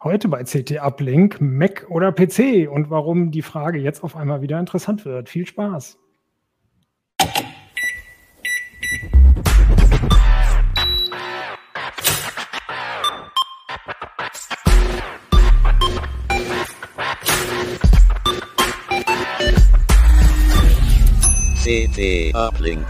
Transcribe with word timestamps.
Heute 0.00 0.28
bei 0.28 0.44
CT 0.44 0.78
Uplink, 0.80 1.40
Mac 1.40 1.86
oder 1.88 2.12
PC 2.12 2.70
und 2.70 2.88
warum 2.88 3.32
die 3.32 3.42
Frage 3.42 3.80
jetzt 3.80 4.04
auf 4.04 4.14
einmal 4.14 4.42
wieder 4.42 4.60
interessant 4.60 5.04
wird. 5.04 5.28
Viel 5.28 5.44
Spaß! 5.44 5.98
CT 21.64 22.32
Uplink. 22.36 22.86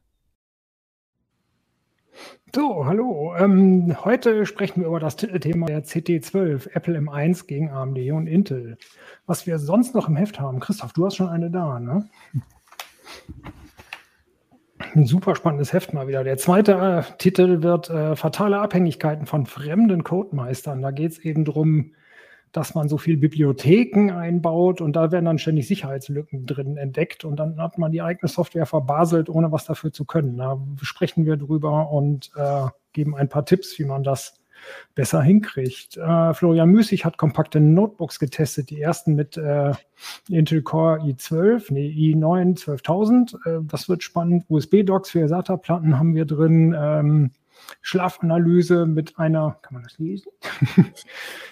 So, 2.54 2.86
hallo. 2.86 3.34
Ähm, 3.36 3.94
heute 4.04 4.46
sprechen 4.46 4.80
wir 4.80 4.88
über 4.88 5.00
das 5.00 5.16
Titelthema 5.16 5.66
der 5.66 5.84
CT12, 5.84 6.74
Apple 6.74 6.98
M1 6.98 7.46
gegen 7.46 7.68
AMD 7.68 7.98
und 8.12 8.26
Intel. 8.26 8.78
Was 9.26 9.46
wir 9.46 9.58
sonst 9.58 9.94
noch 9.94 10.08
im 10.08 10.16
Heft 10.16 10.40
haben. 10.40 10.58
Christoph, 10.58 10.94
du 10.94 11.04
hast 11.04 11.16
schon 11.16 11.28
eine 11.28 11.50
da, 11.50 11.78
ne? 11.78 12.08
Ein 14.94 15.06
super 15.06 15.34
spannendes 15.34 15.72
Heft 15.72 15.92
mal 15.92 16.08
wieder. 16.08 16.24
Der 16.24 16.38
zweite 16.38 16.72
äh, 16.72 17.16
Titel 17.18 17.62
wird 17.62 17.90
äh, 17.90 18.16
Fatale 18.16 18.58
Abhängigkeiten 18.58 19.26
von 19.26 19.46
fremden 19.46 20.04
Codemeistern. 20.04 20.82
Da 20.82 20.90
geht 20.90 21.12
es 21.12 21.18
eben 21.18 21.44
darum, 21.44 21.92
dass 22.52 22.74
man 22.74 22.88
so 22.88 22.96
viel 22.96 23.16
Bibliotheken 23.18 24.10
einbaut 24.10 24.80
und 24.80 24.94
da 24.94 25.12
werden 25.12 25.26
dann 25.26 25.38
ständig 25.38 25.68
Sicherheitslücken 25.68 26.46
drin 26.46 26.76
entdeckt 26.76 27.24
und 27.24 27.36
dann 27.36 27.60
hat 27.60 27.76
man 27.76 27.92
die 27.92 28.00
eigene 28.00 28.28
Software 28.28 28.64
verbaselt, 28.64 29.28
ohne 29.28 29.52
was 29.52 29.66
dafür 29.66 29.92
zu 29.92 30.06
können. 30.06 30.38
Da 30.38 30.58
sprechen 30.80 31.26
wir 31.26 31.36
drüber 31.36 31.90
und 31.90 32.30
äh, 32.36 32.66
geben 32.92 33.14
ein 33.14 33.28
paar 33.28 33.44
Tipps, 33.44 33.78
wie 33.78 33.84
man 33.84 34.02
das 34.02 34.37
besser 34.94 35.22
hinkriegt. 35.22 35.96
Äh, 35.96 36.34
Florian 36.34 36.70
Müßig 36.70 37.04
hat 37.04 37.18
kompakte 37.18 37.60
Notebooks 37.60 38.18
getestet, 38.18 38.70
die 38.70 38.80
ersten 38.80 39.14
mit 39.14 39.36
äh, 39.36 39.72
Intel 40.28 40.62
Core 40.62 41.00
i12, 41.00 41.72
nee, 41.72 41.88
i9 41.88 42.56
12000. 42.56 43.34
Äh, 43.44 43.58
das 43.62 43.88
wird 43.88 44.02
spannend. 44.02 44.44
USB-Docks 44.48 45.10
für 45.10 45.28
SATA-Platten 45.28 45.98
haben 45.98 46.14
wir 46.14 46.24
drin. 46.24 46.74
Ähm, 46.78 47.30
Schlafanalyse 47.82 48.86
mit 48.86 49.18
einer, 49.18 49.58
kann 49.62 49.74
man 49.74 49.82
das 49.82 49.98
lesen? 49.98 50.30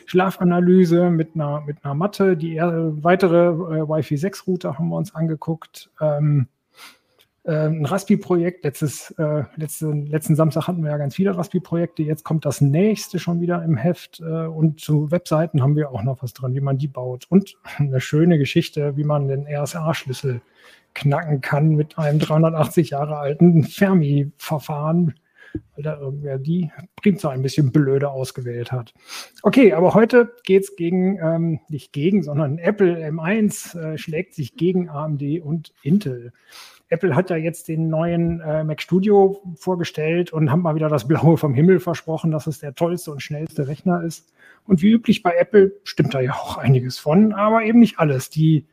Schlafanalyse 0.06 1.10
mit 1.10 1.34
einer, 1.34 1.60
mit 1.62 1.84
einer 1.84 1.94
Matte. 1.94 2.36
Die 2.36 2.56
äh, 2.56 2.62
weitere 3.02 3.48
äh, 3.48 3.88
Wi-Fi 3.88 4.16
6 4.16 4.46
Router 4.46 4.78
haben 4.78 4.88
wir 4.88 4.96
uns 4.96 5.14
angeguckt. 5.14 5.90
Ähm, 6.00 6.48
äh, 6.50 6.55
ein 7.52 7.84
Raspi-Projekt. 7.84 8.64
Letztes, 8.64 9.12
äh, 9.18 9.44
letzte, 9.56 9.90
letzten 9.90 10.34
Samstag 10.34 10.66
hatten 10.66 10.82
wir 10.82 10.90
ja 10.90 10.96
ganz 10.96 11.14
viele 11.14 11.36
Raspi-Projekte. 11.36 12.02
Jetzt 12.02 12.24
kommt 12.24 12.44
das 12.44 12.60
nächste 12.60 13.18
schon 13.18 13.40
wieder 13.40 13.62
im 13.62 13.76
Heft. 13.76 14.20
Äh, 14.20 14.46
und 14.46 14.80
zu 14.80 15.10
Webseiten 15.10 15.62
haben 15.62 15.76
wir 15.76 15.90
auch 15.90 16.02
noch 16.02 16.22
was 16.22 16.32
dran, 16.32 16.54
wie 16.54 16.60
man 16.60 16.78
die 16.78 16.88
baut. 16.88 17.26
Und 17.28 17.56
eine 17.78 18.00
schöne 18.00 18.38
Geschichte, 18.38 18.96
wie 18.96 19.04
man 19.04 19.28
den 19.28 19.46
RSA-Schlüssel 19.46 20.40
knacken 20.94 21.40
kann 21.40 21.74
mit 21.74 21.98
einem 21.98 22.18
380 22.18 22.90
Jahre 22.90 23.18
alten 23.18 23.64
Fermi-Verfahren, 23.64 25.14
weil 25.74 25.84
da 25.84 25.98
irgendwer 25.98 26.38
die 26.38 26.70
Primzahl 26.96 27.34
ein 27.34 27.42
bisschen 27.42 27.70
blöde 27.70 28.10
ausgewählt 28.10 28.72
hat. 28.72 28.94
Okay, 29.42 29.72
aber 29.74 29.94
heute 29.94 30.32
geht 30.44 30.64
es 30.64 30.76
gegen, 30.76 31.18
ähm, 31.18 31.60
nicht 31.68 31.92
gegen, 31.92 32.22
sondern 32.22 32.58
Apple 32.58 32.96
M1 32.96 33.78
äh, 33.78 33.98
schlägt 33.98 34.34
sich 34.34 34.56
gegen 34.56 34.88
AMD 34.88 35.42
und 35.42 35.74
Intel. 35.82 36.32
Apple 36.88 37.16
hat 37.16 37.30
ja 37.30 37.36
jetzt 37.36 37.68
den 37.68 37.88
neuen 37.88 38.40
äh, 38.40 38.62
Mac 38.62 38.80
Studio 38.80 39.42
vorgestellt 39.56 40.32
und 40.32 40.50
haben 40.50 40.62
mal 40.62 40.74
wieder 40.74 40.88
das 40.88 41.08
Blaue 41.08 41.36
vom 41.36 41.54
Himmel 41.54 41.80
versprochen, 41.80 42.30
dass 42.30 42.46
es 42.46 42.60
der 42.60 42.74
tollste 42.74 43.10
und 43.10 43.22
schnellste 43.22 43.66
Rechner 43.66 44.02
ist. 44.02 44.32
Und 44.64 44.82
wie 44.82 44.90
üblich 44.90 45.22
bei 45.22 45.34
Apple 45.36 45.72
stimmt 45.84 46.14
da 46.14 46.20
ja 46.20 46.32
auch 46.32 46.58
einiges 46.58 46.98
von, 46.98 47.32
aber 47.32 47.64
eben 47.64 47.80
nicht 47.80 47.98
alles. 47.98 48.30
Die, 48.30 48.66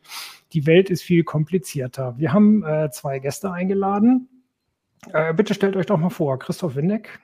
die 0.54 0.66
Welt 0.68 0.90
ist 0.90 1.04
viel 1.04 1.24
komplizierter. 1.24 2.16
Wir 2.18 2.34
haben 2.34 2.64
äh, 2.64 2.90
zwei 2.92 3.20
Gäste 3.20 3.52
eingeladen. 3.52 4.30
Äh, 5.12 5.34
bitte 5.34 5.54
stellt 5.54 5.76
euch 5.76 5.88
doch 5.88 5.98
mal 5.98 6.10
vor, 6.10 6.40
Christoph 6.40 6.76
Windeck. 6.76 7.20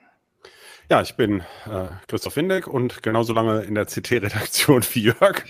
Ja, 0.90 1.00
ich 1.02 1.14
bin 1.14 1.38
äh, 1.66 1.86
Christoph 2.08 2.34
Windeck 2.34 2.66
und 2.66 3.04
genauso 3.04 3.32
lange 3.32 3.60
in 3.60 3.76
der 3.76 3.86
CT-Redaktion 3.86 4.82
wie 4.92 5.04
Jörg. 5.04 5.44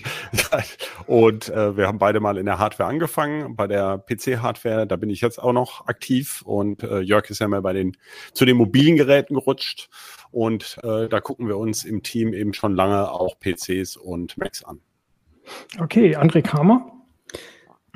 und 1.07 1.49
äh, 1.49 1.79
wir 1.79 1.87
haben 1.87 1.97
beide 1.99 2.21
mal 2.21 2.37
in 2.37 2.45
der 2.45 2.59
Hardware 2.59 2.91
angefangen. 2.91 3.57
Bei 3.57 3.67
der 3.67 3.97
PC-Hardware, 3.97 4.87
da 4.87 4.97
bin 4.97 5.09
ich 5.09 5.23
jetzt 5.23 5.43
auch 5.43 5.55
noch 5.55 5.87
aktiv 5.87 6.43
und 6.45 6.83
äh, 6.83 7.01
Jörg 7.01 7.31
ist 7.31 7.39
ja 7.39 7.49
mal 7.49 7.63
bei 7.63 7.73
den 7.73 7.97
zu 8.35 8.45
den 8.45 8.59
mobilen 8.59 8.97
Geräten 8.97 9.33
gerutscht. 9.33 9.89
Und 10.31 10.77
äh, 10.83 11.09
da 11.09 11.23
gucken 11.23 11.49
wir 11.49 11.57
uns 11.57 11.87
im 11.87 12.03
Team 12.03 12.35
eben 12.35 12.53
schon 12.53 12.75
lange 12.75 13.11
auch 13.11 13.41
PCs 13.41 13.97
und 13.97 14.37
Macs 14.37 14.63
an. 14.63 14.81
Okay, 15.79 16.19
André 16.19 16.43
Kramer. 16.43 17.00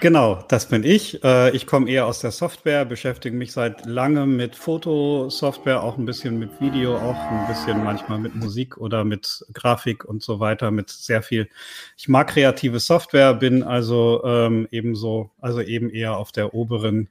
Genau, 0.00 0.44
das 0.48 0.68
bin 0.68 0.82
ich. 0.82 1.22
Äh, 1.22 1.54
ich 1.54 1.66
komme 1.66 1.88
eher 1.88 2.06
aus 2.06 2.18
der 2.18 2.32
Software, 2.32 2.84
beschäftige 2.84 3.36
mich 3.36 3.52
seit 3.52 3.86
langem 3.86 4.36
mit 4.36 4.56
Fotosoftware, 4.56 5.82
auch 5.82 5.96
ein 5.96 6.04
bisschen 6.04 6.38
mit 6.38 6.60
Video, 6.60 6.96
auch 6.96 7.16
ein 7.16 7.46
bisschen 7.46 7.84
manchmal 7.84 8.18
mit 8.18 8.34
Musik 8.34 8.76
oder 8.76 9.04
mit 9.04 9.44
Grafik 9.52 10.04
und 10.04 10.22
so 10.22 10.40
weiter, 10.40 10.70
mit 10.72 10.90
sehr 10.90 11.22
viel. 11.22 11.48
Ich 11.96 12.08
mag 12.08 12.28
kreative 12.28 12.80
Software, 12.80 13.34
bin 13.34 13.62
also 13.62 14.22
ähm, 14.24 14.66
ebenso, 14.72 15.30
also 15.40 15.60
eben 15.60 15.90
eher 15.90 16.16
auf 16.16 16.32
der 16.32 16.54
oberen 16.54 17.08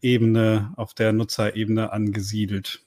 Ebene, 0.00 0.72
auf 0.76 0.94
der 0.94 1.12
Nutzerebene 1.12 1.92
angesiedelt. 1.92 2.82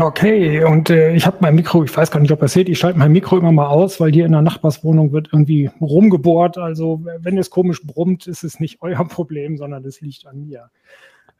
Okay, 0.00 0.64
und 0.64 0.88
äh, 0.88 1.14
ich 1.14 1.26
habe 1.26 1.36
mein 1.40 1.54
Mikro, 1.54 1.84
ich 1.84 1.94
weiß 1.94 2.10
gar 2.10 2.20
nicht, 2.20 2.32
ob 2.32 2.40
ihr 2.40 2.48
seht, 2.48 2.70
ich 2.70 2.78
schalte 2.78 2.98
mein 2.98 3.12
Mikro 3.12 3.36
immer 3.36 3.52
mal 3.52 3.66
aus, 3.66 4.00
weil 4.00 4.10
hier 4.10 4.24
in 4.24 4.32
der 4.32 4.40
Nachbarswohnung 4.40 5.12
wird 5.12 5.28
irgendwie 5.30 5.70
rumgebohrt. 5.78 6.56
Also 6.56 7.02
wenn 7.18 7.36
es 7.36 7.50
komisch 7.50 7.82
brummt, 7.82 8.26
ist 8.26 8.42
es 8.42 8.60
nicht 8.60 8.78
euer 8.80 9.06
Problem, 9.06 9.58
sondern 9.58 9.84
es 9.84 10.00
liegt 10.00 10.26
an 10.26 10.46
mir. 10.46 10.70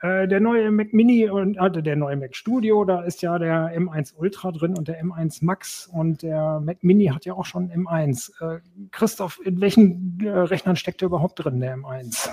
Äh, 0.02 0.28
der 0.28 0.40
neue 0.40 0.70
Mac 0.70 0.92
Mini 0.92 1.30
und 1.30 1.56
äh, 1.56 1.82
der 1.82 1.96
neue 1.96 2.16
Mac 2.16 2.36
Studio, 2.36 2.84
da 2.84 3.00
ist 3.00 3.22
ja 3.22 3.38
der 3.38 3.74
M1 3.78 4.12
Ultra 4.18 4.52
drin 4.52 4.76
und 4.76 4.88
der 4.88 5.02
M1 5.02 5.38
Max 5.42 5.88
und 5.90 6.22
der 6.22 6.60
Mac 6.60 6.84
Mini 6.84 7.06
hat 7.06 7.24
ja 7.24 7.32
auch 7.32 7.46
schon 7.46 7.70
M1. 7.70 8.30
Äh, 8.42 8.60
Christoph, 8.90 9.40
in 9.42 9.62
welchen 9.62 10.18
äh, 10.22 10.28
Rechnern 10.28 10.76
steckt 10.76 11.00
der 11.00 11.06
überhaupt 11.06 11.42
drin, 11.42 11.60
der 11.60 11.78
M1? 11.78 12.28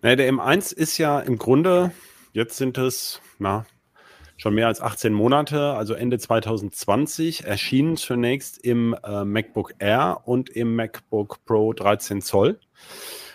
Naja, 0.00 0.16
der 0.16 0.32
M1 0.32 0.74
ist 0.74 0.96
ja 0.96 1.20
im 1.20 1.36
Grunde, 1.36 1.92
jetzt 2.32 2.56
sind 2.56 2.78
es, 2.78 3.20
na, 3.38 3.66
schon 4.40 4.54
mehr 4.54 4.68
als 4.68 4.80
18 4.80 5.12
Monate, 5.12 5.74
also 5.74 5.92
Ende 5.92 6.18
2020, 6.18 7.44
erschienen 7.44 7.98
zunächst 7.98 8.56
im 8.64 8.96
äh, 9.04 9.22
MacBook 9.22 9.74
Air 9.78 10.22
und 10.24 10.48
im 10.48 10.74
MacBook 10.76 11.44
Pro 11.44 11.74
13 11.74 12.22
Zoll. 12.22 12.58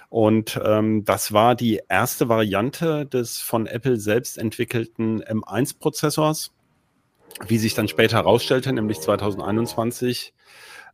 Und 0.09 0.59
ähm, 0.65 1.05
das 1.05 1.31
war 1.31 1.53
die 1.53 1.79
erste 1.89 2.27
Variante 2.27 3.05
des 3.05 3.37
von 3.37 3.67
Apple 3.67 3.97
selbst 3.97 4.39
entwickelten 4.39 5.21
M1-Prozessors. 5.21 6.53
Wie 7.45 7.59
sich 7.59 7.75
dann 7.75 7.87
später 7.87 8.17
herausstellte, 8.17 8.73
nämlich 8.73 8.99
2021, 8.99 10.33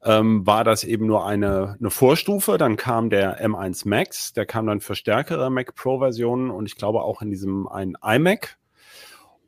ähm, 0.03 0.45
war 0.45 0.65
das 0.65 0.83
eben 0.83 1.05
nur 1.05 1.25
eine, 1.25 1.77
eine 1.79 1.89
Vorstufe. 1.89 2.57
Dann 2.57 2.75
kam 2.75 3.09
der 3.09 3.41
M1 3.45 3.87
Max, 3.87 4.33
der 4.33 4.45
kam 4.45 4.67
dann 4.67 4.81
für 4.81 4.95
stärkere 4.95 5.49
Mac 5.49 5.73
Pro-Versionen 5.73 6.51
und 6.51 6.65
ich 6.65 6.75
glaube 6.75 7.03
auch 7.03 7.21
in 7.21 7.29
diesem 7.29 7.69
einen 7.69 7.95
iMac 8.03 8.57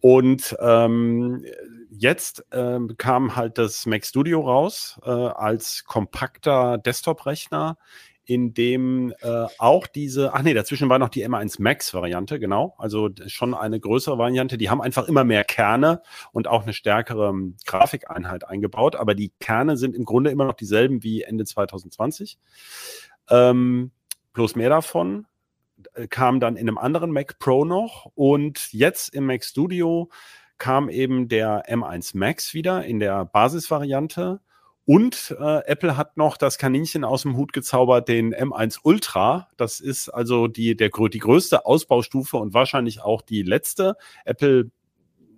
und 0.05 0.57
ähm, 0.59 1.45
jetzt 1.89 2.45
äh, 2.51 2.77
kam 2.97 3.37
halt 3.37 3.57
das 3.57 3.85
Mac 3.85 4.05
Studio 4.05 4.41
raus 4.41 4.99
äh, 5.05 5.09
als 5.09 5.85
kompakter 5.85 6.77
Desktop-Rechner 6.77 7.77
in 8.25 8.53
dem 8.53 9.13
äh, 9.21 9.45
auch 9.59 9.87
diese, 9.87 10.33
ach 10.33 10.41
nee, 10.41 10.53
dazwischen 10.53 10.89
war 10.89 10.99
noch 10.99 11.07
die 11.07 11.25
M1 11.25 11.61
Max 11.61 11.93
Variante, 11.93 12.37
genau. 12.37 12.75
Also 12.77 13.11
schon 13.27 13.53
eine 13.53 13.79
größere 13.79 14.17
Variante. 14.17 14.57
Die 14.57 14.69
haben 14.69 14.81
einfach 14.81 15.07
immer 15.07 15.23
mehr 15.23 15.45
Kerne 15.45 16.01
und 16.33 16.49
auch 16.49 16.63
eine 16.63 16.73
stärkere 16.73 17.29
ähm, 17.29 17.55
Grafikeinheit 17.65 18.45
eingebaut. 18.45 18.97
Aber 18.97 19.15
die 19.15 19.31
Kerne 19.39 19.77
sind 19.77 19.95
im 19.95 20.03
Grunde 20.03 20.31
immer 20.31 20.45
noch 20.45 20.55
dieselben 20.55 21.01
wie 21.03 21.21
Ende 21.21 21.45
2020. 21.45 22.37
Ähm, 23.29 23.91
bloß 24.33 24.57
mehr 24.57 24.69
davon 24.69 25.27
kam 26.09 26.39
dann 26.39 26.55
in 26.55 26.67
einem 26.67 26.77
anderen 26.77 27.11
Mac 27.11 27.39
Pro 27.39 27.65
noch 27.65 28.11
und 28.15 28.71
jetzt 28.73 29.13
im 29.13 29.25
Mac 29.25 29.43
Studio 29.43 30.09
kam 30.57 30.89
eben 30.89 31.27
der 31.27 31.65
M1 31.67 32.17
Max 32.17 32.53
wieder 32.53 32.85
in 32.85 32.99
der 32.99 33.25
Basisvariante 33.25 34.39
und 34.85 35.35
äh, 35.39 35.65
Apple 35.65 35.95
hat 35.95 36.17
noch 36.17 36.35
das 36.35 36.57
Kaninchen 36.57 37.05
aus 37.05 37.21
dem 37.21 37.37
Hut 37.37 37.53
gezaubert, 37.53 38.09
den 38.09 38.35
M1 38.35 38.79
Ultra. 38.83 39.47
Das 39.55 39.79
ist 39.79 40.09
also 40.09 40.47
die, 40.47 40.75
der, 40.75 40.89
die 40.89 41.19
größte 41.19 41.65
Ausbaustufe 41.65 42.37
und 42.37 42.53
wahrscheinlich 42.53 43.01
auch 43.01 43.21
die 43.21 43.43
letzte. 43.43 43.95
Apple 44.25 44.71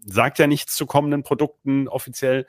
sagt 0.04 0.40
ja 0.40 0.48
nichts 0.48 0.76
zu 0.76 0.88
kommenden 0.88 1.22
Produkten 1.22 1.88
offiziell. 1.88 2.48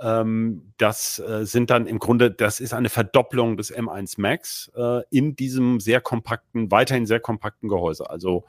Ähm, 0.00 0.72
das 0.78 1.18
äh, 1.18 1.44
sind 1.44 1.70
dann 1.70 1.86
im 1.86 1.98
Grunde, 1.98 2.30
das 2.30 2.60
ist 2.60 2.74
eine 2.74 2.88
Verdopplung 2.88 3.56
des 3.56 3.74
M1 3.74 4.20
Max 4.20 4.70
äh, 4.76 5.02
in 5.10 5.36
diesem 5.36 5.80
sehr 5.80 6.00
kompakten, 6.00 6.70
weiterhin 6.70 7.06
sehr 7.06 7.20
kompakten 7.20 7.68
Gehäuse. 7.68 8.08
Also 8.08 8.44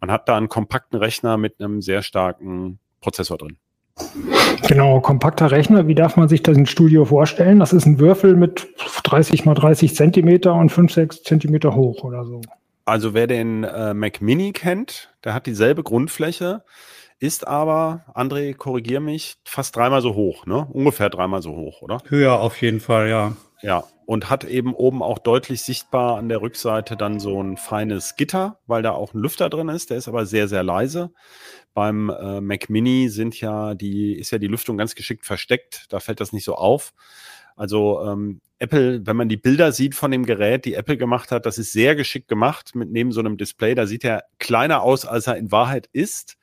man 0.00 0.10
hat 0.10 0.28
da 0.28 0.36
einen 0.36 0.48
kompakten 0.48 0.98
Rechner 0.98 1.36
mit 1.36 1.60
einem 1.60 1.82
sehr 1.82 2.02
starken 2.02 2.78
Prozessor 3.00 3.38
drin. 3.38 3.58
Genau, 4.66 5.00
kompakter 5.00 5.50
Rechner. 5.50 5.86
Wie 5.86 5.94
darf 5.94 6.16
man 6.16 6.28
sich 6.28 6.42
das 6.42 6.56
im 6.56 6.66
Studio 6.66 7.04
vorstellen? 7.04 7.60
Das 7.60 7.72
ist 7.72 7.86
ein 7.86 7.98
Würfel 7.98 8.34
mit 8.34 8.66
30 9.04 9.44
mal 9.44 9.54
30 9.54 9.94
Zentimeter 9.94 10.54
und 10.54 10.70
5, 10.70 10.92
6 10.92 11.22
Zentimeter 11.22 11.74
hoch 11.74 12.02
oder 12.02 12.24
so. 12.24 12.40
Also 12.86 13.14
wer 13.14 13.26
den 13.26 13.64
äh, 13.64 13.94
Mac 13.94 14.20
Mini 14.20 14.52
kennt, 14.52 15.14
der 15.22 15.34
hat 15.34 15.46
dieselbe 15.46 15.82
Grundfläche, 15.82 16.62
ist 17.24 17.46
aber, 17.46 18.04
André, 18.14 18.54
korrigier 18.54 19.00
mich, 19.00 19.36
fast 19.46 19.74
dreimal 19.74 20.02
so 20.02 20.14
hoch, 20.14 20.44
ne? 20.44 20.68
Ungefähr 20.70 21.08
dreimal 21.08 21.40
so 21.40 21.56
hoch, 21.56 21.80
oder? 21.80 22.02
Höher 22.08 22.38
auf 22.38 22.60
jeden 22.60 22.80
Fall, 22.80 23.08
ja. 23.08 23.34
Ja, 23.62 23.84
und 24.04 24.28
hat 24.28 24.44
eben 24.44 24.74
oben 24.74 25.02
auch 25.02 25.18
deutlich 25.18 25.62
sichtbar 25.62 26.18
an 26.18 26.28
der 26.28 26.42
Rückseite 26.42 26.98
dann 26.98 27.20
so 27.20 27.42
ein 27.42 27.56
feines 27.56 28.16
Gitter, 28.16 28.58
weil 28.66 28.82
da 28.82 28.90
auch 28.90 29.14
ein 29.14 29.20
Lüfter 29.20 29.48
drin 29.48 29.70
ist. 29.70 29.88
Der 29.88 29.96
ist 29.96 30.06
aber 30.06 30.26
sehr, 30.26 30.48
sehr 30.48 30.62
leise. 30.62 31.12
Beim 31.72 32.10
äh, 32.10 32.42
Mac 32.42 32.68
Mini 32.68 33.08
sind 33.08 33.40
ja 33.40 33.74
die, 33.74 34.18
ist 34.18 34.30
ja 34.30 34.36
die 34.36 34.48
Lüftung 34.48 34.76
ganz 34.76 34.94
geschickt 34.94 35.24
versteckt. 35.24 35.86
Da 35.88 36.00
fällt 36.00 36.20
das 36.20 36.34
nicht 36.34 36.44
so 36.44 36.56
auf. 36.56 36.92
Also 37.56 38.02
ähm, 38.04 38.42
Apple, 38.64 39.06
wenn 39.06 39.16
man 39.16 39.28
die 39.28 39.36
Bilder 39.36 39.72
sieht 39.72 39.94
von 39.94 40.10
dem 40.10 40.24
Gerät, 40.24 40.64
die 40.64 40.72
Apple 40.72 40.96
gemacht 40.96 41.30
hat, 41.30 41.44
das 41.44 41.58
ist 41.58 41.72
sehr 41.72 41.94
geschickt 41.94 42.28
gemacht 42.28 42.74
mit 42.74 42.90
neben 42.90 43.12
so 43.12 43.20
einem 43.20 43.36
Display. 43.36 43.74
Da 43.74 43.86
sieht 43.86 44.04
er 44.04 44.24
kleiner 44.38 44.80
aus, 44.80 45.04
als 45.04 45.26
er 45.26 45.36
in 45.36 45.52
Wahrheit 45.52 45.90
ist. 45.92 46.38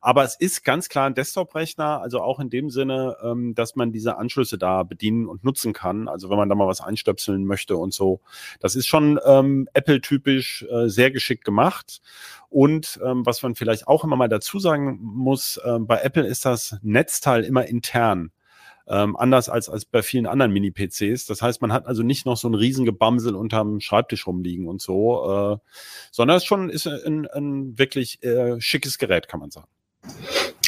Aber 0.00 0.22
es 0.22 0.36
ist 0.36 0.64
ganz 0.64 0.88
klar 0.88 1.06
ein 1.06 1.14
Desktop-Rechner, 1.14 2.00
also 2.00 2.20
auch 2.20 2.38
in 2.38 2.48
dem 2.48 2.70
Sinne, 2.70 3.16
ähm, 3.24 3.56
dass 3.56 3.74
man 3.74 3.90
diese 3.90 4.18
Anschlüsse 4.18 4.56
da 4.56 4.84
bedienen 4.84 5.26
und 5.26 5.42
nutzen 5.42 5.72
kann. 5.72 6.06
Also 6.06 6.30
wenn 6.30 6.36
man 6.36 6.48
da 6.48 6.54
mal 6.54 6.68
was 6.68 6.80
einstöpseln 6.80 7.44
möchte 7.44 7.76
und 7.76 7.92
so. 7.92 8.20
Das 8.60 8.76
ist 8.76 8.86
schon 8.86 9.18
ähm, 9.26 9.68
Apple-typisch 9.72 10.64
äh, 10.70 10.88
sehr 10.88 11.10
geschickt 11.10 11.44
gemacht. 11.44 12.02
Und 12.50 13.00
ähm, 13.04 13.26
was 13.26 13.42
man 13.42 13.56
vielleicht 13.56 13.88
auch 13.88 14.04
immer 14.04 14.14
mal 14.14 14.28
dazu 14.28 14.60
sagen 14.60 15.00
muss, 15.02 15.56
äh, 15.56 15.78
bei 15.80 15.98
Apple 16.02 16.24
ist 16.24 16.44
das 16.44 16.76
Netzteil 16.82 17.42
immer 17.42 17.66
intern. 17.66 18.30
Ähm, 18.86 19.16
anders 19.16 19.48
als, 19.48 19.68
als 19.68 19.86
bei 19.86 20.02
vielen 20.02 20.26
anderen 20.26 20.52
Mini-PCs. 20.52 21.26
Das 21.26 21.40
heißt, 21.40 21.62
man 21.62 21.72
hat 21.72 21.86
also 21.86 22.02
nicht 22.02 22.26
noch 22.26 22.36
so 22.36 22.48
ein 22.48 22.54
Riesengebamsel 22.54 23.34
unterm 23.34 23.80
Schreibtisch 23.80 24.26
rumliegen 24.26 24.68
und 24.68 24.82
so, 24.82 25.54
äh, 25.54 25.68
sondern 26.10 26.36
es 26.36 26.44
schon 26.44 26.68
ist 26.68 26.86
ein, 26.86 27.26
ein 27.26 27.78
wirklich 27.78 28.22
äh, 28.22 28.60
schickes 28.60 28.98
Gerät, 28.98 29.28
kann 29.28 29.40
man 29.40 29.50
sagen. 29.50 29.68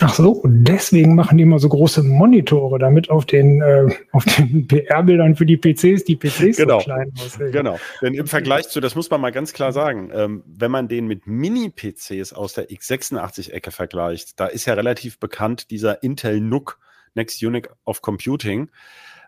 Ach 0.03 0.13
so, 0.13 0.31
und 0.31 0.65
deswegen 0.65 1.15
machen 1.15 1.39
die 1.39 1.45
immer 1.45 1.59
so 1.59 1.71
große 1.71 2.03
Monitore, 2.03 2.79
damit 2.79 3.09
auf 3.09 3.25
den, 3.25 3.63
äh, 3.63 3.87
auf 4.13 4.25
den 4.25 4.67
PR-Bildern 4.69 5.37
für 5.37 5.47
die 5.47 5.57
PCs 5.57 6.05
die 6.05 6.17
PCs 6.17 6.59
genau. 6.59 6.81
so 6.81 6.85
klein 6.85 7.13
aussehen. 7.19 7.51
Genau, 7.51 7.79
denn 8.03 8.13
im 8.13 8.27
Vergleich 8.27 8.69
zu, 8.69 8.81
das 8.81 8.95
muss 8.95 9.09
man 9.09 9.21
mal 9.23 9.33
ganz 9.33 9.55
klar 9.55 9.73
sagen, 9.73 10.11
ähm, 10.13 10.43
wenn 10.47 10.71
man 10.71 10.89
den 10.89 11.07
mit 11.07 11.27
Mini-PCs 11.27 12.35
aus 12.35 12.53
der 12.53 12.69
x86-Ecke 12.69 13.71
vergleicht, 13.71 14.39
da 14.39 14.47
ist 14.47 14.67
ja 14.67 14.75
relativ 14.75 15.19
bekannt 15.19 15.71
dieser 15.71 16.03
Intel 16.03 16.41
NUC, 16.41 16.79
Next 17.17 17.43
Unit 17.43 17.69
of 17.85 18.03
Computing, 18.03 18.71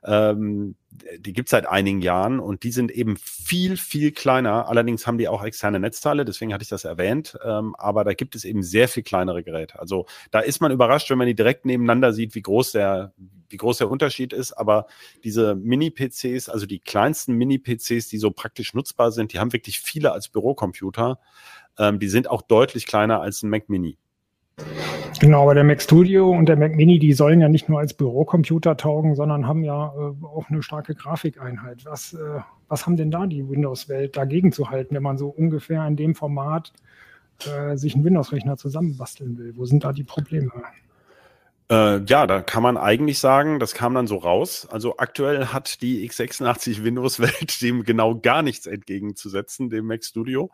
ähm, 0.05 0.77
die 1.19 1.33
gibt 1.33 1.49
es 1.49 1.51
seit 1.51 1.67
einigen 1.67 2.01
Jahren 2.01 2.41
und 2.41 2.63
die 2.63 2.71
sind 2.71 2.91
eben 2.91 3.17
viel, 3.17 3.77
viel 3.77 4.13
kleiner. 4.13 4.69
Allerdings 4.69 5.07
haben 5.07 5.19
die 5.19 5.29
auch 5.29 5.45
externe 5.45 5.81
Netzteile, 5.81 6.25
deswegen 6.25 6.53
hatte 6.53 6.63
ich 6.63 6.69
das 6.69 6.85
erwähnt. 6.85 7.39
Ähm, 7.45 7.75
aber 7.77 8.05
da 8.05 8.15
gibt 8.15 8.35
es 8.35 8.45
eben 8.45 8.63
sehr 8.63 8.89
viel 8.89 9.03
kleinere 9.03 9.43
Geräte. 9.43 9.79
Also 9.79 10.07
da 10.31 10.41
ist 10.41 10.61
man 10.61 10.73
überrascht, 10.73 11.11
wenn 11.11 11.19
man 11.19 11.27
die 11.27 11.35
direkt 11.35 11.67
nebeneinander 11.67 12.13
sieht, 12.13 12.35
wie 12.35 12.43
groß 12.43 12.73
der, 12.73 13.13
wie 13.49 13.57
groß 13.57 13.79
der 13.79 13.91
Unterschied 13.91 14.33
ist. 14.33 14.53
Aber 14.53 14.87
diese 15.25 15.55
Mini-PCs, 15.55 16.49
also 16.49 16.67
die 16.67 16.81
kleinsten 16.81 17.35
Mini-PCs, 17.35 18.09
die 18.09 18.19
so 18.19 18.31
praktisch 18.31 18.75
nutzbar 18.75 19.13
sind, 19.13 19.33
die 19.33 19.39
haben 19.39 19.53
wirklich 19.53 19.81
viele 19.81 20.13
als 20.13 20.29
Bürocomputer. 20.29 21.19
Ähm, 21.79 21.99
die 21.99 22.09
sind 22.09 22.31
auch 22.31 22.43
deutlich 22.43 22.87
kleiner 22.87 23.21
als 23.21 23.43
ein 23.43 23.51
Mac 23.51 23.69
Mini. 23.69 23.99
Genau, 25.21 25.43
aber 25.43 25.55
der 25.55 25.65
Mac 25.65 25.83
Studio 25.83 26.31
und 26.31 26.49
der 26.49 26.57
Mac 26.57 26.77
Mini, 26.77 26.99
die 26.99 27.13
sollen 27.13 27.41
ja 27.41 27.49
nicht 27.49 27.69
nur 27.69 27.81
als 27.81 27.95
Bürocomputer 27.95 28.77
taugen, 28.77 29.17
sondern 29.17 29.47
haben 29.47 29.65
ja 29.65 29.89
äh, 29.89 30.25
auch 30.25 30.49
eine 30.49 30.63
starke 30.63 30.95
Grafikeinheit. 30.95 31.85
Was, 31.85 32.13
äh, 32.13 32.41
was 32.69 32.87
haben 32.87 32.97
denn 32.97 33.11
da 33.11 33.27
die 33.27 33.49
Windows-Welt 33.49 34.17
dagegen 34.17 34.53
zu 34.53 34.71
halten, 34.71 34.95
wenn 34.95 35.03
man 35.03 35.19
so 35.19 35.29
ungefähr 35.29 35.87
in 35.87 35.97
dem 35.97 36.15
Format 36.15 36.73
äh, 37.47 37.77
sich 37.77 37.95
einen 37.95 38.05
Windows-Rechner 38.05 38.57
zusammenbasteln 38.57 39.39
will? 39.39 39.55
Wo 39.57 39.65
sind 39.65 39.83
da 39.83 39.93
die 39.93 40.05
Probleme? 40.05 40.53
Äh, 41.71 42.03
ja, 42.05 42.27
da 42.27 42.41
kann 42.41 42.63
man 42.63 42.79
eigentlich 42.79 43.19
sagen, 43.19 43.59
das 43.59 43.75
kam 43.75 43.95
dann 43.95 44.07
so 44.07 44.17
raus. 44.17 44.67
Also 44.71 44.97
aktuell 44.97 45.49
hat 45.49 45.83
die 45.83 46.09
x86 46.09 46.83
Windows-Welt 46.83 47.61
dem 47.61 47.85
genau 47.85 48.19
gar 48.19 48.41
nichts 48.41 48.67
entgegenzusetzen, 48.67 49.69
dem 49.69 49.87
Mac 49.87 50.03
Studio. 50.03 50.51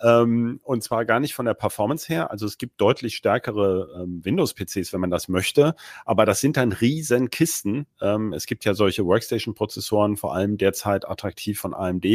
Ähm, 0.00 0.60
und 0.62 0.82
zwar 0.82 1.04
gar 1.04 1.20
nicht 1.20 1.34
von 1.34 1.44
der 1.44 1.52
Performance 1.52 2.08
her. 2.08 2.30
Also 2.30 2.46
es 2.46 2.56
gibt 2.56 2.80
deutlich 2.80 3.16
stärkere 3.16 4.02
ähm, 4.02 4.24
Windows-PCs, 4.24 4.94
wenn 4.94 5.00
man 5.00 5.10
das 5.10 5.28
möchte. 5.28 5.74
Aber 6.06 6.24
das 6.24 6.40
sind 6.40 6.56
dann 6.56 6.72
riesen 6.72 7.28
Kisten. 7.28 7.86
Ähm, 8.00 8.32
es 8.32 8.46
gibt 8.46 8.64
ja 8.64 8.72
solche 8.72 9.04
Workstation-Prozessoren, 9.04 10.16
vor 10.16 10.34
allem 10.34 10.56
derzeit 10.56 11.06
attraktiv 11.06 11.60
von 11.60 11.74
AMD. 11.74 12.06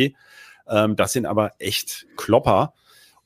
Ähm, 0.68 0.96
das 0.96 1.14
sind 1.14 1.28
aber 1.28 1.52
echt 1.60 2.08
Klopper. 2.18 2.74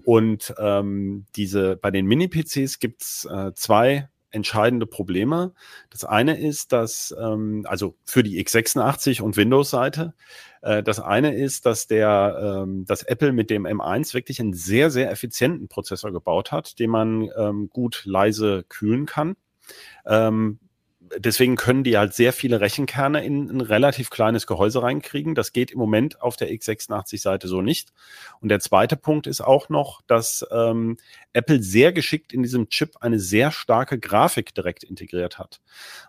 Und 0.03 0.53
ähm, 0.59 1.25
diese 1.38 1.77
bei 1.77 1.89
den 1.89 2.06
Mini-PCs 2.06 2.79
gibt's 2.79 3.23
äh, 3.25 3.53
zwei 3.53 4.09
entscheidende 4.36 4.86
Probleme. 4.86 5.54
Das 5.90 6.06
eine 6.06 6.38
ist, 6.38 6.72
dass, 6.72 7.16
ähm, 7.20 7.66
also 7.68 7.96
für 8.04 8.22
die 8.22 8.44
x86 8.46 9.22
und 9.22 9.38
Windows-Seite, 9.38 10.14
äh, 10.62 10.84
das 10.84 11.00
eine 11.00 11.34
ist, 11.34 11.65
dass 11.65 11.88
der, 11.88 12.63
ähm, 12.63 12.86
dass 12.86 13.04
Apple 13.04 13.32
mit 13.32 13.50
dem 13.50 13.65
M1 13.65 14.13
wirklich 14.13 14.39
einen 14.39 14.54
sehr, 14.54 14.92
sehr 14.92 15.10
effizienten 15.12 15.68
Prozessor 15.68 16.12
gebaut 16.12 16.51
hat, 16.51 16.80
den 16.80 16.89
man 16.89 17.30
ähm, 17.38 17.70
gut 17.70 18.04
leise 18.06 18.65
kühlen 18.68 19.06
kann. 19.06 19.36
Ähm, 20.06 20.60
deswegen 21.17 21.55
können 21.55 21.83
die 21.83 21.97
halt 21.97 22.13
sehr 22.13 22.33
viele 22.33 22.62
Rechenkerne 22.62 23.24
in 23.24 23.50
ein 23.50 23.62
relativ 23.62 24.09
kleines 24.09 24.47
Gehäuse 24.47 24.81
reinkriegen. 24.81 25.35
Das 25.35 25.53
geht 25.53 25.71
im 25.71 25.79
Moment 25.79 26.21
auf 26.21 26.35
der 26.35 26.50
x86-Seite 26.50 27.47
so 27.47 27.62
nicht. 27.62 27.93
Und 28.41 28.50
der 28.50 28.59
zweite 28.59 28.95
Punkt 28.95 29.27
ist 29.27 29.41
auch 29.41 29.69
noch, 29.69 30.01
dass 30.07 30.45
ähm, 30.51 30.97
Apple 31.33 31.62
sehr 31.62 31.93
geschickt 31.93 32.33
in 32.33 32.43
diesem 32.43 32.69
Chip 32.69 32.97
eine 33.01 33.19
sehr 33.19 33.51
starke 33.51 34.00
Grafik 34.00 34.53
direkt 34.53 34.83
integriert 34.83 35.38
hat. 35.38 35.62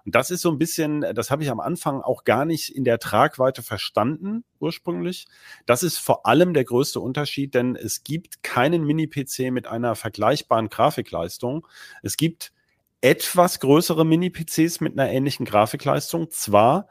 Und 0.05 0.15
das 0.15 0.31
ist 0.31 0.43
so 0.43 0.51
ein 0.51 0.59
bisschen, 0.59 1.05
das 1.15 1.31
habe 1.31 1.43
ich 1.43 1.51
am 1.51 1.61
Anfang 1.61 2.01
auch 2.01 2.25
gar 2.25 2.45
nicht 2.45 2.69
in 2.71 2.85
der 2.85 2.99
Tragweite 2.99 3.63
verstanden 3.63 4.45
ursprünglich. 4.59 5.27
Das 5.67 5.83
ist 5.83 5.99
vor 5.99 6.27
allem 6.27 6.55
der 6.55 6.65
größte 6.65 7.01
Unterschied, 7.01 7.55
denn 7.55 7.77
es 7.77 8.05
gibt 8.05 8.43
keinen 8.43 8.85
Mini-PC 8.85 9.51
mit 9.51 9.67
einer 9.67 9.95
vergleichbaren 9.95 10.69
Grafikleistung. 10.69 11.67
Es 12.03 12.17
gibt 12.17 12.53
etwas 13.07 13.61
größere 13.61 14.05
Mini-PCs 14.05 14.81
mit 14.81 14.99
einer 14.99 15.09
ähnlichen 15.09 15.47
Grafikleistung, 15.47 16.29
zwar, 16.31 16.89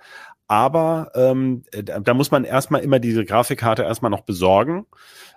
aber 0.48 1.12
ähm, 1.14 1.64
da, 1.72 2.00
da 2.00 2.14
muss 2.14 2.32
man 2.32 2.46
erstmal 2.46 2.82
immer 2.82 3.00
diese 3.00 3.26
Grafikkarte 3.26 3.84
erstmal 3.84 4.12
noch 4.12 4.22
besorgen. 4.22 4.86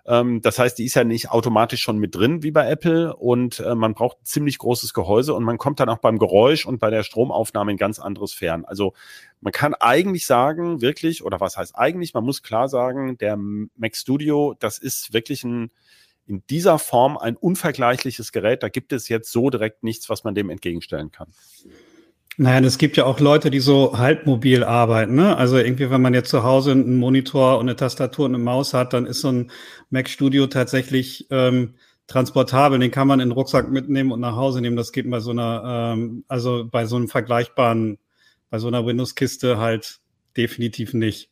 Ähm, 0.06 0.40
das 0.40 0.61
heißt, 0.61 0.78
die 0.78 0.85
ist 0.85 0.94
ja 0.94 1.02
nicht 1.02 1.32
automatisch 1.32 1.80
schon 1.82 1.99
mit 1.99 2.14
drin 2.14 2.44
wie 2.44 2.52
bei 2.52 2.70
Apple 2.70 3.16
und 3.16 3.58
äh, 3.58 3.75
man 3.75 3.94
braucht 3.94 4.18
ziemlich 4.23 4.58
großes 4.58 4.94
Gehäuse 4.94 5.35
und 5.35 5.42
man 5.42 5.58
kommt 5.58 5.80
dann 5.80 5.88
auch 5.88 5.99
beim 5.99 6.18
Geräusch 6.18 6.64
und 6.64 6.78
bei 6.78 6.90
der 6.90 7.02
Stromaufnahme 7.02 7.73
in 7.73 7.76
ganz 7.76 7.99
anderes 7.99 8.32
Fern. 8.32 8.64
Also 8.64 8.92
man 9.40 9.52
kann 9.52 9.75
eigentlich 9.75 10.26
sagen, 10.26 10.80
wirklich, 10.80 11.25
oder 11.25 11.40
was 11.40 11.56
heißt 11.56 11.75
eigentlich, 11.75 12.14
man 12.14 12.25
muss 12.25 12.44
klar 12.44 12.68
sagen, 12.68 13.18
der 13.18 13.37
Mac 13.37 13.97
Studio, 13.97 14.54
das 14.61 14.78
ist 14.78 15.12
wirklich 15.12 15.42
ein 15.42 15.73
in 16.28 16.42
dieser 16.50 16.78
Form 16.78 17.16
ein 17.16 17.37
unvergleichliches 17.37 18.32
Gerät. 18.32 18.62
Da 18.62 18.68
gibt 18.68 18.92
es 18.92 19.08
jetzt 19.08 19.32
so 19.32 19.50
direkt 19.50 19.82
nichts, 19.82 20.08
was 20.08 20.25
man 20.25 20.35
dem 20.35 20.50
entgegenstellen 20.50 21.11
kann. 21.11 21.28
Naja, 22.37 22.64
es 22.64 22.78
gibt 22.78 22.97
ja 22.97 23.04
auch 23.04 23.18
Leute, 23.18 23.50
die 23.50 23.58
so 23.58 23.99
halbmobil 23.99 24.62
arbeiten. 24.62 25.16
Ne? 25.16 25.37
Also 25.37 25.56
irgendwie, 25.56 25.90
wenn 25.90 26.00
man 26.00 26.14
jetzt 26.14 26.30
zu 26.30 26.44
Hause 26.44 26.70
einen 26.70 26.97
Monitor 26.97 27.58
und 27.58 27.68
eine 27.68 27.75
Tastatur 27.75 28.26
und 28.26 28.35
eine 28.35 28.44
Maus 28.44 28.75
hat, 28.75 28.92
dann 28.92 29.06
ist 29.06 29.23
so 29.23 29.32
ein 29.32 29.50
Mac 29.90 30.08
Studio 30.08 30.47
tatsächlich 30.47 31.26
ähm, 31.30 31.75
transportabel. 32.06 32.78
Den 32.78 32.92
kann 32.92 33.08
man 33.08 33.18
in 33.18 33.30
den 33.30 33.35
Rucksack 33.35 33.70
mitnehmen 33.70 34.12
und 34.12 34.20
nach 34.20 34.37
Hause 34.37 34.61
nehmen. 34.61 34.76
Das 34.76 34.92
geht 34.92 35.11
bei 35.11 35.18
so 35.18 35.32
einer, 35.32 35.94
ähm, 35.97 36.25
also 36.28 36.64
bei 36.70 36.87
so 36.87 36.94
einem 36.94 37.08
vergleichbaren, 37.08 37.99
bei 38.50 38.61
so 38.61 38.68
einer 38.68 38.87
Windows-Kiste 38.87 39.58
halt 39.58 39.99
definitiv 40.37 40.94
nicht. 40.94 41.30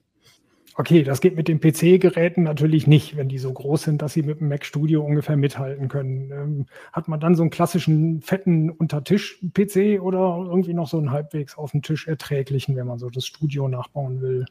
Okay, 0.78 1.04
das 1.04 1.22
geht 1.22 1.36
mit 1.36 1.48
den 1.48 1.58
PC-Geräten 1.58 2.42
natürlich 2.42 2.86
nicht, 2.86 3.16
wenn 3.16 3.30
die 3.30 3.38
so 3.38 3.50
groß 3.50 3.84
sind, 3.84 4.02
dass 4.02 4.12
sie 4.12 4.22
mit 4.22 4.40
dem 4.40 4.48
Mac 4.48 4.62
Studio 4.62 5.02
ungefähr 5.02 5.38
mithalten 5.38 5.88
können. 5.88 6.30
Ähm, 6.30 6.66
hat 6.92 7.08
man 7.08 7.18
dann 7.18 7.34
so 7.34 7.42
einen 7.42 7.50
klassischen 7.50 8.20
fetten 8.20 8.70
Untertisch-PC 8.70 10.02
oder 10.02 10.44
irgendwie 10.46 10.74
noch 10.74 10.86
so 10.86 10.98
einen 10.98 11.12
halbwegs 11.12 11.56
auf 11.56 11.70
dem 11.70 11.80
Tisch 11.80 12.06
erträglichen, 12.06 12.76
wenn 12.76 12.86
man 12.86 12.98
so 12.98 13.08
das 13.08 13.24
Studio 13.24 13.68
nachbauen 13.68 14.20
will? 14.20 14.44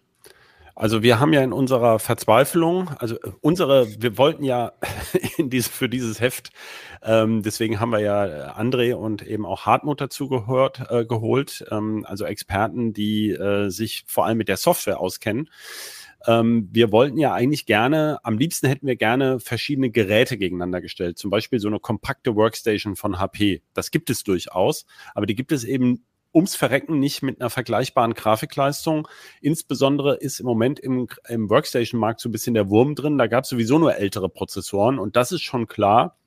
Also 0.74 1.04
wir 1.04 1.20
haben 1.20 1.32
ja 1.32 1.42
in 1.42 1.54
unserer 1.54 2.00
Verzweiflung, 2.00 2.90
also 2.98 3.16
äh, 3.16 3.32
unsere, 3.42 3.88
wir 4.02 4.18
wollten 4.18 4.44
ja 4.44 4.74
diese, 5.38 5.70
für 5.70 5.88
dieses 5.88 6.20
Heft, 6.20 6.50
ähm, 7.04 7.44
deswegen 7.44 7.80
haben 7.80 7.92
wir 7.92 8.00
ja 8.00 8.26
äh, 8.26 8.50
André 8.50 8.96
und 8.96 9.22
eben 9.22 9.46
auch 9.46 9.68
Hartmut 9.68 10.02
dazu 10.02 10.28
gehört, 10.28 10.90
äh, 10.90 11.06
geholt, 11.06 11.64
ähm, 11.70 12.04
also 12.06 12.26
Experten, 12.26 12.94
die 12.94 13.30
äh, 13.30 13.70
sich 13.70 14.04
vor 14.08 14.26
allem 14.26 14.40
mit 14.40 14.50
der 14.50 14.58
Software 14.58 15.00
auskennen. 15.00 15.50
Ähm, 16.28 16.70
wir 16.72 16.92
wollten 16.92 17.18
ja 17.18 17.34
eigentlich 17.34 17.66
gerne, 17.66 18.20
am 18.24 18.38
liebsten 18.38 18.68
hätten 18.68 18.88
wir 18.88 18.96
gerne 18.96 19.40
verschiedene 19.40 19.90
Geräte 19.90 20.38
gegeneinander 20.38 20.82
gestellt. 20.82 21.18
Zum 21.18 21.30
Beispiel 21.30 21.60
so 21.60 21.68
eine 21.68 21.80
kompakte 21.80 22.36
Workstation 22.36 22.96
von 22.96 23.20
HP. 23.20 23.62
Das 23.74 23.92
gibt 23.92 24.10
es 24.10 24.24
durchaus, 24.24 24.86
aber 25.14 25.26
die 25.26 25.36
gibt 25.36 25.52
es 25.52 25.64
eben 25.64 26.04
ums 26.34 26.56
Verrecken 26.56 27.00
nicht 27.00 27.24
mit 27.24 27.40
einer 27.40 27.50
vergleichbaren 27.50 28.14
Grafikleistung. 28.14 29.08
Insbesondere 29.42 30.16
ist 30.16 30.40
im 30.42 30.46
Moment 30.46 30.80
im, 30.80 31.08
im 31.30 31.50
Workstation-Markt 31.50 32.20
so 32.20 32.28
ein 32.28 32.34
bisschen 32.34 32.54
der 32.54 32.70
Wurm 32.70 32.94
drin. 32.94 33.18
Da 33.18 33.28
gab 33.28 33.46
es 33.46 33.50
sowieso 33.50 33.80
nur 33.80 33.96
ältere 33.96 34.28
Prozessoren 34.28 35.00
und 35.00 35.16
das 35.16 35.32
ist 35.32 35.44
schon 35.44 35.68
klar. 35.68 36.18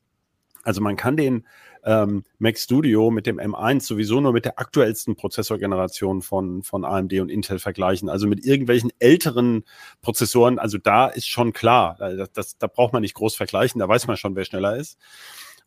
Also 0.64 0.80
man 0.80 0.96
kann 0.96 1.16
den 1.16 1.46
ähm, 1.84 2.24
Mac 2.38 2.58
Studio 2.58 3.10
mit 3.10 3.26
dem 3.26 3.38
M1 3.38 3.82
sowieso 3.82 4.20
nur 4.20 4.32
mit 4.32 4.44
der 4.44 4.58
aktuellsten 4.58 5.16
Prozessorgeneration 5.16 6.22
von, 6.22 6.62
von 6.62 6.84
AMD 6.84 7.14
und 7.14 7.30
Intel 7.30 7.58
vergleichen. 7.58 8.08
Also 8.08 8.26
mit 8.26 8.44
irgendwelchen 8.44 8.90
älteren 8.98 9.64
Prozessoren. 10.00 10.58
Also 10.58 10.78
da 10.78 11.06
ist 11.06 11.28
schon 11.28 11.52
klar, 11.52 11.96
das, 11.98 12.32
das, 12.32 12.58
da 12.58 12.66
braucht 12.66 12.92
man 12.92 13.02
nicht 13.02 13.14
groß 13.14 13.36
vergleichen, 13.36 13.78
da 13.78 13.88
weiß 13.88 14.06
man 14.06 14.16
schon, 14.16 14.36
wer 14.36 14.44
schneller 14.44 14.76
ist. 14.76 14.98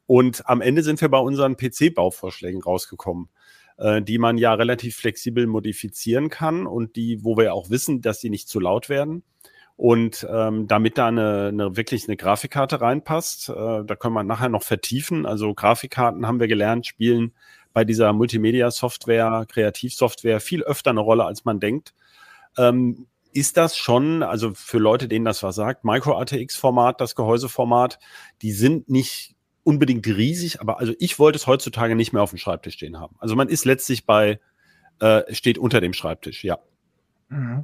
Und 0.06 0.48
am 0.50 0.62
Ende 0.62 0.84
sind 0.84 1.00
wir 1.02 1.10
bei 1.10 1.20
unseren 1.20 1.56
PC-Bauvorschlägen 1.56 2.62
rausgekommen 2.62 3.30
äh, 3.78 4.02
die 4.02 4.18
man 4.18 4.38
ja 4.38 4.54
relativ 4.54 4.96
flexibel 4.96 5.48
modifizieren 5.48 6.30
kann 6.30 6.68
und 6.68 6.96
die, 6.96 7.24
wo 7.24 7.38
wir 7.38 7.54
auch 7.54 7.70
wissen, 7.70 8.02
dass 8.02 8.20
die 8.20 8.30
nicht 8.30 8.48
zu 8.48 8.60
laut 8.60 8.90
werden. 8.90 9.24
Und 9.82 10.28
ähm, 10.30 10.68
damit 10.68 11.00
da 11.00 11.08
eine, 11.08 11.48
eine 11.48 11.76
wirklich 11.76 12.08
eine 12.08 12.16
Grafikkarte 12.16 12.82
reinpasst, 12.82 13.50
äh, 13.50 13.84
da 13.84 13.96
können 13.96 14.14
wir 14.14 14.22
nachher 14.22 14.48
noch 14.48 14.62
vertiefen. 14.62 15.26
Also 15.26 15.56
Grafikkarten 15.56 16.28
haben 16.28 16.40
wir 16.40 16.48
gelernt, 16.48 16.86
spielen 16.86 17.34
bei 17.74 17.84
dieser 17.84 18.14
Multimedia-Software, 18.14 19.48
Kreativsoftware 19.48 20.40
viel 20.40 20.62
öfter 20.62 20.92
eine 20.92 21.00
Rolle, 21.00 21.26
als 21.26 21.46
man 21.46 21.60
denkt. 21.60 21.96
Ähm, 22.60 23.08
ist 23.34 23.58
das 23.58 23.76
schon, 23.76 24.22
also 24.22 24.54
für 24.54 24.78
Leute, 24.78 25.08
denen 25.08 25.26
das 25.26 25.42
was 25.42 25.56
sagt, 25.56 25.84
Micro-ATX-Format, 25.84 27.02
das 27.02 27.16
Gehäuseformat, 27.16 27.98
die 28.44 28.52
sind 28.52 28.88
nicht 28.88 29.34
unbedingt 29.64 30.06
riesig, 30.06 30.62
aber 30.62 30.78
also 30.78 30.94
ich 31.00 31.18
wollte 31.18 31.38
es 31.38 31.48
heutzutage 31.48 31.96
nicht 31.96 32.14
mehr 32.14 32.22
auf 32.22 32.30
dem 32.30 32.38
Schreibtisch 32.38 32.76
stehen 32.76 33.00
haben. 33.00 33.16
Also 33.18 33.36
man 33.36 33.50
ist 33.50 33.66
letztlich 33.66 34.06
bei, 34.06 34.40
äh, 35.00 35.24
steht 35.34 35.58
unter 35.58 35.82
dem 35.82 35.94
Schreibtisch, 35.94 36.44
ja. 36.44 36.60
Mhm. 37.32 37.64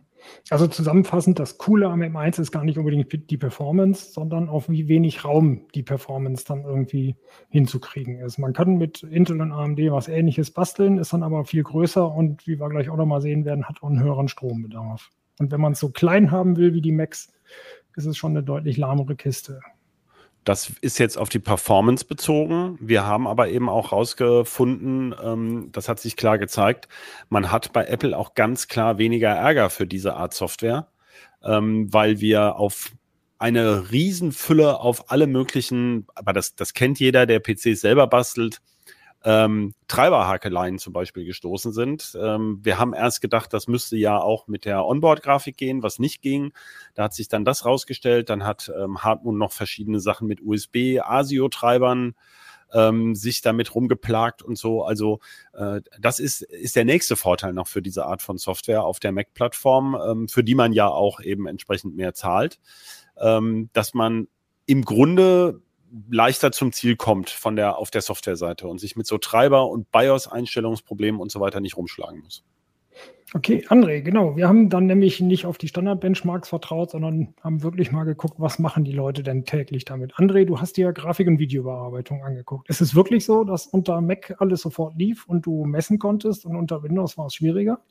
Also 0.49 0.67
zusammenfassend, 0.67 1.39
das 1.39 1.57
Coole 1.57 1.89
am 1.89 2.01
M1 2.01 2.39
ist 2.41 2.51
gar 2.51 2.63
nicht 2.63 2.77
unbedingt 2.77 3.29
die 3.29 3.37
Performance, 3.37 4.13
sondern 4.13 4.47
auf 4.47 4.69
wie 4.69 4.87
wenig 4.87 5.25
Raum 5.25 5.67
die 5.75 5.83
Performance 5.83 6.45
dann 6.45 6.63
irgendwie 6.63 7.17
hinzukriegen 7.49 8.19
ist. 8.21 8.37
Man 8.37 8.53
kann 8.53 8.77
mit 8.77 9.03
Intel 9.03 9.41
und 9.41 9.51
AMD 9.51 9.79
was 9.91 10.07
ähnliches 10.07 10.51
basteln, 10.51 10.97
ist 10.97 11.11
dann 11.11 11.21
aber 11.21 11.43
viel 11.43 11.63
größer 11.63 12.09
und 12.09 12.47
wie 12.47 12.59
wir 12.59 12.69
gleich 12.69 12.89
auch 12.89 12.95
nochmal 12.95 13.21
sehen 13.21 13.43
werden, 13.43 13.65
hat 13.65 13.83
auch 13.83 13.89
einen 13.89 14.01
höheren 14.01 14.29
Strombedarf. 14.29 15.09
Und 15.37 15.51
wenn 15.51 15.61
man 15.61 15.73
es 15.73 15.79
so 15.79 15.89
klein 15.89 16.31
haben 16.31 16.55
will 16.55 16.73
wie 16.73 16.81
die 16.81 16.93
Macs, 16.93 17.33
ist 17.95 18.05
es 18.05 18.15
schon 18.15 18.31
eine 18.31 18.43
deutlich 18.43 18.77
lahmere 18.77 19.15
Kiste. 19.15 19.59
Das 20.47 20.71
ist 20.79 20.97
jetzt 20.97 21.17
auf 21.17 21.27
die 21.27 21.39
Performance 21.39 22.05
bezogen. 22.05 22.77
Wir 22.79 23.05
haben 23.05 23.27
aber 23.27 23.49
eben 23.49 23.67
auch 23.67 23.91
herausgefunden, 23.91 25.13
ähm, 25.21 25.73
das 25.73 25.89
hat 25.89 25.99
sich 25.99 26.15
klar 26.15 26.37
gezeigt, 26.37 26.87
man 27.27 27.51
hat 27.51 27.73
bei 27.73 27.83
Apple 27.83 28.17
auch 28.17 28.33
ganz 28.33 28.69
klar 28.69 28.97
weniger 28.97 29.27
Ärger 29.27 29.69
für 29.69 29.85
diese 29.85 30.15
Art 30.15 30.33
Software, 30.33 30.87
ähm, 31.43 31.93
weil 31.93 32.21
wir 32.21 32.55
auf 32.55 32.93
eine 33.37 33.91
Riesenfülle 33.91 34.79
auf 34.79 35.11
alle 35.11 35.27
möglichen, 35.27 36.07
aber 36.15 36.31
das, 36.31 36.55
das 36.55 36.73
kennt 36.73 37.01
jeder, 37.01 37.25
der 37.25 37.41
PCs 37.41 37.81
selber 37.81 38.07
bastelt, 38.07 38.61
ähm, 39.23 39.73
Treiberhakeleien 39.87 40.79
zum 40.79 40.93
Beispiel 40.93 41.25
gestoßen 41.25 41.71
sind. 41.71 42.17
Ähm, 42.21 42.59
wir 42.63 42.79
haben 42.79 42.93
erst 42.93 43.21
gedacht, 43.21 43.53
das 43.53 43.67
müsste 43.67 43.97
ja 43.97 44.19
auch 44.19 44.47
mit 44.47 44.65
der 44.65 44.85
Onboard-Grafik 44.85 45.57
gehen, 45.57 45.83
was 45.83 45.99
nicht 45.99 46.21
ging. 46.21 46.53
Da 46.93 47.03
hat 47.03 47.13
sich 47.13 47.27
dann 47.27 47.45
das 47.45 47.65
rausgestellt. 47.65 48.29
Dann 48.29 48.45
hat 48.45 48.71
ähm, 48.77 49.03
Hartmut 49.03 49.35
noch 49.35 49.51
verschiedene 49.51 49.99
Sachen 49.99 50.27
mit 50.27 50.41
USB, 50.41 50.99
ASIO-Treibern 51.01 52.15
ähm, 52.73 53.15
sich 53.15 53.41
damit 53.41 53.73
rumgeplagt 53.73 54.41
und 54.41 54.57
so. 54.57 54.83
Also 54.83 55.19
äh, 55.53 55.81
das 55.99 56.19
ist, 56.19 56.41
ist 56.41 56.75
der 56.75 56.85
nächste 56.85 57.15
Vorteil 57.15 57.53
noch 57.53 57.67
für 57.67 57.81
diese 57.81 58.05
Art 58.05 58.21
von 58.21 58.37
Software 58.37 58.83
auf 58.83 58.99
der 58.99 59.11
Mac-Plattform, 59.11 59.97
ähm, 60.05 60.27
für 60.27 60.43
die 60.43 60.55
man 60.55 60.73
ja 60.73 60.87
auch 60.87 61.19
eben 61.21 61.47
entsprechend 61.47 61.95
mehr 61.95 62.13
zahlt, 62.13 62.59
ähm, 63.17 63.69
dass 63.73 63.93
man 63.93 64.27
im 64.65 64.83
Grunde 64.83 65.61
leichter 66.09 66.51
zum 66.51 66.71
Ziel 66.71 66.95
kommt 66.95 67.29
von 67.29 67.55
der, 67.55 67.77
auf 67.77 67.91
der 67.91 68.01
Softwareseite 68.01 68.67
und 68.67 68.79
sich 68.79 68.95
mit 68.95 69.07
so 69.07 69.17
Treiber- 69.17 69.69
und 69.69 69.91
BIOS-Einstellungsproblemen 69.91 71.19
und 71.19 71.31
so 71.31 71.39
weiter 71.39 71.59
nicht 71.59 71.77
rumschlagen 71.77 72.21
muss. 72.21 72.43
Okay, 73.33 73.65
André, 73.67 74.01
genau. 74.01 74.37
Wir 74.37 74.47
haben 74.47 74.69
dann 74.69 74.85
nämlich 74.85 75.19
nicht 75.19 75.45
auf 75.45 75.57
die 75.57 75.67
Standard-Benchmarks 75.67 76.47
vertraut, 76.47 76.91
sondern 76.91 77.33
haben 77.43 77.61
wirklich 77.61 77.91
mal 77.91 78.05
geguckt, 78.05 78.35
was 78.37 78.57
machen 78.57 78.85
die 78.85 78.93
Leute 78.93 79.21
denn 79.21 79.43
täglich 79.43 79.83
damit. 79.83 80.13
André, 80.15 80.45
du 80.45 80.61
hast 80.61 80.77
dir 80.77 80.93
Grafik- 80.93 81.27
und 81.27 81.37
Videobearbeitung 81.37 82.23
angeguckt. 82.23 82.69
Ist 82.69 82.79
es 82.79 82.95
wirklich 82.95 83.25
so, 83.25 83.43
dass 83.43 83.67
unter 83.67 83.99
Mac 83.99 84.35
alles 84.39 84.61
sofort 84.61 84.95
lief 84.97 85.27
und 85.27 85.45
du 85.45 85.65
messen 85.65 85.99
konntest 85.99 86.45
und 86.45 86.55
unter 86.55 86.83
Windows 86.83 87.17
war 87.17 87.25
es 87.25 87.35
schwieriger? 87.35 87.81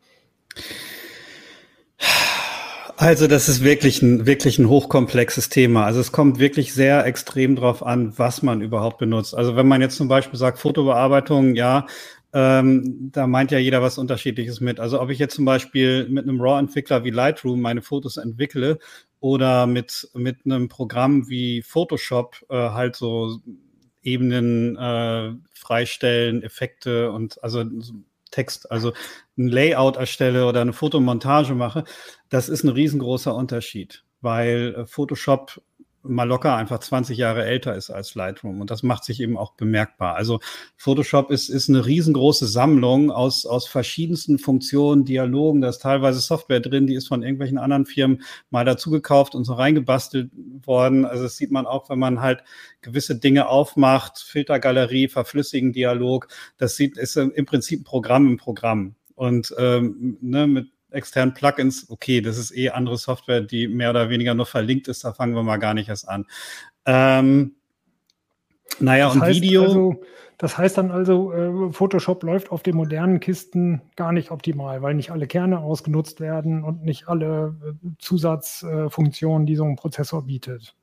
Also 2.99 3.27
das 3.27 3.49
ist 3.51 3.63
wirklich 3.63 4.01
ein, 4.01 4.25
wirklich 4.25 4.59
ein 4.59 4.71
hochkomplexes 4.71 5.51
Thema. 5.51 5.85
Also 5.85 6.01
es 6.01 6.13
kommt 6.13 6.39
wirklich 6.39 6.73
sehr 6.73 7.05
extrem 7.05 7.55
drauf 7.55 7.85
an, 7.85 8.17
was 8.19 8.43
man 8.43 8.63
überhaupt 8.63 8.97
benutzt. 8.97 9.35
Also 9.35 9.55
wenn 9.55 9.69
man 9.69 9.83
jetzt 9.83 9.97
zum 9.97 10.09
Beispiel 10.09 10.39
sagt, 10.39 10.59
Fotobearbeitung, 10.59 11.55
ja, 11.55 11.87
ähm, 12.33 13.11
da 13.13 13.27
meint 13.27 13.51
ja 13.51 13.59
jeder 13.59 13.83
was 13.83 13.99
Unterschiedliches 13.99 14.61
mit. 14.61 14.81
Also 14.81 15.01
ob 15.01 15.11
ich 15.11 15.19
jetzt 15.19 15.35
zum 15.35 15.45
Beispiel 15.45 16.09
mit 16.09 16.25
einem 16.25 16.41
RAW-Entwickler 16.41 17.05
wie 17.05 17.11
Lightroom 17.11 17.61
meine 17.61 17.83
Fotos 17.83 18.17
entwickle 18.17 18.79
oder 19.21 19.67
mit, 19.67 20.09
mit 20.15 20.39
einem 20.47 20.69
Programm 20.69 21.29
wie 21.29 21.61
Photoshop 21.61 22.47
äh, 22.49 22.55
halt 22.55 22.97
so 22.97 23.41
Ebenen 24.03 24.77
äh, 24.77 25.33
freistellen, 25.53 26.43
Effekte 26.43 27.11
und 27.11 27.43
also 27.43 27.63
Text, 28.37 28.71
also 28.71 28.93
ein 29.39 29.49
Layout 29.49 29.97
erstelle 29.97 30.47
oder 30.47 30.61
eine 30.61 30.75
Fotomontage 30.75 31.55
mache, 31.55 31.85
das 32.29 32.49
ist 32.51 32.65
ein 32.65 32.69
riesengroßer 32.69 33.35
Unterschied, 33.35 34.05
weil 34.21 34.75
äh, 34.77 34.87
Photoshop 34.87 35.63
mal 36.09 36.25
locker 36.25 36.55
einfach 36.57 36.79
20 36.79 37.19
Jahre 37.19 37.45
älter 37.45 37.75
ist 37.75 37.91
als 37.91 38.15
Lightroom. 38.15 38.61
Und 38.61 38.71
das 38.71 38.83
macht 38.83 39.05
sich 39.05 39.21
eben 39.21 39.37
auch 39.37 39.53
bemerkbar. 39.55 40.15
Also 40.15 40.41
Photoshop 40.77 41.31
ist, 41.31 41.49
ist 41.49 41.69
eine 41.69 41.87
riesengroße 41.87 42.47
Sammlung 42.47 43.11
aus, 43.11 43.47
aus 43.47 43.67
verschiedensten 43.67 44.39
Funktionen, 44.39 45.05
Dialogen. 45.05 45.61
Da 45.61 45.69
ist 45.69 45.83
teilweise 45.83 46.21
Software 46.21 46.61
drin, 46.61 46.87
die 46.87 46.95
ist 46.95 47.09
von 47.09 47.23
irgendwelchen 47.23 47.59
anderen 47.59 47.87
Firmen 47.87 48.23
mal 48.51 48.65
dazugekauft 48.65 49.35
und 49.35 49.45
so 49.45 49.55
reingebastelt 49.55 50.31
worden. 50.65 51.05
Also 51.05 51.25
das 51.25 51.37
sieht 51.37 51.51
man 51.51 51.67
auch, 51.67 51.89
wenn 51.89 51.99
man 51.99 52.21
halt 52.21 52.43
gewisse 52.81 53.17
Dinge 53.17 53.49
aufmacht, 53.49 54.19
Filtergalerie, 54.19 55.09
verflüssigen 55.09 55.73
Dialog. 55.73 56.29
Das 56.57 56.77
sieht, 56.77 56.97
ist 56.97 57.17
im 57.17 57.47
Prinzip 57.47 57.81
ein 57.81 57.85
Programm 57.85 58.27
im 58.27 58.37
Programm. 58.37 58.95
Und 59.15 59.55
ähm, 59.59 60.19
ne, 60.21 60.47
mit 60.47 60.69
externen 60.97 61.35
Plugins, 61.35 61.89
okay, 61.89 62.21
das 62.21 62.39
ist 62.39 62.57
eh 62.57 62.71
andere 62.71 62.97
Software, 62.97 63.41
die 63.41 63.69
mehr 63.69 63.91
oder 63.91 64.11
weniger 64.11 64.35
nur 64.35 64.47
verlinkt 64.47 64.89
ist, 64.89 65.05
da 65.05 65.13
fangen 65.13 65.35
wir 65.35 65.43
mal 65.43 65.59
gar 65.59 65.75
nicht 65.75 65.89
erst 65.89 66.09
an. 66.09 66.27
Ähm, 66.85 67.55
naja, 68.81 69.07
das 69.07 69.15
und 69.15 69.27
Video. 69.27 69.63
Also, 69.63 70.01
das 70.39 70.59
heißt 70.59 70.77
dann 70.77 70.91
also, 70.91 71.33
äh, 71.33 71.73
Photoshop 71.73 72.23
läuft 72.23 72.51
auf 72.51 72.63
den 72.63 72.77
modernen 72.77 73.21
Kisten 73.21 73.81
gar 73.97 74.13
nicht 74.13 74.31
optimal, 74.31 74.83
weil 74.83 74.95
nicht 74.95 75.11
alle 75.11 75.27
Kerne 75.27 75.61
ausgenutzt 75.61 76.21
werden 76.21 76.63
und 76.63 76.85
nicht 76.85 77.09
alle 77.09 77.57
äh, 77.65 77.89
Zusatzfunktionen, 77.99 79.47
die 79.47 79.57
so 79.57 79.65
ein 79.65 79.77
Prozessor 79.77 80.27
bietet. 80.27 80.75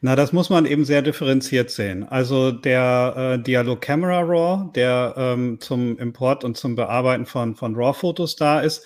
Na, 0.00 0.16
das 0.16 0.32
muss 0.32 0.50
man 0.50 0.66
eben 0.66 0.84
sehr 0.84 1.02
differenziert 1.02 1.70
sehen. 1.70 2.04
Also 2.08 2.52
der 2.52 3.36
äh, 3.38 3.42
Dialog 3.42 3.80
Camera 3.80 4.20
RAW, 4.20 4.70
der 4.74 5.14
ähm, 5.16 5.60
zum 5.60 5.98
Import 5.98 6.44
und 6.44 6.56
zum 6.56 6.74
Bearbeiten 6.74 7.26
von, 7.26 7.54
von 7.54 7.74
RAW-Fotos 7.74 8.36
da 8.36 8.60
ist, 8.60 8.84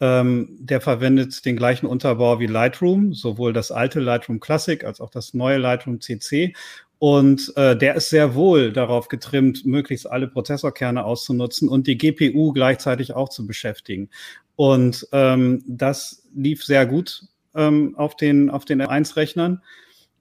ähm, 0.00 0.48
der 0.58 0.80
verwendet 0.80 1.44
den 1.44 1.56
gleichen 1.56 1.86
Unterbau 1.86 2.38
wie 2.40 2.46
Lightroom, 2.46 3.14
sowohl 3.14 3.52
das 3.52 3.70
alte 3.70 4.00
Lightroom 4.00 4.40
Classic 4.40 4.84
als 4.84 5.00
auch 5.00 5.10
das 5.10 5.34
neue 5.34 5.58
Lightroom 5.58 6.00
CC. 6.00 6.54
Und 6.98 7.52
äh, 7.56 7.76
der 7.76 7.94
ist 7.94 8.08
sehr 8.08 8.34
wohl 8.34 8.72
darauf 8.72 9.08
getrimmt, 9.08 9.66
möglichst 9.66 10.10
alle 10.10 10.28
Prozessorkerne 10.28 11.04
auszunutzen 11.04 11.68
und 11.68 11.86
die 11.86 11.98
GPU 11.98 12.52
gleichzeitig 12.52 13.14
auch 13.14 13.28
zu 13.28 13.46
beschäftigen. 13.46 14.08
Und 14.56 15.06
ähm, 15.12 15.62
das 15.66 16.26
lief 16.34 16.64
sehr 16.64 16.86
gut 16.86 17.24
ähm, 17.54 17.94
auf 17.96 18.16
den, 18.16 18.48
auf 18.48 18.64
den 18.64 18.82
1-Rechnern. 18.82 19.62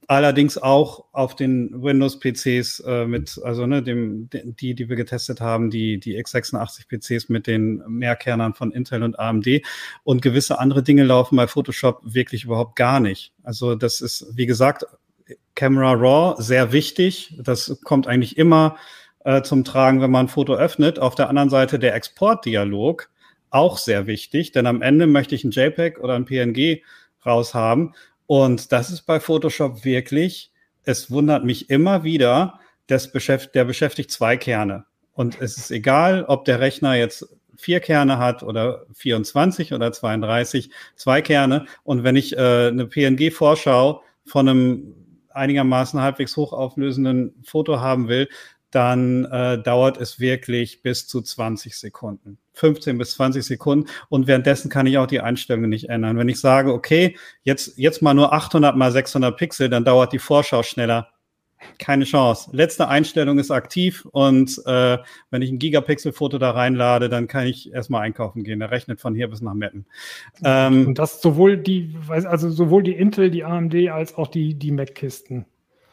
Allerdings 0.07 0.57
auch 0.59 1.05
auf 1.13 1.35
den 1.35 1.81
Windows-PCs 1.81 2.81
äh, 2.81 3.05
mit, 3.07 3.39
also 3.43 3.65
ne, 3.65 3.81
dem, 3.81 4.29
die, 4.31 4.75
die 4.75 4.87
wir 4.87 4.95
getestet 4.95 5.41
haben, 5.41 5.71
die, 5.71 5.99
die 5.99 6.21
x86-PCs 6.23 7.31
mit 7.31 7.47
den 7.47 7.81
Mehrkernern 7.87 8.53
von 8.53 8.71
Intel 8.71 9.01
und 9.01 9.19
AMD. 9.19 9.61
Und 10.03 10.21
gewisse 10.21 10.59
andere 10.59 10.83
Dinge 10.83 11.03
laufen 11.03 11.35
bei 11.37 11.47
Photoshop 11.47 12.01
wirklich 12.03 12.43
überhaupt 12.43 12.75
gar 12.75 12.99
nicht. 12.99 13.33
Also 13.43 13.73
das 13.73 14.01
ist, 14.01 14.27
wie 14.35 14.45
gesagt, 14.45 14.85
Camera 15.55 15.93
Raw 15.93 16.35
sehr 16.41 16.71
wichtig. 16.71 17.39
Das 17.41 17.79
kommt 17.83 18.07
eigentlich 18.07 18.37
immer 18.37 18.77
äh, 19.23 19.41
zum 19.41 19.63
Tragen, 19.63 20.01
wenn 20.01 20.11
man 20.11 20.25
ein 20.25 20.29
Foto 20.29 20.53
öffnet. 20.53 20.99
Auf 20.99 21.15
der 21.15 21.29
anderen 21.29 21.49
Seite 21.49 21.79
der 21.79 21.95
Exportdialog 21.95 23.09
auch 23.49 23.77
sehr 23.77 24.05
wichtig, 24.05 24.51
denn 24.51 24.67
am 24.67 24.81
Ende 24.81 25.07
möchte 25.07 25.33
ich 25.33 25.43
ein 25.43 25.51
JPEG 25.51 25.99
oder 25.99 26.13
ein 26.13 26.25
PNG 26.25 26.81
raushaben 27.25 27.95
und 28.27 28.71
das 28.71 28.91
ist 28.91 29.03
bei 29.03 29.19
Photoshop 29.19 29.85
wirklich, 29.85 30.51
es 30.83 31.11
wundert 31.11 31.43
mich 31.43 31.69
immer 31.69 32.03
wieder, 32.03 32.59
das 32.87 33.11
beschäftigt, 33.11 33.55
der 33.55 33.65
beschäftigt 33.65 34.11
zwei 34.11 34.37
Kerne. 34.37 34.85
Und 35.13 35.41
es 35.41 35.57
ist 35.57 35.71
egal, 35.71 36.25
ob 36.27 36.45
der 36.45 36.59
Rechner 36.59 36.95
jetzt 36.95 37.27
vier 37.55 37.79
Kerne 37.79 38.17
hat 38.17 38.43
oder 38.43 38.85
24 38.93 39.73
oder 39.73 39.91
32, 39.91 40.69
zwei 40.95 41.21
Kerne. 41.21 41.65
Und 41.83 42.03
wenn 42.03 42.15
ich 42.15 42.37
äh, 42.37 42.67
eine 42.67 42.85
PNG-Vorschau 42.85 44.03
von 44.25 44.49
einem 44.49 44.95
einigermaßen 45.29 46.01
halbwegs 46.01 46.35
hochauflösenden 46.37 47.33
Foto 47.43 47.79
haben 47.79 48.07
will, 48.07 48.27
dann 48.75 49.25
äh, 49.25 49.61
dauert 49.61 49.97
es 49.97 50.19
wirklich 50.19 50.81
bis 50.81 51.07
zu 51.07 51.21
20 51.21 51.77
Sekunden. 51.77 52.37
15 52.53 52.97
bis 52.97 53.11
20 53.11 53.43
Sekunden 53.43 53.89
und 54.09 54.27
währenddessen 54.27 54.69
kann 54.69 54.87
ich 54.87 54.97
auch 54.97 55.07
die 55.07 55.21
Einstellungen 55.21 55.69
nicht 55.69 55.89
ändern. 55.89 56.17
Wenn 56.17 56.29
ich 56.29 56.39
sage, 56.39 56.73
okay, 56.73 57.17
jetzt, 57.43 57.77
jetzt 57.77 58.01
mal 58.01 58.13
nur 58.13 58.33
800 58.33 58.75
mal 58.75 58.91
600 58.91 59.37
Pixel, 59.37 59.69
dann 59.69 59.85
dauert 59.85 60.13
die 60.13 60.19
Vorschau 60.19 60.63
schneller. 60.63 61.09
Keine 61.79 62.03
Chance. 62.03 62.49
Letzte 62.53 62.89
Einstellung 62.89 63.39
ist 63.39 63.49
aktiv 63.49 64.05
und 64.11 64.61
äh, 64.65 64.97
wenn 65.31 65.41
ich 65.41 65.51
ein 65.51 65.57
Gigapixel-Foto 65.57 66.37
da 66.37 66.51
reinlade, 66.51 67.09
dann 67.09 67.27
kann 67.27 67.47
ich 67.47 67.73
erstmal 67.73 68.01
einkaufen 68.01 68.43
gehen. 68.43 68.59
Der 68.59 68.71
rechnet 68.71 68.99
von 68.99 69.15
hier 69.15 69.29
bis 69.29 69.41
nach 69.41 69.53
Metten. 69.53 69.85
Ähm, 70.43 70.87
und 70.87 70.99
das 70.99 71.21
sowohl 71.21 71.57
die, 71.57 71.95
also 72.07 72.49
sowohl 72.49 72.83
die 72.83 72.93
Intel, 72.93 73.31
die 73.31 73.45
AMD 73.45 73.73
als 73.89 74.15
auch 74.15 74.27
die, 74.27 74.53
die 74.53 74.71
Mac-Kisten. 74.71 75.45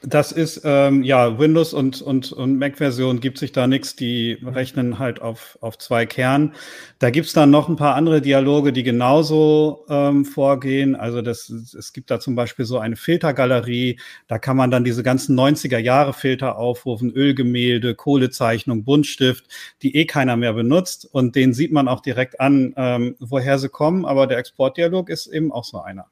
Das 0.05 0.33
ist, 0.33 0.63
ähm, 0.65 1.05
ja, 1.05 1.39
Windows 1.39 1.73
und, 1.73 2.03
und, 2.03 2.33
und 2.33 2.59
Mac-Version 2.59 3.21
gibt 3.21 3.39
sich 3.39 3.53
da 3.53 3.69
nichts. 3.69 3.95
Die 3.95 4.37
rechnen 4.43 4.99
halt 4.99 5.23
auf, 5.23 5.57
auf 5.61 5.79
zwei 5.79 6.07
Kernen. 6.07 6.55
Da 6.99 7.11
gibt's 7.11 7.33
dann 7.35 7.51
noch 7.51 7.69
ein 7.69 7.77
paar 7.77 7.95
andere 7.95 8.21
Dialoge, 8.21 8.73
die 8.73 8.83
genauso 8.83 9.87
ähm, 9.89 10.25
vorgehen. 10.25 10.97
Also 10.97 11.23
das, 11.23 11.49
es 11.51 11.93
gibt 11.93 12.11
da 12.11 12.19
zum 12.19 12.35
Beispiel 12.35 12.65
so 12.65 12.81
eine 12.81 12.97
Filtergalerie. 12.97 14.01
Da 14.27 14.41
kann 14.41 14.57
man 14.57 14.73
dann 14.73 14.83
diese 14.83 15.05
ganzen 15.05 15.39
90er-Jahre-Filter 15.39 16.59
aufrufen. 16.59 17.13
Ölgemälde, 17.13 17.95
Kohlezeichnung, 17.95 18.83
Buntstift, 18.83 19.47
die 19.83 19.95
eh 19.95 20.07
keiner 20.07 20.37
mehr 20.37 20.53
benutzt. 20.53 21.09
Und 21.13 21.37
den 21.37 21.53
sieht 21.53 21.71
man 21.71 21.87
auch 21.87 22.01
direkt 22.01 22.41
an, 22.41 22.75
ähm, 22.77 23.15
woher 23.21 23.57
sie 23.61 23.69
kommen. 23.69 24.05
Aber 24.05 24.27
der 24.27 24.39
Exportdialog 24.39 25.11
ist 25.11 25.29
eben 25.29 25.53
auch 25.53 25.65
so 25.65 25.81
einer. 25.81 26.07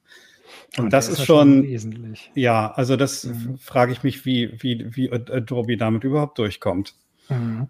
Und, 0.77 0.85
und 0.85 0.93
das 0.93 1.09
ist, 1.09 1.25
schon 1.25 1.65
wesentlich. 1.65 2.31
Ja, 2.35 2.73
also 2.73 2.97
das 2.97 3.25
mhm. 3.25 3.59
frage 3.59 3.93
ich 3.93 4.03
mich, 4.03 4.25
wie, 4.25 4.53
wie, 4.63 4.87
wie 4.95 5.11
Adobe 5.11 5.77
damit 5.77 6.05
überhaupt 6.05 6.39
durchkommt. 6.39 6.95
Mhm. 7.29 7.69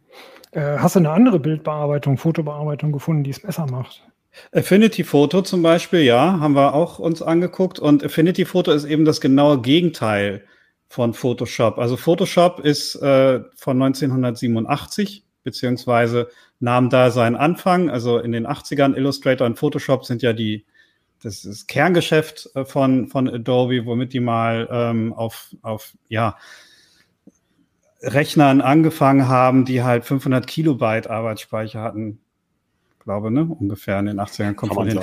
Äh, 0.53 0.79
hast 0.79 0.97
du 0.97 1.01
eine 1.01 1.11
andere 1.11 1.39
Bildbearbeitung, 1.39 2.19
Fotobearbeitung 2.19 2.93
gefunden, 2.93 3.25
die 3.25 3.31
es 3.31 3.41
besser 3.41 3.67
macht? 3.71 4.03
Affinity 4.53 5.05
Photo 5.05 5.43
zum 5.43 5.63
Beispiel, 5.63 6.01
ja, 6.01 6.39
haben 6.41 6.55
wir 6.55 6.75
auch 6.75 6.99
uns 6.99 7.23
angeguckt. 7.23 7.79
Und 7.79 8.05
Affinity 8.05 8.45
Photo 8.45 8.73
ist 8.73 8.85
eben 8.85 9.05
das 9.05 9.21
genaue 9.21 9.61
Gegenteil 9.61 10.45
von 10.89 11.15
Photoshop. 11.15 11.79
Also 11.79 11.97
Photoshop 11.97 12.61
ist 12.61 12.97
äh, 12.97 13.41
von 13.57 13.81
1987, 13.81 15.25
beziehungsweise 15.43 16.29
nahm 16.59 16.91
da 16.91 17.11
seinen 17.11 17.37
Anfang. 17.37 17.91
Also 17.91 18.19
in 18.19 18.33
den 18.33 18.47
80ern 18.47 18.97
Illustrator 18.97 19.47
und 19.47 19.59
Photoshop 19.59 20.05
sind 20.05 20.23
ja 20.23 20.33
die 20.33 20.67
das 21.23 21.45
ist 21.45 21.69
Kerngeschäft 21.69 22.51
äh, 22.55 22.65
von, 22.65 23.09
von 23.09 23.29
Adobe, 23.29 23.87
womit 23.87 24.13
die 24.13 24.21
mal 24.21 24.69
ähm, 24.71 25.13
auf, 25.13 25.55
auf 25.63 25.93
ja, 26.09 26.37
Rechnern 28.03 28.61
angefangen 28.61 29.29
haben, 29.29 29.65
die 29.65 29.83
halt 29.83 30.05
500 30.05 30.47
Kilobyte 30.47 31.09
Arbeitsspeicher 31.09 31.83
hatten. 31.83 32.21
Glaube, 33.05 33.31
ne? 33.31 33.45
Ungefähr 33.45 33.99
in 33.99 34.07
den 34.07 34.21
80ern 34.21 34.55
kommt 34.55 34.75
von 34.75 34.89
hin. 34.89 35.01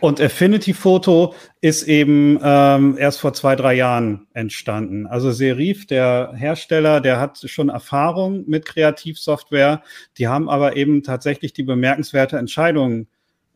Und 0.00 0.20
Affinity 0.20 0.74
Photo 0.74 1.34
ist 1.60 1.84
eben 1.84 2.38
ähm, 2.42 2.96
erst 2.98 3.20
vor 3.20 3.34
zwei, 3.34 3.54
drei 3.54 3.74
Jahren 3.74 4.26
entstanden. 4.32 5.06
Also 5.06 5.30
Serif, 5.30 5.86
der 5.86 6.32
Hersteller, 6.34 7.00
der 7.00 7.20
hat 7.20 7.38
schon 7.46 7.68
Erfahrung 7.68 8.44
mit 8.48 8.64
Kreativsoftware. 8.64 9.82
Die 10.18 10.28
haben 10.28 10.48
aber 10.48 10.76
eben 10.76 11.02
tatsächlich 11.02 11.52
die 11.52 11.62
bemerkenswerte 11.62 12.38
Entscheidung 12.38 13.06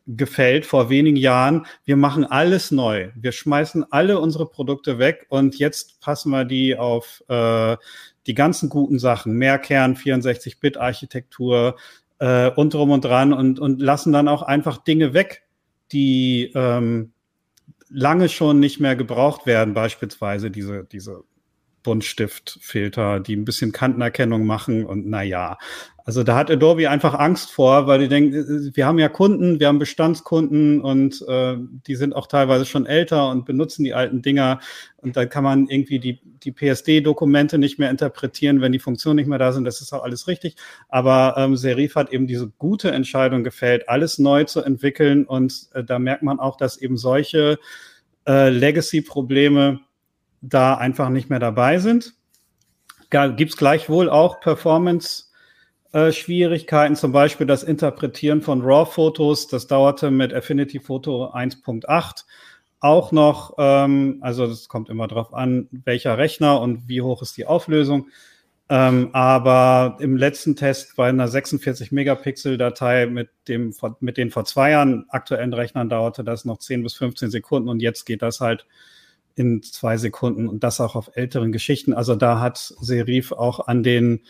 gefällt 0.06 0.66
vor 0.66 0.88
wenigen 0.88 1.16
Jahren. 1.16 1.66
Wir 1.84 1.96
machen 1.96 2.24
alles 2.24 2.70
neu. 2.70 3.10
Wir 3.16 3.32
schmeißen 3.32 3.90
alle 3.90 4.20
unsere 4.20 4.46
Produkte 4.48 4.98
weg 4.98 5.26
und 5.28 5.58
jetzt 5.58 6.00
passen 6.00 6.30
wir 6.30 6.44
die 6.44 6.76
auf 6.76 7.24
äh, 7.28 7.76
die 8.26 8.34
ganzen 8.34 8.68
guten 8.68 8.98
Sachen. 8.98 9.34
Mehrkern, 9.34 9.96
64-Bit-Architektur 9.96 11.76
äh, 12.18 12.50
und 12.50 12.74
drum 12.74 12.90
und 12.90 13.04
dran 13.04 13.32
und, 13.32 13.58
und 13.58 13.80
lassen 13.80 14.12
dann 14.12 14.28
auch 14.28 14.42
einfach 14.42 14.78
Dinge 14.78 15.12
weg, 15.12 15.42
die 15.92 16.52
ähm, 16.54 17.12
lange 17.88 18.28
schon 18.28 18.60
nicht 18.60 18.80
mehr 18.80 18.96
gebraucht 18.96 19.46
werden, 19.46 19.74
beispielsweise 19.74 20.50
diese, 20.50 20.84
diese 20.84 21.24
Buntstiftfilter, 21.86 23.20
die 23.20 23.36
ein 23.36 23.44
bisschen 23.44 23.70
Kantenerkennung 23.70 24.44
machen 24.44 24.84
und 24.84 25.06
naja. 25.06 25.56
Also 26.04 26.24
da 26.24 26.36
hat 26.36 26.50
Adobe 26.50 26.90
einfach 26.90 27.14
Angst 27.14 27.52
vor, 27.52 27.86
weil 27.86 28.00
die 28.00 28.08
denken, 28.08 28.72
wir 28.74 28.86
haben 28.86 28.98
ja 28.98 29.08
Kunden, 29.08 29.60
wir 29.60 29.68
haben 29.68 29.78
Bestandskunden 29.78 30.80
und 30.80 31.24
äh, 31.28 31.56
die 31.86 31.94
sind 31.94 32.14
auch 32.14 32.26
teilweise 32.26 32.64
schon 32.64 32.86
älter 32.86 33.28
und 33.30 33.44
benutzen 33.44 33.84
die 33.84 33.94
alten 33.94 34.20
Dinger 34.20 34.58
und 34.96 35.16
da 35.16 35.26
kann 35.26 35.44
man 35.44 35.68
irgendwie 35.68 36.00
die, 36.00 36.20
die 36.42 36.50
PSD-Dokumente 36.50 37.56
nicht 37.56 37.78
mehr 37.78 37.90
interpretieren, 37.90 38.60
wenn 38.60 38.72
die 38.72 38.80
Funktionen 38.80 39.16
nicht 39.16 39.28
mehr 39.28 39.38
da 39.38 39.52
sind. 39.52 39.64
Das 39.64 39.80
ist 39.80 39.92
auch 39.92 40.02
alles 40.02 40.26
richtig. 40.26 40.56
Aber 40.88 41.34
ähm, 41.38 41.56
Serif 41.56 41.94
hat 41.94 42.12
eben 42.12 42.26
diese 42.26 42.50
gute 42.58 42.90
Entscheidung 42.90 43.44
gefällt, 43.44 43.88
alles 43.88 44.18
neu 44.18 44.42
zu 44.42 44.60
entwickeln 44.60 45.24
und 45.24 45.68
äh, 45.72 45.84
da 45.84 46.00
merkt 46.00 46.24
man 46.24 46.40
auch, 46.40 46.56
dass 46.56 46.76
eben 46.76 46.96
solche 46.96 47.58
äh, 48.26 48.48
Legacy-Probleme 48.50 49.80
da 50.48 50.74
einfach 50.74 51.08
nicht 51.08 51.30
mehr 51.30 51.38
dabei 51.38 51.78
sind. 51.78 52.14
Gibt 53.10 53.52
es 53.52 53.56
gleichwohl 53.56 54.10
auch 54.10 54.40
Performance-Schwierigkeiten, 54.40 56.94
äh, 56.94 56.96
zum 56.96 57.12
Beispiel 57.12 57.46
das 57.46 57.62
Interpretieren 57.62 58.42
von 58.42 58.62
RAW-Fotos. 58.62 59.46
Das 59.48 59.68
dauerte 59.68 60.10
mit 60.10 60.34
Affinity 60.34 60.80
Photo 60.80 61.32
1.8 61.32 62.24
auch 62.80 63.12
noch. 63.12 63.54
Ähm, 63.58 64.18
also 64.20 64.46
das 64.46 64.68
kommt 64.68 64.88
immer 64.88 65.08
darauf 65.08 65.34
an, 65.34 65.68
welcher 65.70 66.18
Rechner 66.18 66.60
und 66.60 66.88
wie 66.88 67.02
hoch 67.02 67.22
ist 67.22 67.36
die 67.36 67.46
Auflösung. 67.46 68.08
Ähm, 68.68 69.10
aber 69.12 69.96
im 70.00 70.16
letzten 70.16 70.56
Test 70.56 70.96
bei 70.96 71.08
einer 71.08 71.28
46 71.28 71.92
Megapixel 71.92 72.58
Datei 72.58 73.06
mit 73.06 73.28
dem, 73.46 73.72
mit 74.00 74.16
den 74.16 74.30
vor 74.30 74.44
zwei 74.44 74.72
Jahren 74.72 75.06
aktuellen 75.08 75.52
Rechnern 75.52 75.88
dauerte 75.88 76.24
das 76.24 76.44
noch 76.44 76.58
10 76.58 76.82
bis 76.82 76.94
15 76.94 77.30
Sekunden 77.30 77.68
und 77.68 77.80
jetzt 77.80 78.06
geht 78.06 78.22
das 78.22 78.40
halt 78.40 78.66
in 79.36 79.62
zwei 79.62 79.98
Sekunden 79.98 80.48
und 80.48 80.64
das 80.64 80.80
auch 80.80 80.96
auf 80.96 81.10
älteren 81.14 81.52
Geschichten. 81.52 81.92
Also 81.92 82.16
da 82.16 82.40
hat 82.40 82.58
Serif 82.58 83.32
auch 83.32 83.68
an 83.68 83.82
den 83.82 84.22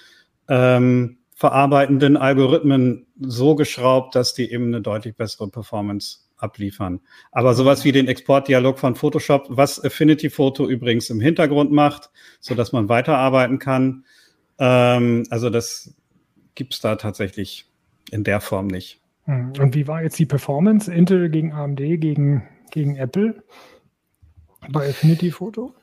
ähm, 0.49 1.19
verarbeitenden 1.33 2.17
Algorithmen 2.17 3.07
so 3.21 3.55
geschraubt, 3.55 4.15
dass 4.15 4.35
die 4.35 4.51
eben 4.51 4.67
eine 4.67 4.83
deutlich 4.83 5.17
bessere 5.17 5.49
Performance 5.49 6.19
abliefern. 6.37 7.01
Aber 7.31 7.55
sowas 7.55 7.85
wie 7.85 7.93
den 7.93 8.09
Exportdialog 8.09 8.79
von 8.79 8.95
Photoshop, 8.95 9.47
was 9.49 9.83
Affinity 9.83 10.29
Photo 10.29 10.69
übrigens 10.69 11.09
im 11.09 11.21
Hintergrund 11.21 11.73
macht, 11.73 12.11
so 12.41 12.55
dass 12.55 12.73
man 12.73 12.89
weiterarbeiten 12.89 13.59
kann. 13.59 14.05
Ähm, 14.59 15.25
also 15.31 15.51
das 15.51 15.95
gibt's 16.55 16.81
da 16.81 16.97
tatsächlich 16.97 17.71
in 18.11 18.25
der 18.25 18.41
Form 18.41 18.67
nicht. 18.67 19.01
Hm. 19.25 19.53
Und 19.59 19.75
wie 19.75 19.87
war 19.87 20.03
jetzt 20.03 20.19
die 20.19 20.27
Performance? 20.27 20.93
Intel 20.93 21.29
gegen 21.31 21.53
AMD 21.53 21.79
gegen, 21.79 22.43
gegen 22.71 22.97
Apple? 22.97 23.43
Bei 24.71 24.89
Affinity 24.91 25.31
Photo? 25.31 25.75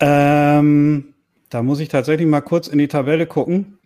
Ähm, 0.00 1.14
da 1.48 1.62
muss 1.62 1.80
ich 1.80 1.88
tatsächlich 1.88 2.26
mal 2.26 2.40
kurz 2.40 2.68
in 2.68 2.78
die 2.78 2.88
Tabelle 2.88 3.26
gucken. 3.26 3.78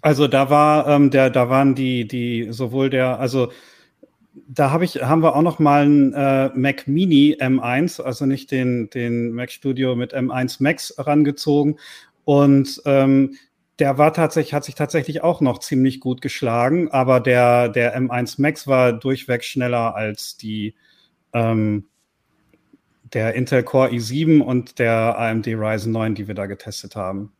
Also 0.00 0.26
da 0.26 0.50
war 0.50 0.88
ähm, 0.88 1.10
der, 1.10 1.30
da 1.30 1.48
waren 1.48 1.74
die, 1.74 2.06
die 2.06 2.48
sowohl 2.50 2.90
der, 2.90 3.20
also 3.20 3.52
da 4.48 4.70
habe 4.70 4.84
ich, 4.84 5.02
haben 5.02 5.22
wir 5.22 5.36
auch 5.36 5.42
noch 5.42 5.58
mal 5.58 5.84
einen 5.84 6.12
äh, 6.12 6.50
Mac 6.54 6.88
Mini 6.88 7.36
M1, 7.38 8.00
also 8.00 8.26
nicht 8.26 8.50
den, 8.50 8.90
den 8.90 9.32
Mac 9.32 9.50
Studio 9.50 9.94
mit 9.94 10.14
M1 10.14 10.62
Max 10.62 10.94
rangezogen. 10.98 11.78
Und 12.24 12.82
ähm, 12.84 13.36
der 13.78 13.98
war 13.98 14.12
tatsächlich, 14.12 14.54
hat 14.54 14.64
sich 14.64 14.74
tatsächlich 14.74 15.22
auch 15.22 15.40
noch 15.40 15.58
ziemlich 15.58 16.00
gut 16.00 16.20
geschlagen, 16.20 16.90
aber 16.90 17.20
der, 17.20 17.68
der 17.68 17.98
M1 17.98 18.40
Max 18.40 18.66
war 18.66 18.92
durchweg 18.92 19.44
schneller 19.44 19.94
als 19.94 20.36
die, 20.36 20.74
ähm, 21.32 21.86
der 23.14 23.34
Intel 23.34 23.62
Core 23.62 23.90
i7 23.90 24.40
und 24.40 24.78
der 24.78 25.18
AMD 25.18 25.46
Ryzen 25.48 25.92
9, 25.92 26.14
die 26.14 26.28
wir 26.28 26.34
da 26.34 26.46
getestet 26.46 26.96
haben. 26.96 27.32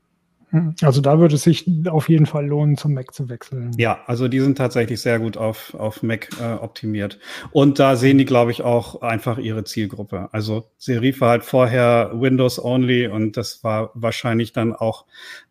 Hm, 0.52 0.74
also 0.82 1.00
da 1.00 1.18
würde 1.18 1.34
es 1.34 1.44
sich 1.44 1.66
auf 1.88 2.10
jeden 2.10 2.26
Fall 2.26 2.46
lohnen, 2.46 2.76
zum 2.76 2.92
Mac 2.92 3.14
zu 3.14 3.30
wechseln. 3.30 3.72
Ja, 3.78 4.00
also 4.06 4.28
die 4.28 4.40
sind 4.40 4.58
tatsächlich 4.58 5.00
sehr 5.00 5.18
gut 5.18 5.38
auf, 5.38 5.74
auf 5.74 6.02
Mac 6.02 6.28
äh, 6.38 6.52
optimiert. 6.52 7.18
Und 7.52 7.78
da 7.78 7.96
sehen 7.96 8.18
die, 8.18 8.26
glaube 8.26 8.50
ich, 8.50 8.60
auch 8.60 9.00
einfach 9.00 9.38
ihre 9.38 9.64
Zielgruppe. 9.64 10.28
Also 10.32 10.70
Serif 10.76 11.22
war 11.22 11.30
halt 11.30 11.44
vorher 11.44 12.12
Windows 12.14 12.62
Only 12.62 13.06
und 13.06 13.38
das 13.38 13.64
war 13.64 13.92
wahrscheinlich 13.94 14.52
dann 14.52 14.74
auch 14.74 15.06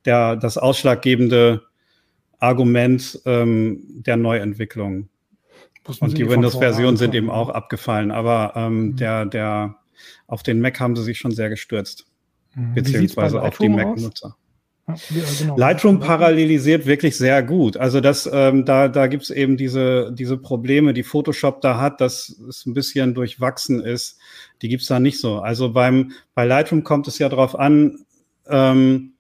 der, 0.06 0.36
das 0.36 0.60
ausschlaggebende 0.60 1.64
Argument 2.38 3.22
ähm, 3.26 3.82
der 4.06 4.18
Neuentwicklung. 4.18 5.10
Und 6.00 6.16
die 6.16 6.30
Windows-Versionen 6.30 6.98
sind 6.98 7.16
eben 7.16 7.32
auch 7.32 7.50
abgefallen, 7.50 8.12
aber 8.12 8.54
ähm, 8.56 8.74
mhm. 8.74 8.96
der, 8.98 9.26
der, 9.26 9.81
auf 10.28 10.44
den 10.44 10.62
Mac 10.62 10.80
haben 10.80 10.96
sie 10.96 11.04
sich 11.04 11.18
schon 11.18 11.32
sehr 11.32 11.50
gestürzt. 11.50 12.06
Mhm. 12.56 12.74
Beziehungsweise 12.74 13.42
auf 13.42 13.58
die 13.58 13.70
Mac-Nutzer. 13.70 14.36
Ja, 14.88 14.96
genau. 15.40 15.58
Lightroom 15.58 16.00
parallelisiert 16.00 16.86
wirklich 16.86 17.18
sehr 17.18 17.44
gut. 17.44 17.78
Also 17.78 18.02
das, 18.02 18.30
ähm, 18.32 18.66
da, 18.66 18.88
da 18.88 19.08
gibt 19.08 19.24
es 19.24 19.30
eben 19.30 19.58
diese, 19.58 20.12
diese 20.14 20.38
Probleme, 20.38 20.94
die 20.94 21.04
Photoshop 21.04 21.62
da 21.62 21.80
hat, 21.80 22.02
dass 22.02 22.30
es 22.50 22.66
ein 22.66 22.74
bisschen 22.74 23.14
durchwachsen 23.14 23.82
ist. 23.82 24.20
Die 24.62 24.70
gibt 24.70 24.82
es 24.82 24.88
da 24.88 25.00
nicht 25.00 25.20
so. 25.20 25.40
Also 25.40 25.72
beim, 25.72 26.12
bei 26.34 26.46
Lightroom 26.46 26.84
kommt 26.84 27.08
es 27.08 27.20
ja 27.20 27.30
darauf 27.30 27.58
an, 27.58 28.06
ähm, 28.48 29.14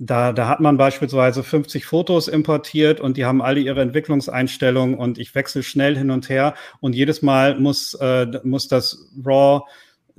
da, 0.00 0.32
da 0.32 0.46
hat 0.46 0.60
man 0.60 0.76
beispielsweise 0.76 1.42
50 1.42 1.84
Fotos 1.84 2.28
importiert 2.28 3.00
und 3.00 3.16
die 3.16 3.24
haben 3.24 3.42
alle 3.42 3.60
ihre 3.60 3.80
Entwicklungseinstellungen 3.80 4.96
und 4.96 5.18
ich 5.18 5.34
wechsle 5.34 5.64
schnell 5.64 5.96
hin 5.96 6.10
und 6.10 6.28
her 6.28 6.54
und 6.80 6.94
jedes 6.94 7.20
Mal 7.20 7.58
muss, 7.58 7.94
äh, 7.94 8.26
muss 8.44 8.68
das 8.68 9.10
RAW 9.24 9.62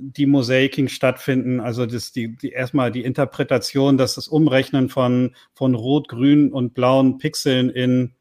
die 0.00 0.26
Mosaiking 0.26 0.88
stattfinden, 0.88 1.60
also 1.60 1.86
das, 1.86 2.12
die, 2.12 2.36
die 2.36 2.50
erstmal 2.50 2.90
die 2.90 3.04
Interpretation, 3.04 3.98
dass 3.98 4.14
das 4.14 4.28
Umrechnen 4.28 4.88
von, 4.88 5.34
von 5.54 5.74
Rot, 5.74 6.08
Grün 6.08 6.52
und 6.52 6.74
blauen 6.74 7.18
Pixeln 7.18 7.70
in 7.70 8.14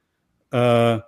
äh, 0.52 1.00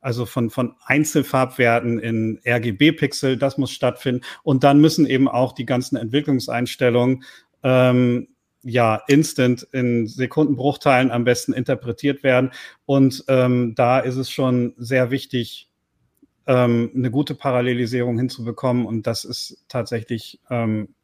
also 0.00 0.24
von, 0.26 0.50
von 0.50 0.74
Einzelfarbwerten 0.84 1.98
in 1.98 2.40
RGB-Pixel, 2.46 3.36
das 3.36 3.58
muss 3.58 3.70
stattfinden. 3.70 4.22
Und 4.42 4.64
dann 4.64 4.80
müssen 4.80 5.06
eben 5.06 5.28
auch 5.28 5.52
die 5.52 5.66
ganzen 5.66 5.96
Entwicklungseinstellungen 5.96 7.22
ähm, 7.62 8.28
ja 8.62 9.02
instant 9.08 9.66
in 9.72 10.06
Sekundenbruchteilen 10.06 11.10
am 11.10 11.24
besten 11.24 11.52
interpretiert 11.52 12.22
werden. 12.22 12.50
Und 12.86 13.24
ähm, 13.28 13.74
da 13.74 14.00
ist 14.00 14.16
es 14.16 14.30
schon 14.30 14.74
sehr 14.76 15.10
wichtig, 15.10 15.69
ähm, 16.46 16.90
eine 16.94 17.10
gute 17.10 17.34
Parallelisierung 17.34 18.18
hinzubekommen. 18.18 18.86
Und 18.86 19.06
das 19.06 19.24
ist 19.24 19.64
tatsächlich, 19.68 20.40
ähm, 20.50 20.94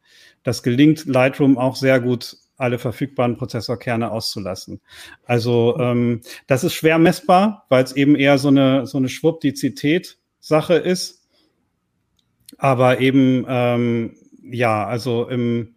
das 0.42 0.62
gelingt 0.62 1.06
Lightroom 1.06 1.58
auch 1.58 1.76
sehr 1.76 2.00
gut, 2.00 2.36
alle 2.56 2.78
verfügbaren 2.78 3.36
Prozessorkerne 3.36 4.10
auszulassen. 4.10 4.80
Also 5.24 5.76
ähm, 5.78 6.22
das 6.46 6.64
ist 6.64 6.74
schwer 6.74 6.98
messbar, 6.98 7.66
weil 7.68 7.84
es 7.84 7.92
eben 7.92 8.16
eher 8.16 8.38
so 8.38 8.48
eine, 8.48 8.86
so 8.86 8.98
eine 8.98 9.08
Schwuppdizität-Sache 9.08 10.74
ist. 10.74 11.22
Aber 12.58 13.00
eben, 13.00 13.44
ähm, 13.48 14.16
ja, 14.42 14.86
also 14.86 15.28
im 15.28 15.76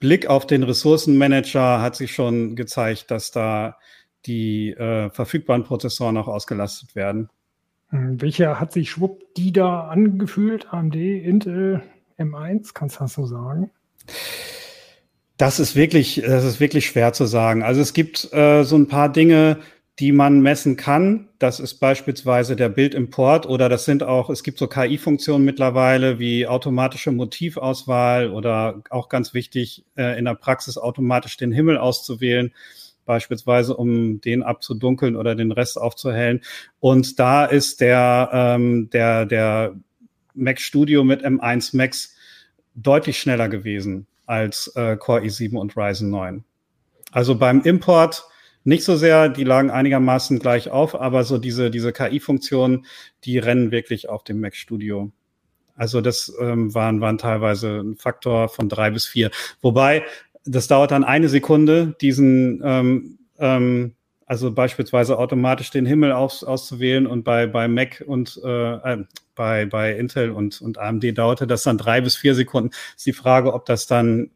Blick 0.00 0.26
auf 0.26 0.46
den 0.46 0.62
Ressourcenmanager 0.62 1.80
hat 1.80 1.96
sich 1.96 2.12
schon 2.12 2.56
gezeigt, 2.56 3.10
dass 3.10 3.30
da 3.30 3.76
die 4.26 4.70
äh, 4.70 5.10
verfügbaren 5.10 5.64
Prozessoren 5.64 6.16
auch 6.16 6.28
ausgelastet 6.28 6.94
werden. 6.94 7.30
Hm, 7.90 8.20
welcher 8.20 8.60
hat 8.60 8.72
sich 8.72 8.90
schwupp 8.90 9.34
die 9.36 9.52
da 9.52 9.88
angefühlt? 9.88 10.72
AMD, 10.72 10.94
Intel, 10.96 11.82
M1? 12.18 12.70
Kannst 12.74 12.96
du 12.96 13.00
das 13.00 13.14
so 13.14 13.26
sagen? 13.26 13.70
Das 15.36 15.60
ist 15.60 15.76
wirklich, 15.76 16.22
das 16.24 16.44
ist 16.44 16.60
wirklich 16.60 16.86
schwer 16.86 17.12
zu 17.12 17.24
sagen. 17.24 17.62
Also 17.62 17.80
es 17.80 17.92
gibt 17.92 18.32
äh, 18.32 18.64
so 18.64 18.76
ein 18.76 18.88
paar 18.88 19.10
Dinge, 19.10 19.58
die 20.00 20.12
man 20.12 20.40
messen 20.40 20.76
kann. 20.76 21.28
Das 21.38 21.58
ist 21.60 21.74
beispielsweise 21.74 22.56
der 22.56 22.68
Bildimport 22.68 23.46
oder 23.46 23.68
das 23.68 23.84
sind 23.84 24.02
auch, 24.02 24.30
es 24.30 24.42
gibt 24.42 24.58
so 24.58 24.68
KI-Funktionen 24.68 25.44
mittlerweile 25.44 26.18
wie 26.18 26.46
automatische 26.46 27.10
Motivauswahl 27.10 28.30
oder 28.30 28.82
auch 28.90 29.08
ganz 29.08 29.34
wichtig 29.34 29.84
äh, 29.96 30.18
in 30.18 30.26
der 30.26 30.34
Praxis 30.34 30.76
automatisch 30.78 31.36
den 31.36 31.52
Himmel 31.52 31.78
auszuwählen 31.78 32.52
beispielsweise, 33.08 33.74
um 33.74 34.20
den 34.20 34.44
abzudunkeln 34.44 35.16
oder 35.16 35.34
den 35.34 35.50
Rest 35.50 35.80
aufzuhellen. 35.80 36.42
Und 36.78 37.18
da 37.18 37.46
ist 37.46 37.80
der, 37.80 38.30
ähm, 38.32 38.90
der, 38.90 39.26
der 39.26 39.74
Mac 40.34 40.60
Studio 40.60 41.02
mit 41.02 41.24
M1 41.24 41.76
Max 41.76 42.14
deutlich 42.76 43.18
schneller 43.18 43.48
gewesen 43.48 44.06
als 44.26 44.70
äh, 44.76 44.96
Core 44.96 45.22
i7 45.22 45.56
und 45.56 45.76
Ryzen 45.76 46.10
9. 46.10 46.44
Also 47.10 47.34
beim 47.34 47.62
Import 47.62 48.24
nicht 48.64 48.84
so 48.84 48.96
sehr, 48.96 49.30
die 49.30 49.44
lagen 49.44 49.70
einigermaßen 49.70 50.38
gleich 50.38 50.68
auf, 50.68 50.94
aber 50.94 51.24
so 51.24 51.38
diese, 51.38 51.70
diese 51.70 51.92
KI-Funktionen, 51.92 52.84
die 53.24 53.38
rennen 53.38 53.70
wirklich 53.70 54.10
auf 54.10 54.24
dem 54.24 54.40
Mac 54.40 54.54
Studio. 54.54 55.10
Also 55.74 56.00
das 56.00 56.36
ähm, 56.40 56.74
waren, 56.74 57.00
waren 57.00 57.18
teilweise 57.18 57.78
ein 57.78 57.96
Faktor 57.96 58.48
von 58.48 58.68
drei 58.68 58.90
bis 58.90 59.06
vier. 59.06 59.30
Wobei 59.62 60.04
das 60.44 60.68
dauert 60.68 60.90
dann 60.90 61.04
eine 61.04 61.28
Sekunde, 61.28 61.94
diesen, 62.00 62.62
ähm, 62.64 63.18
ähm, 63.38 63.94
also 64.26 64.52
beispielsweise 64.52 65.18
automatisch 65.18 65.70
den 65.70 65.86
Himmel 65.86 66.12
aus, 66.12 66.44
auszuwählen 66.44 67.06
und 67.06 67.24
bei, 67.24 67.46
bei 67.46 67.66
Mac 67.68 68.04
und 68.06 68.40
äh, 68.44 68.74
äh, 68.74 69.04
bei, 69.34 69.66
bei 69.66 69.92
Intel 69.96 70.30
und, 70.30 70.60
und 70.60 70.78
AMD 70.78 71.16
dauerte 71.16 71.46
das 71.46 71.62
dann 71.62 71.78
drei 71.78 72.00
bis 72.00 72.16
vier 72.16 72.34
Sekunden. 72.34 72.70
Ist 72.96 73.06
die 73.06 73.12
Frage, 73.12 73.54
ob 73.54 73.64
das 73.66 73.86
dann 73.86 74.30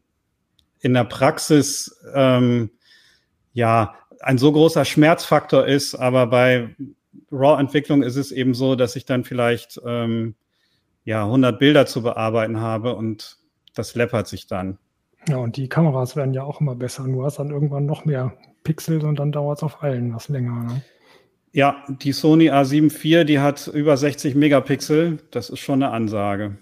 in 0.79 0.93
der 0.93 1.03
Praxis 1.03 1.99
ähm, 2.13 2.71
ja 3.53 3.95
ein 4.19 4.37
so 4.37 4.51
großer 4.51 4.85
Schmerzfaktor 4.85 5.65
ist, 5.65 5.95
aber 5.95 6.27
bei 6.27 6.75
RAW-Entwicklung 7.31 8.03
ist 8.03 8.15
es 8.15 8.31
eben 8.31 8.53
so, 8.53 8.75
dass 8.75 8.95
ich 8.95 9.05
dann 9.05 9.23
vielleicht 9.23 9.79
ähm, 9.85 10.35
ja 11.03 11.23
100 11.25 11.59
Bilder 11.59 11.85
zu 11.85 12.01
bearbeiten 12.01 12.59
habe 12.59 12.95
und 12.95 13.37
das 13.73 13.95
läppert 13.95 14.27
sich 14.27 14.47
dann. 14.47 14.77
Ja, 15.29 15.37
und 15.37 15.57
die 15.57 15.69
Kameras 15.69 16.15
werden 16.15 16.33
ja 16.33 16.43
auch 16.43 16.59
immer 16.59 16.75
besser. 16.75 17.05
Du 17.05 17.23
hast 17.23 17.39
dann 17.39 17.49
irgendwann 17.49 17.85
noch 17.85 18.05
mehr 18.05 18.33
Pixel 18.63 19.03
und 19.05 19.19
dann 19.19 19.31
dauert 19.31 19.59
es 19.59 19.63
auf 19.63 19.83
allen 19.83 20.13
was 20.13 20.29
länger. 20.29 20.63
Ne? 20.63 20.81
Ja, 21.51 21.83
die 21.87 22.13
Sony 22.13 22.49
A7 22.49 22.85
IV, 22.85 23.25
die 23.25 23.39
hat 23.39 23.67
über 23.67 23.95
60 23.95 24.35
Megapixel. 24.35 25.19
Das 25.31 25.49
ist 25.49 25.59
schon 25.59 25.83
eine 25.83 25.93
Ansage. 25.93 26.57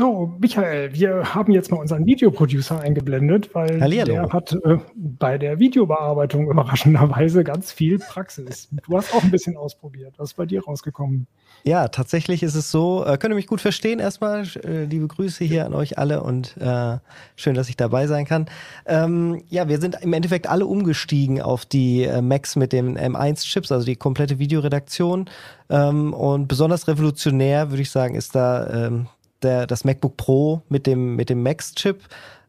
So, 0.00 0.32
Michael, 0.40 0.94
wir 0.94 1.34
haben 1.34 1.52
jetzt 1.52 1.70
mal 1.70 1.76
unseren 1.76 2.06
Videoproducer 2.06 2.80
eingeblendet, 2.80 3.54
weil 3.54 3.82
Hallihallo. 3.82 4.14
der 4.14 4.32
hat 4.32 4.52
äh, 4.64 4.78
bei 4.96 5.36
der 5.36 5.58
Videobearbeitung 5.58 6.50
überraschenderweise 6.50 7.44
ganz 7.44 7.70
viel 7.70 7.98
Praxis. 7.98 8.70
Du 8.88 8.96
hast 8.96 9.14
auch 9.14 9.22
ein 9.22 9.30
bisschen 9.30 9.58
ausprobiert. 9.58 10.14
Was 10.16 10.30
ist 10.30 10.36
bei 10.38 10.46
dir 10.46 10.64
rausgekommen? 10.64 11.26
Ja, 11.64 11.88
tatsächlich 11.88 12.42
ist 12.42 12.54
es 12.54 12.70
so. 12.70 13.04
Äh, 13.04 13.18
könnt 13.18 13.32
ihr 13.32 13.34
mich 13.34 13.46
gut 13.46 13.60
verstehen? 13.60 13.98
Erstmal 13.98 14.46
äh, 14.64 14.84
liebe 14.84 15.06
Grüße 15.06 15.44
hier 15.44 15.66
an 15.66 15.74
euch 15.74 15.98
alle 15.98 16.22
und 16.22 16.56
äh, 16.56 16.96
schön, 17.36 17.54
dass 17.54 17.68
ich 17.68 17.76
dabei 17.76 18.06
sein 18.06 18.24
kann. 18.24 18.46
Ähm, 18.86 19.42
ja, 19.50 19.68
wir 19.68 19.80
sind 19.80 19.98
im 20.00 20.14
Endeffekt 20.14 20.48
alle 20.48 20.64
umgestiegen 20.64 21.42
auf 21.42 21.66
die 21.66 22.04
äh, 22.04 22.22
Macs 22.22 22.56
mit 22.56 22.72
den 22.72 22.96
M1-Chips, 22.96 23.70
also 23.70 23.84
die 23.84 23.96
komplette 23.96 24.38
Videoredaktion. 24.38 25.28
Ähm, 25.68 26.14
und 26.14 26.48
besonders 26.48 26.88
revolutionär, 26.88 27.68
würde 27.68 27.82
ich 27.82 27.90
sagen, 27.90 28.14
ist 28.14 28.34
da 28.34 28.86
ähm, 28.86 29.06
der, 29.42 29.66
das 29.66 29.84
MacBook 29.84 30.16
Pro 30.16 30.62
mit 30.68 30.86
dem, 30.86 31.16
mit 31.16 31.30
dem 31.30 31.42
Max-Chip, 31.42 32.02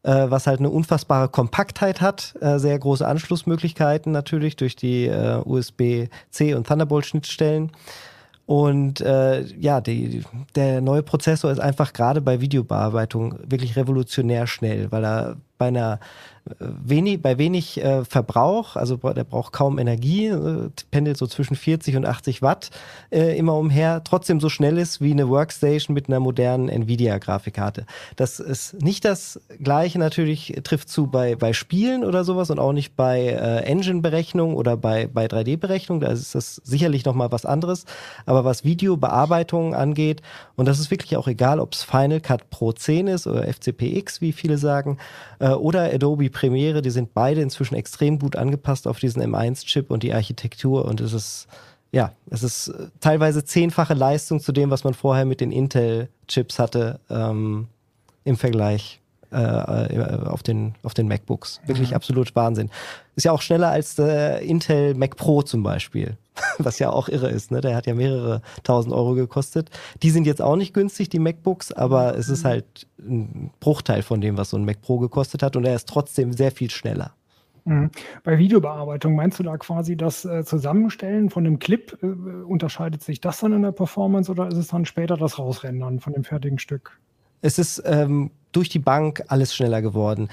äh, 0.03 0.25
was 0.29 0.47
halt 0.47 0.59
eine 0.59 0.69
unfassbare 0.69 1.29
Kompaktheit 1.29 2.01
hat, 2.01 2.35
äh, 2.41 2.57
sehr 2.57 2.77
große 2.77 3.07
Anschlussmöglichkeiten 3.07 4.11
natürlich 4.11 4.55
durch 4.55 4.75
die 4.75 5.05
äh, 5.05 5.41
USB-C 5.45 6.53
und 6.53 6.67
Thunderbolt-Schnittstellen. 6.67 7.71
Und 8.45 8.99
äh, 8.99 9.43
ja, 9.43 9.79
die, 9.79 10.23
der 10.55 10.81
neue 10.81 11.03
Prozessor 11.03 11.51
ist 11.51 11.59
einfach 11.59 11.93
gerade 11.93 12.19
bei 12.19 12.41
Videobearbeitung 12.41 13.39
wirklich 13.45 13.77
revolutionär 13.77 14.45
schnell, 14.47 14.91
weil 14.91 15.05
er 15.05 15.37
bei 15.57 15.67
einer 15.67 15.99
wenig, 16.59 17.21
bei 17.21 17.37
wenig 17.37 17.81
äh, 17.81 18.03
Verbrauch, 18.05 18.75
also 18.75 18.97
der 18.97 19.23
braucht 19.23 19.53
kaum 19.53 19.79
Energie, 19.79 20.27
äh, 20.27 20.69
pendelt 20.91 21.17
so 21.17 21.27
zwischen 21.27 21.55
40 21.55 21.95
und 21.95 22.05
80 22.05 22.41
Watt 22.41 22.71
äh, 23.11 23.37
immer 23.37 23.55
umher, 23.55 24.03
trotzdem 24.03 24.39
so 24.39 24.49
schnell 24.49 24.77
ist 24.77 25.01
wie 25.01 25.11
eine 25.11 25.29
Workstation 25.29 25.93
mit 25.93 26.07
einer 26.07 26.19
modernen 26.19 26.69
Nvidia-Grafikkarte. 26.69 27.85
Das 28.15 28.39
ist 28.39 28.81
nicht 28.81 29.05
das 29.05 29.39
gleiche 29.61 29.99
natürlich, 29.99 30.59
trifft 30.63 30.89
zu 30.89 31.07
bei, 31.07 31.35
bei 31.35 31.53
Spielen 31.53 32.03
oder 32.03 32.23
sowas 32.23 32.49
und 32.49 32.59
auch 32.59 32.73
nicht 32.73 32.95
bei 32.95 33.27
äh, 33.27 33.63
Engine-Berechnung 33.63 34.55
oder 34.55 34.77
bei, 34.77 35.07
bei 35.07 35.25
3D-Berechnung, 35.25 35.99
da 35.99 36.07
ist 36.07 36.35
das 36.35 36.55
sicherlich 36.55 37.05
nochmal 37.05 37.31
was 37.31 37.45
anderes, 37.45 37.85
aber 38.25 38.45
was 38.45 38.63
Videobearbeitung 38.63 39.75
angeht, 39.75 40.21
und 40.55 40.67
das 40.67 40.79
ist 40.79 40.91
wirklich 40.91 41.17
auch 41.17 41.27
egal, 41.27 41.59
ob 41.59 41.73
es 41.73 41.83
Final 41.83 42.19
Cut 42.21 42.49
Pro 42.49 42.71
10 42.71 43.07
ist 43.07 43.27
oder 43.27 43.43
FCPX, 43.43 44.21
wie 44.21 44.31
viele 44.31 44.57
sagen, 44.57 44.97
äh, 45.39 45.49
oder 45.49 45.93
Adobe 45.93 46.29
Premiere, 46.29 46.40
die 46.81 46.89
sind 46.89 47.13
beide 47.13 47.41
inzwischen 47.41 47.75
extrem 47.75 48.19
gut 48.19 48.35
angepasst 48.35 48.87
auf 48.87 48.99
diesen 48.99 49.21
M1-Chip 49.21 49.91
und 49.91 50.03
die 50.03 50.13
Architektur 50.13 50.85
und 50.85 51.01
es 51.01 51.13
ist, 51.13 51.47
ja, 51.91 52.13
es 52.29 52.43
ist 52.43 52.73
teilweise 52.99 53.43
zehnfache 53.43 53.93
Leistung 53.93 54.39
zu 54.39 54.51
dem, 54.51 54.69
was 54.69 54.83
man 54.83 54.93
vorher 54.93 55.25
mit 55.25 55.41
den 55.41 55.51
Intel-Chips 55.51 56.59
hatte 56.59 56.99
ähm, 57.09 57.67
im 58.23 58.37
Vergleich 58.37 59.00
äh, 59.31 60.25
auf, 60.25 60.43
den, 60.43 60.75
auf 60.83 60.93
den 60.93 61.07
MacBooks. 61.07 61.61
Wirklich 61.65 61.89
mhm. 61.89 61.95
absolut 61.95 62.35
Wahnsinn. 62.35 62.69
Ist 63.15 63.23
ja 63.23 63.31
auch 63.31 63.41
schneller 63.41 63.69
als 63.69 63.95
der 63.95 64.41
Intel 64.41 64.93
Mac 64.93 65.15
Pro 65.15 65.41
zum 65.41 65.63
Beispiel, 65.63 66.17
was 66.57 66.79
ja 66.79 66.89
auch 66.89 67.09
irre 67.09 67.29
ist. 67.29 67.51
Ne? 67.51 67.61
Der 67.61 67.75
hat 67.75 67.87
ja 67.87 67.93
mehrere 67.93 68.41
tausend 68.63 68.93
Euro 68.93 69.13
gekostet. 69.13 69.69
Die 70.03 70.09
sind 70.09 70.25
jetzt 70.25 70.41
auch 70.41 70.55
nicht 70.55 70.73
günstig, 70.73 71.09
die 71.09 71.19
MacBooks, 71.19 71.71
aber 71.71 72.17
es 72.17 72.29
ist 72.29 72.45
halt 72.45 72.87
ein 72.99 73.51
Bruchteil 73.59 74.01
von 74.01 74.21
dem, 74.21 74.37
was 74.37 74.49
so 74.49 74.57
ein 74.57 74.65
Mac 74.65 74.81
Pro 74.81 74.99
gekostet 74.99 75.43
hat 75.43 75.55
und 75.55 75.65
er 75.65 75.75
ist 75.75 75.87
trotzdem 75.87 76.33
sehr 76.33 76.51
viel 76.51 76.69
schneller. 76.69 77.13
Mhm. 77.65 77.91
Bei 78.23 78.37
Videobearbeitung 78.37 79.15
meinst 79.15 79.39
du 79.39 79.43
da 79.43 79.57
quasi 79.57 79.95
das 79.95 80.25
äh, 80.25 80.43
Zusammenstellen 80.43 81.29
von 81.29 81.43
dem 81.43 81.59
Clip? 81.59 81.97
Äh, 82.01 82.07
unterscheidet 82.07 83.03
sich 83.03 83.21
das 83.21 83.39
dann 83.39 83.53
in 83.53 83.61
der 83.61 83.71
Performance 83.71 84.31
oder 84.31 84.47
ist 84.47 84.57
es 84.57 84.67
dann 84.67 84.85
später 84.85 85.17
das 85.17 85.37
Rausrendern 85.37 85.99
von 85.99 86.13
dem 86.13 86.23
fertigen 86.23 86.59
Stück? 86.59 86.99
Es 87.41 87.59
ist 87.59 87.81
ähm, 87.85 88.31
durch 88.51 88.69
die 88.69 88.79
Bank 88.79 89.23
alles 89.27 89.55
schneller 89.55 89.81
geworden. 89.81 90.29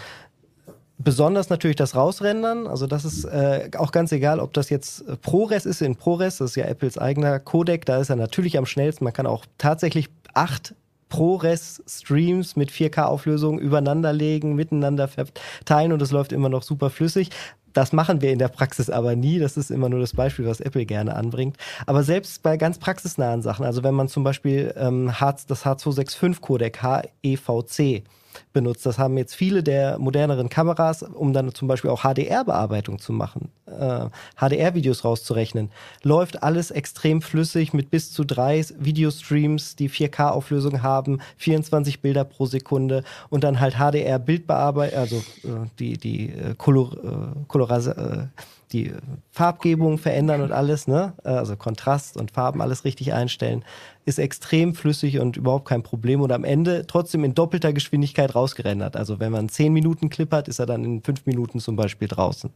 Besonders 1.01 1.49
natürlich 1.49 1.77
das 1.77 1.95
Rausrendern, 1.95 2.67
also 2.67 2.89
das 2.89 3.05
ist 3.05 3.25
äh, 3.25 3.71
auch 3.79 3.93
ganz 3.93 4.11
egal, 4.11 4.41
ob 4.41 4.53
das 4.53 4.69
jetzt 4.69 5.05
ProRes 5.23 5.65
ist. 5.65 5.81
In 5.81 5.95
ProRes, 5.95 6.39
das 6.39 6.51
ist 6.51 6.57
ja 6.57 6.65
Apples 6.65 6.99
eigener 6.99 7.39
Codec, 7.39 7.85
da 7.85 7.99
ist 7.99 8.11
er 8.11 8.17
natürlich 8.17 8.59
am 8.59 8.67
schnellsten. 8.67 9.05
Man 9.05 9.13
kann 9.13 9.27
auch 9.27 9.45
tatsächlich 9.59 10.09
acht 10.35 10.75
ProRes-Streams 11.09 12.57
mit 12.57 12.71
4K-Auflösung 12.71 13.59
übereinander 13.59 14.13
legen, 14.13 14.55
miteinander 14.55 15.09
verteilen 15.09 15.93
und 15.93 16.03
es 16.03 16.11
läuft 16.11 16.33
immer 16.33 16.49
noch 16.49 16.63
super 16.63 16.91
flüssig. 16.91 17.31
Das 17.73 17.93
machen 17.93 18.21
wir 18.23 18.33
in 18.33 18.39
der 18.39 18.49
Praxis 18.49 18.91
aber 18.91 19.15
nie. 19.15 19.39
Das 19.39 19.57
ist 19.57 19.71
immer 19.71 19.89
nur 19.89 20.01
das 20.01 20.15
Beispiel, 20.15 20.47
was 20.47 20.61
Apple 20.61 20.87
gerne 20.87 21.15
anbringt. 21.15 21.57
Aber 21.87 22.03
selbst 22.03 22.43
bei 22.43 22.57
ganz 22.57 22.79
praxisnahen 22.79 23.43
Sachen, 23.43 23.65
also 23.65 23.85
wenn 23.85 23.95
man 23.95 24.09
zum 24.09 24.25
Beispiel 24.25 24.75
ähm, 24.77 25.13
das 25.47 25.65
H265-Codec 25.65 26.83
HEVC 26.83 28.05
benutzt. 28.53 28.85
Das 28.87 28.99
haben 28.99 29.17
jetzt 29.17 29.35
viele 29.35 29.63
der 29.63 29.99
moderneren 29.99 30.49
Kameras, 30.49 31.03
um 31.03 31.33
dann 31.33 31.55
zum 31.55 31.69
Beispiel 31.69 31.91
auch 31.91 32.03
HDR-Bearbeitung 32.03 32.99
zu 32.99 33.13
machen, 33.13 33.51
äh, 33.67 34.07
HDR-Videos 34.37 35.05
rauszurechnen. 35.05 35.71
Läuft 36.03 36.43
alles 36.43 36.71
extrem 36.71 37.23
flüssig 37.23 37.73
mit 37.73 37.91
bis 37.91 38.13
zu 38.13 38.25
drei 38.25 38.65
Videostreams, 38.79 39.77
die 39.77 39.91
4K-Auflösung 39.91 40.83
haben, 40.83 41.21
24 41.37 42.01
Bilder 42.01 42.25
pro 42.25 42.47
Sekunde 42.47 43.05
und 43.31 43.45
dann 43.45 43.61
halt 43.61 43.75
HDR-Bildbearbeitung, 43.75 44.99
also 44.99 45.17
äh, 45.17 45.67
die, 45.79 45.99
die 45.99 46.31
äh, 46.31 46.55
Color, 46.57 46.93
äh, 46.93 47.45
Coloras, 47.47 47.87
äh, 47.87 48.27
die 48.73 48.93
Farbgebung 49.31 49.99
verändern 49.99 50.43
und 50.43 50.53
alles, 50.53 50.87
ne? 50.87 51.15
Also 51.25 51.57
Kontrast 51.57 52.17
und 52.17 52.31
Farben 52.31 52.61
alles 52.61 52.85
richtig 52.85 53.13
einstellen, 53.13 53.65
ist 54.05 54.19
extrem 54.19 54.75
flüssig 54.75 55.19
und 55.21 55.37
überhaupt 55.37 55.69
kein 55.69 55.83
Problem 55.83 56.21
und 56.21 56.33
am 56.33 56.45
Ende 56.45 56.87
trotzdem 56.87 57.25
in 57.25 57.35
doppelter 57.35 57.73
Geschwindigkeit 57.73 58.35
rausgerendert. 58.35 58.97
Also 58.97 59.21
wenn 59.21 59.33
man 59.33 59.41
einen 59.41 59.49
10 59.49 59.73
Minuten 59.73 60.11
Clip 60.11 60.31
hat, 60.33 60.49
ist 60.49 60.59
er 60.59 60.67
dann 60.67 60.85
in 60.85 61.03
5 61.03 61.27
Minuten 61.27 61.61
zum 61.61 61.77
Beispiel 61.77 62.09
draußen. 62.09 62.51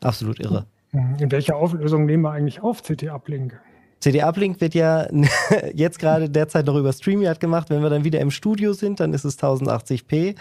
Absolut 0.00 0.40
irre. 0.40 0.66
In 0.92 1.30
welcher 1.30 1.56
Auflösung 1.56 2.04
nehmen 2.06 2.22
wir 2.22 2.32
eigentlich 2.32 2.60
auf 2.60 2.82
CT-Uplink? 2.82 3.58
CD-Uplink 4.00 4.60
wird 4.60 4.74
ja 4.74 5.06
jetzt 5.74 5.98
gerade 5.98 6.28
derzeit 6.28 6.66
noch 6.66 6.76
über 6.76 6.92
StreamYard 6.92 7.40
gemacht. 7.40 7.70
Wenn 7.70 7.82
wir 7.82 7.90
dann 7.90 8.04
wieder 8.04 8.20
im 8.20 8.30
Studio 8.30 8.72
sind, 8.72 9.00
dann 9.00 9.14
ist 9.14 9.24
es 9.24 9.38
1080p. 9.38 10.34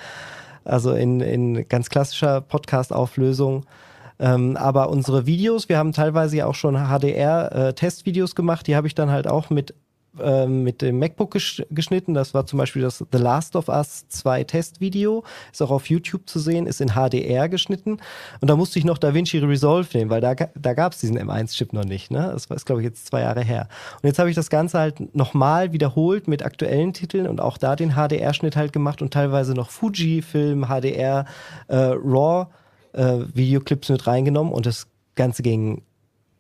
Also 0.64 0.94
in, 0.94 1.22
in 1.22 1.68
ganz 1.70 1.90
klassischer 1.90 2.42
Podcast-Auflösung. 2.42 3.66
Ähm, 4.22 4.56
aber 4.56 4.90
unsere 4.90 5.26
Videos, 5.26 5.68
wir 5.68 5.78
haben 5.78 5.92
teilweise 5.92 6.38
ja 6.38 6.46
auch 6.46 6.56
schon 6.56 6.76
HDR-Testvideos 6.76 8.32
äh, 8.32 8.36
gemacht, 8.36 8.68
die 8.68 8.76
habe 8.76 8.88
ich 8.88 8.96
dann 8.96 9.10
halt 9.10 9.28
auch 9.28 9.50
mit 9.50 9.74
ähm, 10.20 10.64
mit 10.64 10.82
dem 10.82 11.00
MacBook 11.00 11.32
gesch 11.32 11.64
geschnitten. 11.70 12.14
Das 12.14 12.34
war 12.34 12.46
zum 12.46 12.60
Beispiel 12.60 12.82
das 12.82 13.04
The 13.12 13.18
Last 13.18 13.56
of 13.56 13.70
Us 13.70 14.08
2 14.10 14.44
Testvideo. 14.44 15.24
Ist 15.52 15.62
auch 15.62 15.72
auf 15.72 15.90
YouTube 15.90 16.28
zu 16.28 16.40
sehen, 16.40 16.68
ist 16.68 16.82
in 16.82 16.90
HDR 16.90 17.48
geschnitten. 17.48 17.98
Und 18.42 18.50
da 18.50 18.58
musste 18.58 18.78
ich 18.78 18.84
noch 18.84 18.98
DaVinci 18.98 19.38
Resolve 19.40 19.88
nehmen, 19.98 20.10
weil 20.10 20.20
da, 20.20 20.36
da 20.36 20.74
gab 20.74 20.92
es 20.92 21.00
diesen 21.00 21.18
M1-Chip 21.18 21.72
noch 21.72 21.86
nicht. 21.86 22.12
Ne? 22.12 22.30
Das 22.34 22.50
war, 22.50 22.58
glaube 22.58 22.82
ich, 22.82 22.86
jetzt 22.88 23.06
zwei 23.08 23.22
Jahre 23.22 23.42
her. 23.42 23.70
Und 24.02 24.08
jetzt 24.08 24.20
habe 24.20 24.30
ich 24.30 24.36
das 24.36 24.50
Ganze 24.50 24.80
halt 24.80 25.16
nochmal 25.16 25.72
wiederholt 25.72 26.28
mit 26.28 26.44
aktuellen 26.44 26.92
Titeln 26.92 27.26
und 27.28 27.40
auch 27.40 27.58
da 27.58 27.78
den 27.78 27.92
HDR-Schnitt 27.92 28.58
halt 28.58 28.74
gemacht 28.74 29.02
und 29.02 29.14
teilweise 29.14 29.54
noch 29.54 29.70
Fujifilm, 29.70 30.66
HDR, 30.66 31.26
äh, 31.70 31.94
RAW 31.96 32.48
äh, 32.94 33.20
Videoclips 33.34 33.90
mit 33.90 34.08
reingenommen 34.08 34.54
und 34.54 34.66
das 34.66 34.88
Ganze 35.16 35.44
ging, 35.44 35.84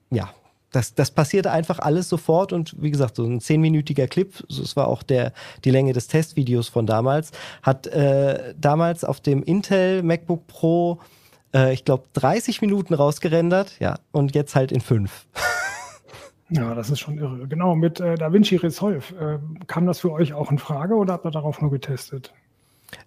ja, 0.09 0.29
das, 0.71 0.95
das 0.95 1.11
passierte 1.11 1.51
einfach 1.51 1.79
alles 1.79 2.09
sofort 2.09 2.53
und 2.53 2.75
wie 2.81 2.91
gesagt, 2.91 3.17
so 3.17 3.25
ein 3.25 3.41
zehnminütiger 3.41 4.07
Clip, 4.07 4.33
das 4.47 4.75
war 4.75 4.87
auch 4.87 5.03
der, 5.03 5.33
die 5.65 5.71
Länge 5.71 5.93
des 5.93 6.07
Testvideos 6.07 6.69
von 6.69 6.85
damals, 6.85 7.31
hat 7.61 7.87
äh, 7.87 8.53
damals 8.57 9.03
auf 9.03 9.19
dem 9.19 9.43
Intel 9.43 10.01
MacBook 10.01 10.47
Pro, 10.47 10.99
äh, 11.53 11.73
ich 11.73 11.83
glaube, 11.83 12.05
30 12.13 12.61
Minuten 12.61 12.93
rausgerendert, 12.93 13.79
ja, 13.79 13.99
und 14.11 14.33
jetzt 14.33 14.55
halt 14.55 14.71
in 14.71 14.81
fünf. 14.81 15.25
Ja, 16.53 16.75
das 16.75 16.89
ist 16.89 16.99
schon 16.99 17.17
irre. 17.17 17.47
Genau, 17.47 17.75
mit 17.75 18.01
äh, 18.01 18.15
DaVinci 18.15 18.57
Resolve. 18.57 19.15
Äh, 19.15 19.65
kam 19.67 19.85
das 19.85 20.01
für 20.01 20.11
euch 20.11 20.33
auch 20.33 20.51
in 20.51 20.59
Frage 20.59 20.95
oder 20.95 21.13
habt 21.13 21.25
ihr 21.25 21.31
darauf 21.31 21.61
nur 21.61 21.71
getestet? 21.71 22.33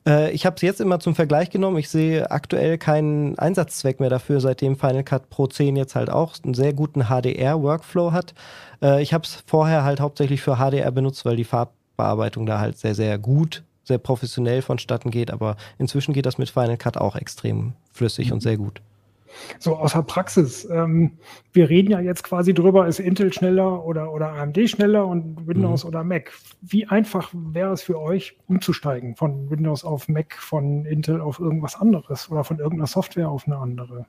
Äh, 0.07 0.33
ich 0.33 0.47
habe 0.47 0.57
es 0.57 0.63
jetzt 0.63 0.81
immer 0.81 1.01
zum 1.01 1.15
Vergleich 1.15 1.51
genommen. 1.51 1.79
Ich 1.79 1.89
sehe 1.89 2.31
aktuell 2.31 2.79
keinen 2.79 3.39
Einsatzzweck 3.39 4.01
mehr 4.01 4.11
dafür, 4.11 4.41
seitdem 4.41 4.77
Final 4.77 5.05
Cut 5.05 5.31
Pro 5.31 5.47
10 5.47 5.77
jetzt 5.77 5.95
halt 5.95 6.11
auch 6.11 6.35
einen 6.43 6.55
sehr 6.55 6.73
guten 6.73 7.05
HDR-Workflow 7.05 8.13
hat. 8.13 8.35
Äh, 8.83 9.03
ich 9.03 9.15
habe 9.15 9.25
es 9.25 9.43
vorher 9.47 9.85
halt 9.85 10.01
hauptsächlich 10.01 10.43
für 10.43 10.57
HDR 10.57 10.91
benutzt, 10.91 11.25
weil 11.25 11.37
die 11.37 11.45
Farbbearbeitung 11.45 12.47
da 12.47 12.59
halt 12.61 12.79
sehr, 12.79 12.95
sehr 12.95 13.19
gut, 13.19 13.63
sehr 13.85 13.99
professionell 13.99 14.63
vonstatten 14.63 15.11
geht. 15.11 15.31
Aber 15.31 15.57
inzwischen 15.79 16.13
geht 16.13 16.27
das 16.27 16.39
mit 16.39 16.51
Final 16.51 16.77
Cut 16.77 16.97
auch 16.97 17.17
extrem 17.17 17.73
flüssig 17.93 18.29
mhm. 18.29 18.35
und 18.35 18.41
sehr 18.41 18.57
gut. 18.57 18.81
So 19.59 19.77
außer 19.77 20.03
Praxis. 20.03 20.69
Ähm, 20.71 21.19
wir 21.53 21.69
reden 21.69 21.91
ja 21.91 22.01
jetzt 22.01 22.25
quasi 22.25 22.55
drüber, 22.55 22.87
ist 22.87 23.01
Intel 23.01 23.33
schneller 23.33 23.85
oder, 23.85 24.13
oder 24.13 24.33
AMD 24.33 24.69
schneller 24.69 25.07
und 25.07 25.47
Windows 25.47 25.85
mhm. 25.85 25.89
oder 25.89 26.05
Mac. 26.05 26.33
Wie 26.61 26.87
einfach 26.87 27.31
wäre 27.35 27.73
es 27.73 27.83
für 27.83 28.01
euch, 28.01 28.37
umzusteigen 28.47 29.17
von 29.17 29.51
Windows 29.51 29.85
auf 29.85 30.09
Mac, 30.09 30.35
von 30.35 30.85
Intel 30.85 31.21
auf 31.21 31.39
irgendwas 31.41 31.77
anderes 31.77 32.31
oder 32.31 32.45
von 32.45 32.59
irgendeiner 32.59 32.87
Software 32.87 33.29
auf 33.29 33.47
eine 33.47 33.59
andere? 33.59 34.07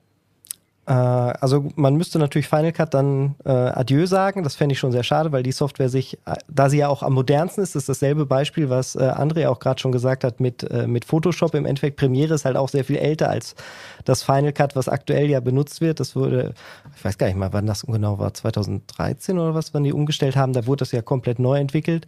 Äh, 0.88 0.92
also 0.92 1.70
man 1.76 1.96
müsste 1.96 2.20
natürlich 2.20 2.48
Final 2.48 2.72
Cut 2.72 2.94
dann 2.94 3.36
äh, 3.44 3.50
Adieu 3.50 4.06
sagen. 4.06 4.44
Das 4.44 4.56
fände 4.56 4.74
ich 4.74 4.80
schon 4.80 4.92
sehr 4.92 5.04
schade, 5.04 5.32
weil 5.32 5.44
die 5.44 5.52
Software 5.52 5.90
sich, 5.90 6.20
äh, 6.26 6.36
da 6.48 6.70
sie 6.70 6.78
ja 6.78 6.88
auch 6.88 7.04
am 7.04 7.14
modernsten 7.14 7.64
ist, 7.64 7.76
ist 7.76 7.90
dasselbe 7.90 8.26
Beispiel, 8.26 8.70
was 8.70 8.96
äh, 8.96 9.00
André 9.00 9.48
auch 9.48 9.60
gerade 9.60 9.80
schon 9.80 9.92
gesagt 9.92 10.24
hat 10.24 10.40
mit, 10.40 10.64
äh, 10.70 10.88
mit 10.88 11.06
Photoshop. 11.06 11.56
Im 11.56 11.66
Endeffekt 11.66 11.98
Premiere 11.98 12.36
ist 12.36 12.46
halt 12.46 12.58
auch 12.58 12.70
sehr 12.70 12.84
viel 12.84 12.98
älter 12.98 13.30
als 13.30 13.56
das 14.04 14.24
Final 14.24 14.54
Cut, 14.54 14.76
was 14.76 14.88
aktuell 14.88 15.30
ja 15.30 15.40
benutzt 15.40 15.82
wird. 15.82 16.00
Das 16.00 16.16
wurde, 16.16 16.54
ich 16.96 17.04
weiß 17.04 17.18
gar 17.18 17.28
nicht 17.28 17.38
mal, 17.38 17.54
wann 17.54 17.66
das 17.66 17.84
genau 17.84 18.20
war, 18.20 18.34
2013 18.34 19.40
oder 19.40 19.56
was, 19.56 19.74
wann 19.74 19.84
die 19.84 19.94
umgestellt 19.94 20.36
haben. 20.36 20.54
Da 20.54 20.68
wurde 20.68 20.80
das 20.80 20.92
ja 20.92 21.02
komplett 21.02 21.40
neu 21.40 21.58
entwickelt. 21.58 22.06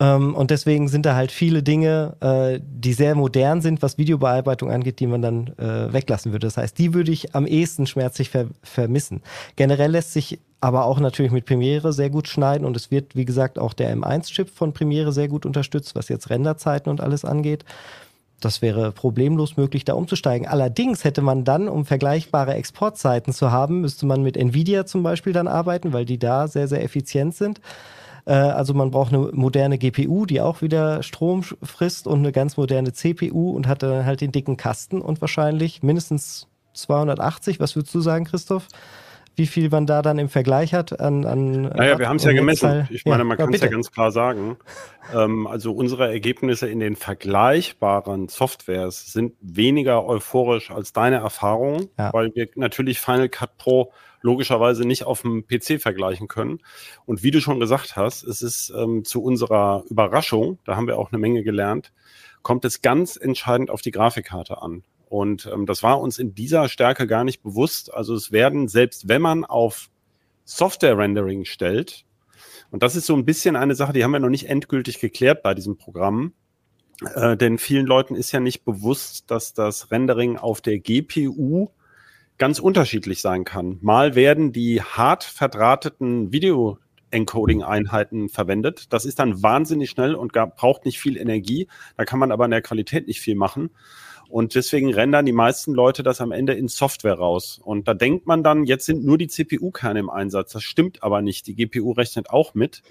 Ähm, 0.00 0.34
und 0.34 0.50
deswegen 0.50 0.88
sind 0.88 1.06
da 1.06 1.14
halt 1.14 1.30
viele 1.30 1.62
Dinge, 1.62 2.16
äh, 2.20 2.60
die 2.62 2.92
sehr 2.92 3.14
modern 3.14 3.60
sind, 3.60 3.80
was 3.82 3.96
Videobearbeitung 3.96 4.70
angeht, 4.70 4.98
die 4.98 5.06
man 5.06 5.22
dann 5.22 5.48
äh, 5.58 5.92
weglassen 5.92 6.32
würde. 6.32 6.46
Das 6.46 6.56
heißt, 6.56 6.76
die 6.78 6.94
würde 6.94 7.12
ich 7.12 7.34
am 7.34 7.46
ehesten 7.46 7.86
schmerzlich 7.86 8.30
ver 8.30 8.46
vermissen. 8.62 9.22
Generell 9.56 9.92
lässt 9.92 10.12
sich 10.12 10.40
aber 10.60 10.86
auch 10.86 10.98
natürlich 10.98 11.30
mit 11.30 11.44
Premiere 11.44 11.92
sehr 11.92 12.10
gut 12.10 12.26
schneiden 12.26 12.66
und 12.66 12.76
es 12.76 12.90
wird, 12.90 13.14
wie 13.14 13.26
gesagt, 13.26 13.58
auch 13.58 13.74
der 13.74 13.94
M1-Chip 13.94 14.48
von 14.48 14.72
Premiere 14.72 15.12
sehr 15.12 15.28
gut 15.28 15.46
unterstützt, 15.46 15.94
was 15.94 16.08
jetzt 16.08 16.30
Renderzeiten 16.30 16.90
und 16.90 17.00
alles 17.00 17.24
angeht. 17.24 17.64
Das 18.40 18.62
wäre 18.62 18.90
problemlos 18.90 19.56
möglich, 19.56 19.84
da 19.84 19.94
umzusteigen. 19.94 20.48
Allerdings 20.48 21.04
hätte 21.04 21.22
man 21.22 21.44
dann, 21.44 21.68
um 21.68 21.84
vergleichbare 21.84 22.54
Exportzeiten 22.54 23.32
zu 23.32 23.52
haben, 23.52 23.80
müsste 23.80 24.06
man 24.06 24.22
mit 24.22 24.36
Nvidia 24.36 24.86
zum 24.86 25.02
Beispiel 25.02 25.32
dann 25.32 25.48
arbeiten, 25.48 25.92
weil 25.92 26.04
die 26.04 26.18
da 26.18 26.48
sehr, 26.48 26.66
sehr 26.66 26.82
effizient 26.82 27.34
sind. 27.34 27.60
Äh, 28.26 28.32
also 28.32 28.74
man 28.74 28.90
braucht 28.90 29.12
eine 29.12 29.30
moderne 29.32 29.78
GPU, 29.78 30.26
die 30.26 30.40
auch 30.40 30.62
wieder 30.62 31.02
Strom 31.02 31.42
frisst 31.42 32.06
und 32.06 32.20
eine 32.20 32.32
ganz 32.32 32.56
moderne 32.56 32.92
CPU 32.92 33.50
und 33.50 33.68
hat 33.68 33.82
dann 33.82 34.04
halt 34.04 34.20
den 34.20 34.32
dicken 34.32 34.56
Kasten 34.56 35.00
und 35.00 35.20
wahrscheinlich 35.20 35.82
mindestens 35.82 36.48
280. 36.74 37.60
Was 37.60 37.76
würdest 37.76 37.94
du 37.94 38.00
sagen, 38.00 38.24
Christoph? 38.24 38.68
Wie 39.36 39.46
viel 39.48 39.68
man 39.68 39.84
da 39.84 40.00
dann 40.00 40.20
im 40.20 40.28
Vergleich 40.28 40.74
hat 40.74 41.00
an. 41.00 41.26
an 41.26 41.62
naja, 41.62 41.98
wir 41.98 42.08
haben 42.08 42.18
es 42.18 42.24
ja 42.24 42.32
gemessen. 42.32 42.68
Halt, 42.68 42.90
ich 42.92 43.04
meine, 43.04 43.24
man 43.24 43.36
ja, 43.36 43.44
kann 43.44 43.52
es 43.52 43.60
ja 43.60 43.66
ganz 43.66 43.90
klar 43.90 44.12
sagen. 44.12 44.56
Ähm, 45.12 45.48
also 45.48 45.72
unsere 45.72 46.08
Ergebnisse 46.08 46.68
in 46.68 46.78
den 46.78 46.94
vergleichbaren 46.94 48.28
Softwares 48.28 49.12
sind 49.12 49.34
weniger 49.40 50.06
euphorisch 50.06 50.70
als 50.70 50.92
deine 50.92 51.16
Erfahrung, 51.16 51.88
ja. 51.98 52.12
weil 52.12 52.32
wir 52.36 52.48
natürlich 52.54 53.00
Final 53.00 53.28
Cut 53.28 53.56
Pro 53.58 53.92
logischerweise 54.24 54.86
nicht 54.86 55.04
auf 55.04 55.20
dem 55.20 55.46
PC 55.46 55.80
vergleichen 55.80 56.28
können. 56.28 56.60
Und 57.04 57.22
wie 57.22 57.30
du 57.30 57.40
schon 57.40 57.60
gesagt 57.60 57.94
hast, 57.94 58.24
es 58.24 58.40
ist 58.40 58.72
ähm, 58.76 59.04
zu 59.04 59.22
unserer 59.22 59.84
Überraschung, 59.90 60.58
da 60.64 60.76
haben 60.76 60.86
wir 60.86 60.98
auch 60.98 61.12
eine 61.12 61.20
Menge 61.20 61.44
gelernt, 61.44 61.92
kommt 62.42 62.64
es 62.64 62.80
ganz 62.80 63.16
entscheidend 63.16 63.70
auf 63.70 63.82
die 63.82 63.90
Grafikkarte 63.90 64.62
an. 64.62 64.82
Und 65.10 65.46
ähm, 65.52 65.66
das 65.66 65.82
war 65.82 66.00
uns 66.00 66.18
in 66.18 66.34
dieser 66.34 66.70
Stärke 66.70 67.06
gar 67.06 67.22
nicht 67.22 67.42
bewusst. 67.42 67.92
Also 67.92 68.14
es 68.14 68.32
werden, 68.32 68.66
selbst 68.66 69.08
wenn 69.08 69.20
man 69.20 69.44
auf 69.44 69.90
Software-Rendering 70.44 71.44
stellt, 71.44 72.06
und 72.70 72.82
das 72.82 72.96
ist 72.96 73.06
so 73.06 73.14
ein 73.14 73.26
bisschen 73.26 73.56
eine 73.56 73.74
Sache, 73.74 73.92
die 73.92 74.02
haben 74.02 74.10
wir 74.10 74.20
noch 74.20 74.30
nicht 74.30 74.48
endgültig 74.48 75.00
geklärt 75.00 75.42
bei 75.42 75.52
diesem 75.54 75.76
Programm, 75.76 76.32
äh, 77.14 77.36
denn 77.36 77.58
vielen 77.58 77.86
Leuten 77.86 78.14
ist 78.14 78.32
ja 78.32 78.40
nicht 78.40 78.64
bewusst, 78.64 79.30
dass 79.30 79.52
das 79.52 79.90
Rendering 79.90 80.38
auf 80.38 80.62
der 80.62 80.78
GPU 80.78 81.68
ganz 82.38 82.58
unterschiedlich 82.58 83.20
sein 83.20 83.44
kann. 83.44 83.78
Mal 83.80 84.14
werden 84.14 84.52
die 84.52 84.82
hart 84.82 85.24
verdrahteten 85.24 86.32
Video 86.32 86.78
Encoding-Einheiten 87.10 88.28
verwendet. 88.28 88.92
Das 88.92 89.04
ist 89.04 89.18
dann 89.18 89.42
wahnsinnig 89.42 89.88
schnell 89.88 90.14
und 90.14 90.32
braucht 90.32 90.84
nicht 90.84 90.98
viel 90.98 91.16
Energie. 91.16 91.68
Da 91.96 92.04
kann 92.04 92.18
man 92.18 92.32
aber 92.32 92.44
in 92.44 92.50
der 92.50 92.62
Qualität 92.62 93.06
nicht 93.06 93.20
viel 93.20 93.36
machen. 93.36 93.70
Und 94.28 94.54
deswegen 94.54 94.92
rendern 94.92 95.26
die 95.26 95.32
meisten 95.32 95.74
Leute 95.74 96.02
das 96.02 96.20
am 96.20 96.32
Ende 96.32 96.54
in 96.54 96.66
Software 96.66 97.14
raus. 97.14 97.60
Und 97.62 97.86
da 97.86 97.94
denkt 97.94 98.26
man 98.26 98.42
dann, 98.42 98.64
jetzt 98.64 98.86
sind 98.86 99.04
nur 99.04 99.18
die 99.18 99.28
CPU-Kerne 99.28 100.00
im 100.00 100.10
Einsatz. 100.10 100.52
Das 100.52 100.62
stimmt 100.62 101.02
aber 101.02 101.22
nicht. 101.22 101.46
Die 101.46 101.54
GPU 101.54 101.92
rechnet 101.92 102.30
auch 102.30 102.54
mit. 102.54 102.82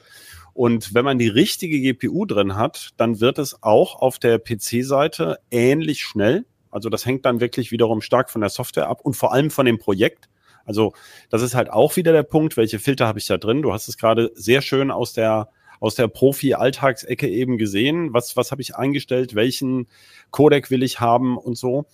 Und 0.54 0.94
wenn 0.94 1.04
man 1.04 1.18
die 1.18 1.28
richtige 1.28 1.82
GPU 1.82 2.26
drin 2.26 2.56
hat, 2.56 2.92
dann 2.98 3.20
wird 3.20 3.40
es 3.40 3.62
auch 3.64 3.96
auf 3.96 4.20
der 4.20 4.38
PC-Seite 4.40 5.40
ähnlich 5.50 6.04
schnell. 6.04 6.46
Also 6.74 6.90
das 6.90 7.06
hängt 7.06 7.26
dann 7.26 7.40
wirklich 7.40 7.72
wiederum 7.72 8.02
stark 8.02 8.30
von 8.30 8.42
der 8.42 8.50
Software 8.50 8.88
ab 8.88 9.02
und 9.02 9.16
vor 9.16 9.34
allem 9.34 9.52
von 9.52 9.66
dem 9.66 9.80
Projekt. 9.80 10.30
Also 10.66 10.94
das 11.30 11.42
ist 11.42 11.56
halt 11.56 11.70
auch 11.70 11.96
wieder 11.96 12.14
der 12.14 12.24
Punkt, 12.24 12.58
welche 12.58 12.80
Filter 12.80 13.08
habe 13.08 13.20
ich 13.20 13.28
da 13.28 13.38
drin? 13.38 13.62
Du 13.62 13.74
hast 13.74 13.88
es 13.88 13.98
gerade 13.98 14.32
sehr 14.36 14.62
schön 14.62 14.92
aus 14.92 15.14
der 15.14 15.50
aus 15.80 15.96
der 15.96 16.08
Profi-Alltagsecke 16.08 17.28
eben 17.28 17.58
gesehen. 17.58 18.14
Was, 18.14 18.38
was 18.38 18.52
habe 18.52 18.62
ich 18.62 18.78
eingestellt? 18.78 19.36
Welchen 19.36 19.88
Codec 20.32 20.72
will 20.72 20.82
ich 20.82 21.02
haben 21.02 21.38
und 21.38 21.58
so? 21.58 21.88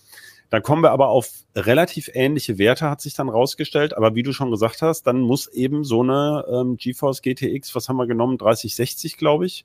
Da 0.48 0.60
kommen 0.60 0.82
wir 0.82 0.92
aber 0.92 1.08
auf 1.08 1.28
relativ 1.56 2.08
ähnliche 2.14 2.56
Werte, 2.58 2.88
hat 2.88 3.00
sich 3.00 3.14
dann 3.14 3.28
rausgestellt. 3.28 3.96
Aber 3.96 4.14
wie 4.14 4.22
du 4.22 4.32
schon 4.32 4.52
gesagt 4.52 4.82
hast, 4.82 5.08
dann 5.08 5.20
muss 5.20 5.48
eben 5.48 5.82
so 5.82 6.02
eine 6.02 6.44
ähm, 6.52 6.76
GeForce 6.76 7.22
GTX, 7.22 7.74
was 7.74 7.88
haben 7.88 7.96
wir 7.96 8.06
genommen? 8.06 8.38
3060, 8.38 9.16
glaube 9.16 9.46
ich, 9.46 9.64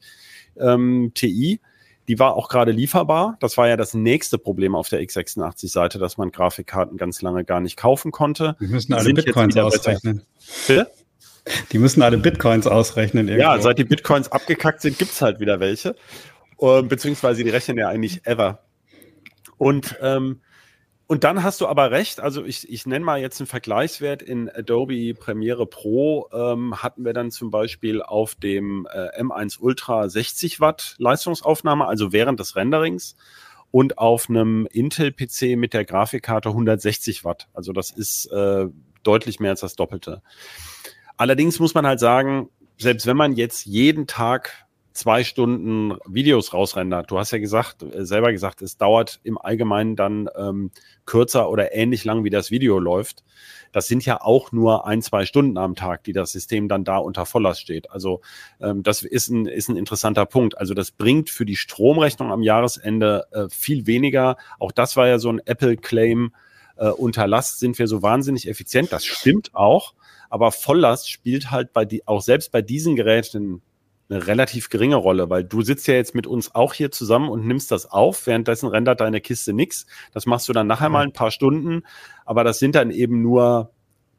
ähm, 0.58 1.12
TI 1.13 1.60
die 2.08 2.20
war 2.20 2.36
auch 2.36 2.50
gerade 2.50 2.72
lieferbar. 2.72 3.38
Das 3.39 3.58
war 3.58 3.68
ja 3.68 3.78
das 3.78 3.94
nächste 3.94 4.38
Problem 4.38 4.76
auf 4.76 4.89
der 4.89 5.02
x86-Seite, 5.02 6.00
dass 6.00 6.18
man 6.18 6.32
Grafikkarten 6.32 6.98
ganz 6.98 7.22
lange 7.22 7.44
gar 7.44 7.60
nicht 7.60 7.78
kaufen 7.78 8.12
konnte. 8.12 8.56
Die 8.60 8.68
müssen 8.68 8.94
alle 8.94 9.13
Bitcoins 9.13 9.58
ausrechnen. 9.58 10.24
Bitte? 10.68 10.91
Die 11.72 11.78
müssen 11.78 12.02
alle 12.02 12.18
Bitcoins 12.18 12.68
ausrechnen. 12.68 13.28
Irgendwo. 13.28 13.50
Ja, 13.50 13.60
seit 13.60 13.78
die 13.78 13.84
Bitcoins 13.84 14.32
abgekackt 14.32 14.82
sind, 14.82 14.98
gibt's 14.98 15.22
halt 15.22 15.39
wieder 15.39 15.60
welche. 15.60 15.96
Uh, 16.60 16.82
beziehungsweise 16.84 17.44
die 17.44 17.50
rechnen 17.50 17.78
ja 17.78 17.89
eigentlich 17.89 18.26
ever. 18.26 18.60
Und 19.58 19.98
ähm, 20.02 20.41
und 21.08 21.24
dann 21.24 21.44
hast 21.44 21.62
du 21.62 21.68
aber 21.68 21.91
recht, 21.91 22.20
also 22.20 22.44
ich, 22.44 22.68
ich 22.68 22.86
nenne 22.88 23.06
mal 23.06 23.20
jetzt 23.20 23.39
einen 23.39 23.48
Vergleichswert 23.48 24.24
in 24.24 24.50
Adobe 24.50 25.13
Premiere 25.13 25.68
Pro 25.68 26.28
ähm, 26.34 26.82
hatten 26.82 27.06
wir 27.06 27.13
dann 27.13 27.30
zum 27.30 27.52
Beispiel 27.52 28.02
auf 28.02 28.34
dem 28.34 28.88
äh, 28.91 29.22
M1 29.22 29.60
Ultra 29.60 30.10
60 30.10 30.60
Watt 30.60 30.96
Leistungsaufnahme, 30.98 31.86
also 31.86 32.12
während 32.12 32.39
des 32.39 32.56
Renderings 32.56 33.15
und 33.70 34.00
auf 34.00 34.30
einem 34.30 34.68
Intel-PC 34.72 35.58
mit 35.58 35.74
der 35.74 35.86
Grafikkarte 35.86 36.50
160 36.50 37.24
Watt. 37.24 37.50
Also 37.54 37.72
das 37.72 37.91
ist 37.91 38.26
äh, 38.32 38.68
deutlich 39.04 39.39
mehr 39.39 39.52
als 39.52 39.60
das 39.60 39.76
Doppelte. 39.76 40.24
Allerdings 41.18 41.60
muss 41.60 41.76
man 41.76 41.86
halt 41.86 42.00
sagen, 42.00 42.50
selbst 42.78 43.06
wenn 43.06 43.18
man 43.18 43.34
jetzt 43.34 43.65
jeden 43.65 44.08
Tag 44.08 44.64
zwei 44.95 45.25
Stunden 45.25 45.97
Videos 46.08 46.53
rausrendert. 46.53 47.12
Du 47.12 47.19
hast 47.19 47.31
ja 47.31 47.38
gesagt, 47.38 47.84
äh, 47.84 48.05
selber 48.05 48.31
gesagt, 48.31 48.62
es 48.62 48.77
dauert 48.77 49.19
im 49.23 49.38
Allgemeinen 49.38 49.95
dann 49.95 50.29
ähm, 50.36 50.71
kürzer 51.05 51.49
oder 51.49 51.75
ähnlich 51.75 52.05
lang, 52.05 52.23
wie 52.23 52.29
das 52.29 52.49
Video 52.49 52.79
läuft. 52.79 53.23
Das 53.73 53.88
sind 53.88 54.05
ja 54.05 54.21
auch 54.21 54.53
nur 54.53 54.88
ein, 54.88 55.01
zwei 55.01 55.25
Stunden 55.25 55.58
am 55.58 55.75
Tag, 55.75 56.05
die 56.05 56.13
das 56.13 56.31
System 56.31 56.69
dann 56.69 56.86
da 56.86 56.97
unter 56.97 57.25
Volllast 57.25 57.62
steht. 57.62 57.91
Also 57.91 58.21
ähm, 58.62 58.84
das 58.84 59.03
ist 59.03 59.27
ein, 59.27 59.45
ist 59.45 59.67
ein 59.67 59.75
interessanter 59.75 60.25
Punkt. 60.25 60.58
Also 60.58 60.73
das 60.73 60.91
bringt 60.91 61.29
für 61.29 61.45
die 61.45 61.58
Stromrechnung 61.58 62.31
am 62.31 62.41
Jahresende 62.41 63.25
äh, 63.31 63.49
viel 63.49 63.86
weniger. 63.88 64.38
Auch 64.60 64.71
das 64.71 64.95
war 64.95 65.08
ja 65.08 65.19
so 65.19 65.29
ein 65.29 65.41
Apple-Claim. 65.45 66.34
Äh, 66.77 66.88
unter 66.88 67.27
Last 67.27 67.60
sind 67.60 67.77
wir 67.79 67.88
so 67.88 68.01
wahnsinnig 68.01 68.47
effizient. 68.47 68.93
Das 68.93 69.03
stimmt 69.05 69.53
auch. 69.53 69.93
Aber 70.29 70.53
Volllast 70.53 71.10
spielt 71.10 71.51
halt 71.51 71.73
bei 71.73 71.84
die, 71.84 72.08
auch 72.08 72.21
selbst 72.21 72.53
bei 72.53 72.62
diesen 72.62 72.95
Geräten 72.95 73.62
eine 74.10 74.28
relativ 74.28 74.70
geringe 74.70 74.96
Rolle, 74.96 75.30
weil 75.30 75.44
du 75.44 75.62
sitzt 75.62 75.88
ja 75.88 75.96
jetzt 75.96 76.13
mit 76.13 76.28
uns 76.28 76.54
auch 76.54 76.74
hier 76.74 76.91
zusammen 76.91 77.30
und 77.30 77.46
nimmst 77.46 77.72
das 77.72 77.89
auf, 77.89 78.28
währenddessen 78.28 78.68
rendert 78.68 79.02
deine 79.02 79.22
Kiste 79.22 79.54
nix. 79.54 79.86
Das 80.13 80.26
machst 80.26 80.48
du 80.48 80.54
dann 80.54 80.68
nachher 80.68 80.89
mal 80.89 81.04
ein 81.04 81.13
paar 81.13 81.32
Stunden, 81.32 81.84
aber 82.26 82.44
das 82.44 82.60
sind 82.60 82.76
dann 82.76 82.91
eben 82.91 83.22
nur, 83.22 83.72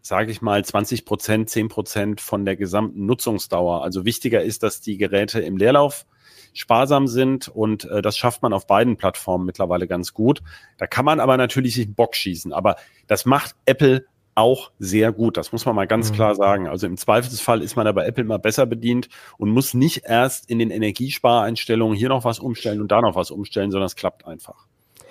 sage 0.03 0.33
ich 0.33 0.43
mal, 0.43 0.65
20 0.65 1.05
Prozent, 1.05 1.51
10 1.51 1.69
Prozent 1.69 2.21
von 2.21 2.45
der 2.45 2.57
gesamten 2.57 3.07
Nutzungsdauer. 3.07 3.83
Also 3.85 4.05
wichtiger 4.05 4.43
ist, 4.43 4.63
dass 4.63 4.81
die 4.81 4.97
Geräte 4.97 5.41
im 5.41 5.57
Leerlauf 5.57 6.05
sparsam 6.53 7.07
sind 7.07 7.49
und 7.49 7.85
äh, 7.85 8.03
das 8.03 8.17
schafft 8.17 8.43
man 8.43 8.53
auf 8.53 8.67
beiden 8.67 8.97
Plattformen 8.97 9.45
mittlerweile 9.45 9.87
ganz 9.87 10.15
gut. 10.15 10.43
Da 10.79 10.87
kann 10.87 11.05
man 11.05 11.21
aber 11.21 11.37
natürlich 11.37 11.77
nicht 11.77 11.95
Bock 11.95 12.17
schießen, 12.17 12.53
aber 12.53 12.77
das 13.07 13.27
macht 13.27 13.55
Apple 13.67 14.07
auch 14.37 14.71
sehr 14.79 15.13
gut. 15.13 15.37
Das 15.37 15.51
muss 15.51 15.67
man 15.67 15.75
mal 15.75 15.87
ganz 15.87 16.11
mhm. 16.11 16.15
klar 16.15 16.35
sagen. 16.35 16.69
Also 16.69 16.87
im 16.87 16.97
Zweifelsfall 16.97 17.63
ist 17.63 17.75
man 17.75 17.87
da 17.87 17.93
bei 17.93 18.07
Apple 18.07 18.23
immer 18.23 18.39
besser 18.39 18.67
bedient 18.67 19.09
und 19.39 19.51
muss 19.51 19.75
nicht 19.75 20.03
erst 20.05 20.49
in 20.49 20.59
den 20.59 20.71
Energiespareinstellungen 20.71 21.97
hier 21.97 22.11
noch 22.11 22.25
was 22.25 22.39
umstellen 22.39 22.81
und 22.81 22.93
da 22.93 23.01
noch 23.01 23.17
was 23.17 23.31
umstellen, 23.31 23.71
sondern 23.71 23.87
es 23.87 23.97
klappt 23.97 24.27
einfach. 24.27 24.66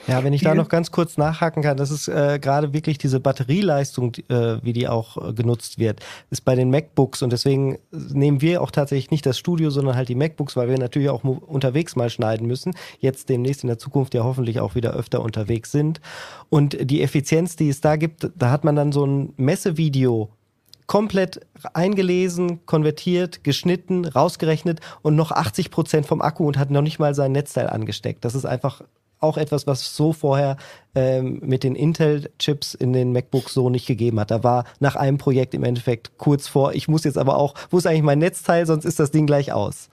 Ja, 0.08 0.24
wenn 0.24 0.34
ich 0.34 0.42
da 0.42 0.54
noch 0.54 0.70
ganz 0.70 0.92
kurz 0.92 1.18
nachhaken 1.18 1.64
kann, 1.64 1.78
das 1.78 1.90
ist 1.90 2.08
äh, 2.08 2.40
gerade 2.40 2.74
wirklich 2.74 2.98
diese 2.98 3.20
Batterieleistung, 3.20 4.14
äh, 4.30 4.58
wie 4.62 4.74
die 4.74 4.88
auch 4.88 5.18
äh, 5.18 5.34
genutzt 5.34 5.80
wird, 5.80 6.02
ist 6.30 6.46
bei 6.46 6.56
den 6.56 6.70
MacBooks 6.70 7.22
und 7.24 7.32
deswegen 7.32 7.80
nehmen 7.92 8.42
wir 8.42 8.62
auch 8.62 8.72
tatsächlich 8.72 9.12
nicht 9.12 9.26
das 9.26 9.40
Studio, 9.40 9.70
sondern 9.72 9.96
halt 9.96 10.10
die 10.10 10.16
MacBooks, 10.16 10.56
weil 10.56 10.70
wir 10.70 10.78
natürlich 10.78 11.10
auch 11.10 11.24
unterwegs 11.24 11.96
mal 11.96 12.10
schneiden 12.10 12.48
müssen. 12.48 12.76
Jetzt 13.00 13.30
demnächst 13.30 13.64
in 13.64 13.68
der 13.68 13.80
Zukunft 13.80 14.14
ja 14.14 14.24
hoffentlich 14.24 14.60
auch 14.60 14.76
wieder 14.76 14.94
öfter 14.94 15.22
unterwegs 15.22 15.72
sind. 15.72 16.02
Und 16.50 16.78
die 16.80 17.02
Effizienz, 17.02 17.56
die 17.56 17.70
es 17.70 17.82
da 17.82 17.96
gibt, 17.96 18.30
da 18.36 18.52
hat 18.52 18.64
man 18.64 18.76
dann 18.76 18.92
so 18.92 19.06
ein 19.06 19.34
Messevideo 19.38 20.30
komplett 20.88 21.42
eingelesen, 21.74 22.66
konvertiert, 22.66 23.44
geschnitten, 23.44 24.06
rausgerechnet 24.06 24.82
und 25.02 25.16
noch 25.16 25.32
80 25.32 25.72
Prozent 25.72 26.06
vom 26.06 26.22
Akku 26.22 26.46
und 26.46 26.60
hat 26.60 26.70
noch 26.70 26.82
nicht 26.82 27.00
mal 27.00 27.16
sein 27.16 27.32
Netzteil 27.32 27.68
angesteckt. 27.68 28.24
Das 28.24 28.36
ist 28.36 28.46
einfach 28.46 28.82
auch 29.26 29.38
etwas, 29.38 29.68
was 29.68 29.96
so 29.96 30.14
vorher 30.14 30.58
ähm, 30.96 31.40
mit 31.44 31.64
den 31.64 31.76
Intel-Chips 31.76 32.74
in 32.74 32.94
den 32.94 33.12
MacBooks 33.12 33.54
so 33.54 33.70
nicht 33.70 33.86
gegeben 33.86 34.20
hat. 34.20 34.32
Da 34.32 34.44
war 34.44 34.66
nach 34.80 34.96
einem 34.96 35.18
Projekt 35.18 35.54
im 35.54 35.64
Endeffekt 35.64 36.18
kurz 36.18 36.48
vor, 36.48 36.74
ich 36.74 36.88
muss 36.88 37.04
jetzt 37.04 37.18
aber 37.18 37.38
auch, 37.38 37.54
wo 37.70 37.78
ist 37.78 37.88
eigentlich 37.88 38.04
mein 38.04 38.20
Netzteil, 38.20 38.66
sonst 38.66 38.86
ist 38.86 39.00
das 39.00 39.12
Ding 39.12 39.28
gleich 39.28 39.52
aus. 39.52 39.90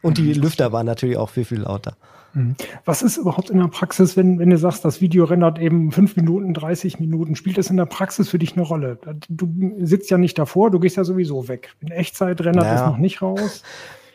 Und 0.00 0.18
die 0.18 0.34
mhm. 0.34 0.42
Lüfter 0.42 0.72
waren 0.72 0.86
natürlich 0.86 1.16
auch 1.16 1.30
viel, 1.30 1.44
viel 1.44 1.60
lauter. 1.60 1.96
Mhm. 2.34 2.54
Was 2.84 3.02
ist 3.02 3.16
überhaupt 3.16 3.50
in 3.50 3.58
der 3.58 3.68
Praxis, 3.68 4.16
wenn, 4.16 4.38
wenn 4.38 4.50
du 4.50 4.58
sagst, 4.58 4.84
das 4.84 5.00
Video 5.00 5.24
rendert 5.24 5.58
eben 5.58 5.90
5 5.90 6.16
Minuten, 6.16 6.54
30 6.54 7.00
Minuten, 7.00 7.36
spielt 7.36 7.58
das 7.58 7.70
in 7.70 7.76
der 7.76 7.86
Praxis 7.86 8.28
für 8.28 8.38
dich 8.38 8.54
eine 8.54 8.62
Rolle? 8.62 8.98
Du 9.28 9.48
sitzt 9.80 10.10
ja 10.10 10.18
nicht 10.18 10.38
davor, 10.38 10.70
du 10.70 10.78
gehst 10.78 10.96
ja 10.96 11.04
sowieso 11.04 11.48
weg. 11.48 11.74
In 11.80 11.90
Echtzeit 11.90 12.40
rendert 12.40 12.64
naja. 12.64 12.74
das 12.74 12.86
noch 12.86 12.98
nicht 12.98 13.22
raus. 13.22 13.62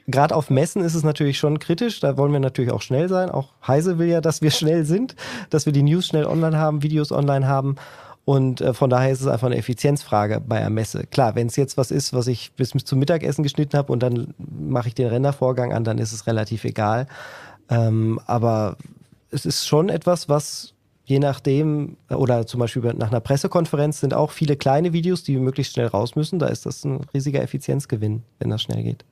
Gerade 0.07 0.35
auf 0.35 0.49
Messen 0.49 0.83
ist 0.83 0.95
es 0.95 1.03
natürlich 1.03 1.37
schon 1.37 1.59
kritisch, 1.59 1.99
da 2.01 2.17
wollen 2.17 2.33
wir 2.33 2.39
natürlich 2.39 2.71
auch 2.71 2.81
schnell 2.81 3.07
sein. 3.07 3.29
Auch 3.29 3.49
Heise 3.65 3.99
will 3.99 4.07
ja, 4.07 4.21
dass 4.21 4.41
wir 4.41 4.51
schnell 4.51 4.85
sind, 4.85 5.15
dass 5.49 5.65
wir 5.65 5.73
die 5.73 5.83
News 5.83 6.07
schnell 6.07 6.25
online 6.25 6.57
haben, 6.57 6.83
Videos 6.83 7.11
online 7.11 7.47
haben. 7.47 7.75
Und 8.25 8.61
äh, 8.61 8.73
von 8.73 8.89
daher 8.89 9.11
ist 9.11 9.21
es 9.21 9.27
einfach 9.27 9.47
eine 9.47 9.57
Effizienzfrage 9.57 10.41
bei 10.45 10.57
einer 10.57 10.69
Messe. 10.69 11.05
Klar, 11.07 11.35
wenn 11.35 11.47
es 11.47 11.55
jetzt 11.55 11.77
was 11.77 11.91
ist, 11.91 12.13
was 12.13 12.27
ich 12.27 12.53
bis 12.53 12.69
zum 12.69 12.99
Mittagessen 12.99 13.43
geschnitten 13.43 13.77
habe 13.77 13.91
und 13.91 14.01
dann 14.01 14.33
mache 14.37 14.87
ich 14.87 14.95
den 14.95 15.07
Rendervorgang 15.07 15.73
an, 15.73 15.83
dann 15.83 15.97
ist 15.97 16.13
es 16.13 16.25
relativ 16.25 16.63
egal. 16.63 17.07
Ähm, 17.69 18.19
aber 18.25 18.77
es 19.29 19.45
ist 19.45 19.67
schon 19.67 19.89
etwas, 19.89 20.29
was 20.29 20.73
je 21.05 21.19
nachdem, 21.19 21.97
oder 22.09 22.47
zum 22.47 22.61
Beispiel 22.61 22.81
nach 22.93 23.09
einer 23.09 23.19
Pressekonferenz 23.19 23.99
sind 23.99 24.13
auch 24.13 24.31
viele 24.31 24.55
kleine 24.55 24.93
Videos, 24.93 25.23
die 25.23 25.37
möglichst 25.37 25.73
schnell 25.73 25.87
raus 25.87 26.15
müssen. 26.15 26.39
Da 26.39 26.47
ist 26.47 26.65
das 26.65 26.85
ein 26.85 27.01
riesiger 27.13 27.41
Effizienzgewinn, 27.41 28.23
wenn 28.39 28.49
das 28.49 28.61
schnell 28.61 28.83
geht. 28.83 29.03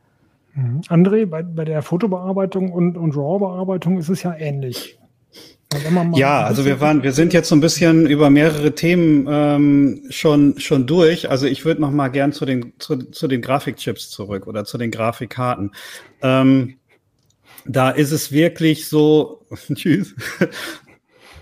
Mhm. 0.53 0.81
André, 0.89 1.25
bei, 1.25 1.43
bei 1.43 1.65
der 1.65 1.81
Fotobearbeitung 1.81 2.71
und, 2.71 2.97
und 2.97 3.15
RAW-Bearbeitung 3.15 3.97
ist 3.97 4.09
es 4.09 4.23
ja 4.23 4.35
ähnlich. 4.35 4.97
Ja, 6.15 6.43
also 6.43 6.65
wir 6.65 6.81
waren, 6.81 7.01
wir 7.01 7.13
sind 7.13 7.31
jetzt 7.31 7.47
so 7.47 7.55
ein 7.55 7.61
bisschen 7.61 8.05
über 8.05 8.29
mehrere 8.29 8.75
Themen 8.75 9.25
ähm, 9.29 10.03
schon 10.09 10.59
schon 10.59 10.85
durch. 10.85 11.29
Also 11.29 11.47
ich 11.47 11.63
würde 11.63 11.79
noch 11.79 11.91
mal 11.91 12.09
gern 12.09 12.33
zu 12.33 12.45
den 12.45 12.73
zu, 12.77 12.97
zu 12.97 13.29
den 13.29 13.41
Grafikchips 13.41 14.09
zurück 14.09 14.47
oder 14.47 14.65
zu 14.65 14.77
den 14.77 14.91
Grafikkarten. 14.91 15.71
Ähm, 16.21 16.75
da 17.65 17.89
ist 17.89 18.11
es 18.11 18.31
wirklich 18.31 18.89
so, 18.89 19.45
tschüss. 19.73 20.15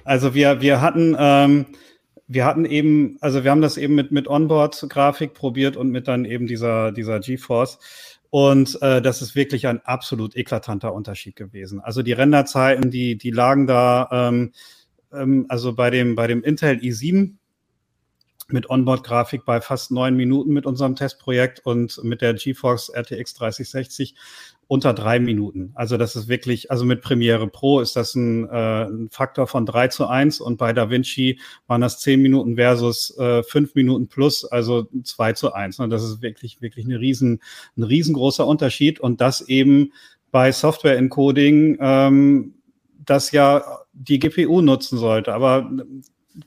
Also 0.03 0.33
wir, 0.33 0.61
wir 0.61 0.81
hatten, 0.81 1.15
ähm, 1.19 1.65
wir 2.27 2.45
hatten 2.45 2.65
eben, 2.65 3.17
also 3.21 3.43
wir 3.43 3.51
haben 3.51 3.61
das 3.61 3.77
eben 3.77 3.95
mit, 3.95 4.11
mit 4.11 4.27
Onboard-Grafik 4.27 5.33
probiert 5.33 5.77
und 5.77 5.89
mit 5.89 6.07
dann 6.07 6.25
eben 6.25 6.47
dieser, 6.47 6.91
dieser 6.91 7.19
GeForce. 7.19 7.79
Und 8.29 8.79
äh, 8.81 9.01
das 9.01 9.21
ist 9.21 9.35
wirklich 9.35 9.67
ein 9.67 9.81
absolut 9.85 10.35
eklatanter 10.35 10.93
Unterschied 10.93 11.35
gewesen. 11.35 11.79
Also 11.79 12.03
die 12.03 12.13
Renderzeiten, 12.13 12.91
die, 12.91 13.17
die 13.17 13.31
lagen 13.31 13.65
da, 13.65 14.07
ähm, 14.11 14.51
ähm, 15.11 15.45
also 15.49 15.73
bei 15.73 15.89
dem, 15.89 16.15
bei 16.15 16.27
dem 16.27 16.43
Intel 16.43 16.77
i7 16.77 17.35
mit 18.51 18.69
Onboard-Grafik 18.69 19.45
bei 19.45 19.61
fast 19.61 19.91
neun 19.91 20.15
Minuten 20.15 20.51
mit 20.53 20.65
unserem 20.65 20.95
Testprojekt 20.95 21.65
und 21.65 22.03
mit 22.03 22.21
der 22.21 22.33
GeForce 22.33 22.89
RTX 22.89 23.35
3060 23.35 24.15
unter 24.69 24.93
drei 24.93 25.19
Minuten. 25.19 25.71
Also 25.73 25.97
das 25.97 26.15
ist 26.15 26.27
wirklich, 26.27 26.69
also 26.69 26.85
mit 26.85 27.01
Premiere 27.01 27.47
Pro 27.47 27.79
ist 27.79 27.95
das 27.95 28.13
ein, 28.13 28.47
äh, 28.49 28.83
ein 28.83 29.09
Faktor 29.09 29.47
von 29.47 29.65
drei 29.65 29.87
zu 29.87 30.05
eins 30.05 30.39
und 30.39 30.57
bei 30.57 30.73
DaVinci 30.73 31.39
waren 31.65 31.81
das 31.81 31.99
zehn 31.99 32.21
Minuten 32.21 32.55
versus 32.55 33.17
äh, 33.17 33.41
fünf 33.41 33.73
Minuten 33.73 34.09
plus, 34.09 34.45
also 34.45 34.87
zwei 35.03 35.33
zu 35.33 35.53
eins. 35.53 35.79
Und 35.79 35.89
das 35.89 36.03
ist 36.03 36.21
wirklich, 36.21 36.61
wirklich 36.61 36.85
eine 36.85 36.99
riesen, 36.99 37.41
ein 37.77 37.83
riesengroßer 37.83 38.45
Unterschied 38.45 38.99
und 38.99 39.21
das 39.21 39.41
eben 39.41 39.91
bei 40.29 40.51
Software-Encoding, 40.51 41.79
ähm, 41.81 42.53
das 43.03 43.31
ja 43.31 43.63
die 43.93 44.19
GPU 44.19 44.61
nutzen 44.61 44.99
sollte. 44.99 45.33
Aber 45.33 45.67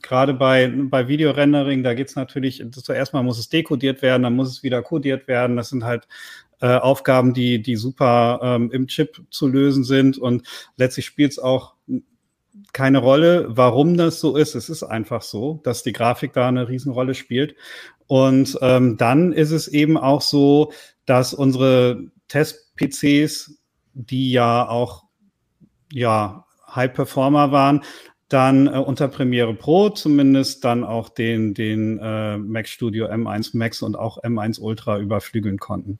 gerade 0.01 0.33
bei, 0.33 0.71
bei 0.73 1.09
Videorendering, 1.09 1.83
da 1.83 1.93
geht's 1.93 2.15
natürlich, 2.15 2.63
zuerst 2.71 3.13
mal 3.13 3.21
muss 3.21 3.37
es 3.37 3.49
dekodiert 3.49 4.01
werden, 4.01 4.23
dann 4.23 4.35
muss 4.35 4.49
es 4.49 4.63
wieder 4.63 4.81
kodiert 4.81 5.27
werden. 5.27 5.57
Das 5.57 5.69
sind 5.69 5.83
halt 5.83 6.07
äh, 6.61 6.77
Aufgaben, 6.77 7.33
die, 7.33 7.61
die 7.61 7.75
super 7.75 8.39
ähm, 8.41 8.71
im 8.71 8.87
Chip 8.87 9.21
zu 9.29 9.47
lösen 9.47 9.83
sind. 9.83 10.17
Und 10.17 10.47
letztlich 10.77 11.05
spielt 11.05 11.31
es 11.31 11.39
auch 11.39 11.75
keine 12.71 12.99
Rolle, 12.99 13.47
warum 13.49 13.97
das 13.97 14.19
so 14.19 14.35
ist. 14.35 14.55
Es 14.55 14.69
ist 14.69 14.83
einfach 14.83 15.21
so, 15.21 15.59
dass 15.63 15.83
die 15.83 15.93
Grafik 15.93 16.33
da 16.33 16.47
eine 16.47 16.67
Riesenrolle 16.67 17.13
spielt. 17.13 17.55
Und 18.07 18.57
ähm, 18.61 18.97
dann 18.97 19.33
ist 19.33 19.51
es 19.51 19.67
eben 19.67 19.97
auch 19.97 20.21
so, 20.21 20.71
dass 21.05 21.33
unsere 21.33 22.05
Test-PCs, 22.27 23.59
die 23.93 24.31
ja 24.31 24.67
auch 24.67 25.03
ja 25.91 26.45
High 26.73 26.93
Performer 26.93 27.51
waren, 27.51 27.83
dann 28.29 28.67
äh, 28.67 28.71
unter 28.71 29.07
Premiere 29.07 29.53
Pro 29.53 29.89
zumindest 29.89 30.63
dann 30.65 30.83
auch 30.83 31.09
den, 31.09 31.53
den 31.53 31.99
äh, 31.99 32.37
Mac 32.37 32.67
Studio 32.67 33.05
M1 33.05 33.55
Max 33.55 33.81
und 33.81 33.95
auch 33.95 34.17
M1 34.23 34.59
Ultra 34.59 34.97
überflügeln 34.97 35.59
konnten. 35.59 35.99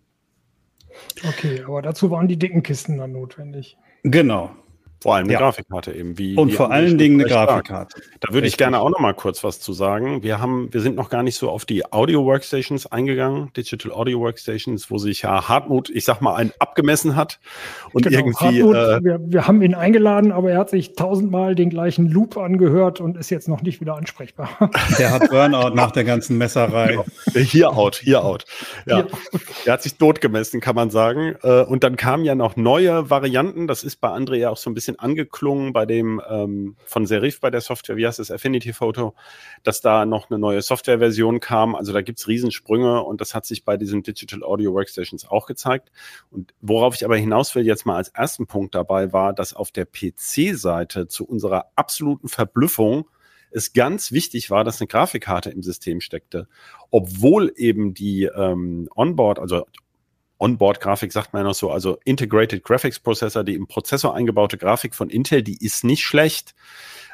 Okay, 1.28 1.64
aber 1.66 1.82
dazu 1.82 2.12
waren 2.12 2.28
die 2.28 2.38
dicken 2.38 2.64
Kisten 2.64 2.98
dann 2.98 3.12
notwendig. 3.12 3.78
Genau. 4.04 4.52
Vor 5.04 5.16
allem 5.16 5.26
eine 5.26 5.34
ja. 5.34 5.40
Grafikkarte 5.40 5.92
eben. 5.92 6.18
Wie, 6.18 6.38
und 6.38 6.48
wie 6.48 6.54
vor 6.54 6.72
allen 6.72 6.98
Dingen 6.98 7.20
eine 7.20 7.30
Grafikkarte. 7.30 8.02
Da 8.22 8.34
würde 8.34 8.48
ich 8.48 8.56
gerne 8.56 8.80
auch 8.80 8.90
noch 8.90 9.02
mal 9.02 9.14
kurz 9.14 9.44
was 9.44 9.60
zu 9.60 9.74
sagen. 9.74 10.24
Wir 10.24 10.40
haben, 10.40 10.74
wir 10.74 10.80
sind 10.80 10.96
noch 10.96 11.10
gar 11.10 11.24
nicht 11.24 11.36
so 11.36 11.50
auf 11.50 11.66
die 11.66 11.92
Audio 11.92 12.24
Workstations 12.24 12.90
eingegangen, 12.90 13.52
Digital 13.52 13.92
Audio 13.92 14.22
Workstations, 14.22 14.90
wo 14.90 14.98
sich 14.98 15.24
ja 15.24 15.50
Hartmut, 15.50 15.90
ich 15.90 16.06
sag 16.06 16.22
mal, 16.22 16.36
ein 16.36 16.54
abgemessen 16.58 17.18
hat 17.18 17.42
und 17.92 18.04
genau, 18.04 18.18
irgendwie. 18.18 18.64
Hartmut, 18.64 18.76
äh, 18.78 19.04
wir, 19.04 19.20
wir 19.26 19.46
haben 19.46 19.62
ihn 19.62 19.76
eingeladen, 19.76 20.32
aber 20.32 20.52
er 20.52 20.60
hat 20.60 20.70
sich 20.70 20.94
tausendmal 20.94 21.54
den 21.54 21.70
gleichen 21.70 22.10
Loop 22.10 22.38
angehört 22.38 23.02
und 23.02 23.18
ist 23.18 23.30
jetzt 23.30 23.50
noch 23.50 23.62
nicht 23.62 23.82
wieder 23.82 23.98
ansprechbar. 23.98 24.50
Der 24.98 25.12
hat 25.12 25.30
Burnout 25.30 25.76
nach 25.76 25.92
der 25.92 26.06
ganzen 26.06 26.38
Messerei. 26.38 26.92
Genau. 26.92 27.06
Hier 27.34 27.72
out, 27.72 27.96
hier 27.96 28.24
out. 28.24 28.46
Ja, 28.86 28.98
hier. 28.98 29.08
er 29.66 29.74
hat 29.74 29.84
sich 29.84 29.96
totgemessen, 29.96 30.62
kann 30.62 30.76
man 30.76 30.92
sagen. 30.92 31.36
Äh, 31.44 31.64
und 31.64 31.84
dann 31.84 31.98
kamen 31.98 32.24
ja 32.24 32.36
noch 32.36 32.56
neue 32.56 33.10
Varianten. 33.10 33.68
Das 33.68 33.84
ist 33.84 33.98
bei 33.98 34.08
André 34.08 34.36
ja 34.36 34.50
auch 34.50 34.58
so 34.58 34.70
ein 34.70 34.74
bisschen 34.74 34.93
bisschen 34.94 35.00
angeklungen 35.00 35.74
bei 35.74 35.86
dem 35.86 36.22
ähm, 36.30 36.76
von 36.86 37.06
Serif 37.06 37.40
bei 37.40 37.50
der 37.50 37.62
Software, 37.62 37.98
wie 37.98 38.08
heißt 38.08 38.20
es, 38.20 38.32
Affinity 38.32 38.74
Photo, 38.74 39.14
dass 39.64 39.82
da 39.82 40.06
noch 40.06 40.30
eine 40.30 40.40
neue 40.40 40.62
Softwareversion 40.62 41.40
kam. 41.40 41.76
Also 41.76 41.94
da 41.94 42.02
gibt's 42.02 42.28
Riesensprünge 42.28 43.04
und 43.04 43.22
das 43.22 43.36
hat 43.36 43.46
sich 43.46 43.66
bei 43.66 43.78
diesen 43.78 44.04
Digital 44.04 44.44
Audio 44.44 44.74
Workstations 44.74 45.28
auch 45.28 45.46
gezeigt. 45.46 45.92
Und 46.32 46.54
worauf 46.62 46.96
ich 46.96 47.06
aber 47.06 47.18
hinaus 47.18 47.56
will 47.56 47.66
jetzt 47.66 47.86
mal 47.86 47.96
als 47.96 48.10
ersten 48.10 48.48
Punkt 48.48 48.76
dabei 48.76 49.14
war, 49.14 49.34
dass 49.34 49.54
auf 49.54 49.72
der 49.72 49.86
PC-Seite 49.86 51.08
zu 51.08 51.26
unserer 51.26 51.68
absoluten 51.76 52.28
Verblüffung 52.28 53.06
es 53.52 53.74
ganz 53.74 54.12
wichtig 54.12 54.50
war, 54.50 54.64
dass 54.64 54.82
eine 54.82 54.88
Grafikkarte 54.88 55.52
im 55.52 55.62
System 55.62 56.02
steckte. 56.02 56.48
Obwohl 56.90 57.54
eben 57.56 57.94
die 57.94 58.24
ähm, 58.24 58.90
Onboard, 58.96 59.38
also 59.38 59.68
Onboard-Grafik 60.44 61.14
sagt 61.14 61.32
man 61.32 61.42
ja 61.42 61.48
noch 61.48 61.56
so, 61.56 61.72
also 61.72 61.98
Integrated 62.04 62.64
Graphics 62.64 63.00
Processor, 63.00 63.46
die 63.46 63.56
im 63.56 63.68
Prozessor 63.68 64.14
eingebaute 64.14 64.58
Grafik 64.58 64.94
von 64.94 65.10
Intel, 65.10 65.42
die 65.42 65.64
ist 65.64 65.86
nicht 65.86 66.04
schlecht. 66.04 66.54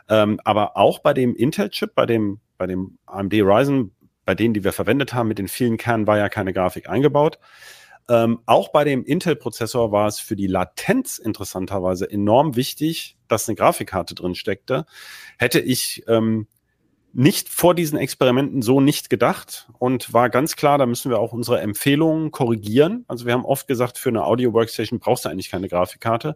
Ähm, 0.10 0.40
aber 0.44 0.76
auch 0.76 1.00
bei 1.00 1.14
dem 1.14 1.36
Intel-Chip, 1.36 1.94
bei 1.94 2.08
dem, 2.08 2.40
bei 2.58 2.66
dem 2.66 2.98
AMD 3.06 3.34
Ryzen, 3.34 3.92
bei 4.26 4.34
denen, 4.34 4.56
die 4.56 4.64
wir 4.64 4.74
verwendet 4.74 5.14
haben, 5.14 5.28
mit 5.28 5.38
den 5.38 5.48
vielen 5.48 5.78
Kernen 5.78 6.08
war 6.08 6.18
ja 6.18 6.28
keine 6.28 6.54
Grafik 6.54 6.90
eingebaut. 6.90 7.38
Ähm, 8.10 8.40
auch 8.48 8.70
bei 8.70 8.84
dem 8.84 9.06
Intel-Prozessor 9.06 9.92
war 9.92 10.08
es 10.08 10.20
für 10.20 10.36
die 10.36 10.48
Latenz 10.48 11.20
interessanterweise 11.20 12.10
enorm 12.10 12.56
wichtig, 12.56 13.18
dass 13.28 13.48
eine 13.48 13.56
Grafikkarte 13.56 14.16
drin 14.16 14.34
steckte. 14.34 14.88
Hätte 15.38 15.60
ich 15.60 16.04
ähm, 16.08 16.48
nicht 17.14 17.50
vor 17.50 17.74
diesen 17.74 17.98
Experimenten 17.98 18.62
so 18.62 18.82
nicht 18.82 19.10
gedacht 19.10 19.70
und 19.80 20.14
war 20.14 20.30
ganz 20.30 20.56
klar, 20.56 20.78
da 20.78 20.86
müssen 20.86 21.10
wir 21.10 21.20
auch 21.20 21.34
unsere 21.34 21.60
Empfehlungen 21.60 22.32
korrigieren. 22.32 23.04
Also 23.08 23.26
wir 23.26 23.34
haben 23.34 23.46
oft 23.46 23.68
gesagt, 23.68 23.98
für 23.98 24.10
eine 24.10 24.24
Audio 24.24 24.54
Workstation 24.54 25.00
brauchst 25.00 25.26
du 25.26 25.30
eigentlich 25.30 25.50
keine 25.50 25.68
Grafikkarte. 25.68 26.36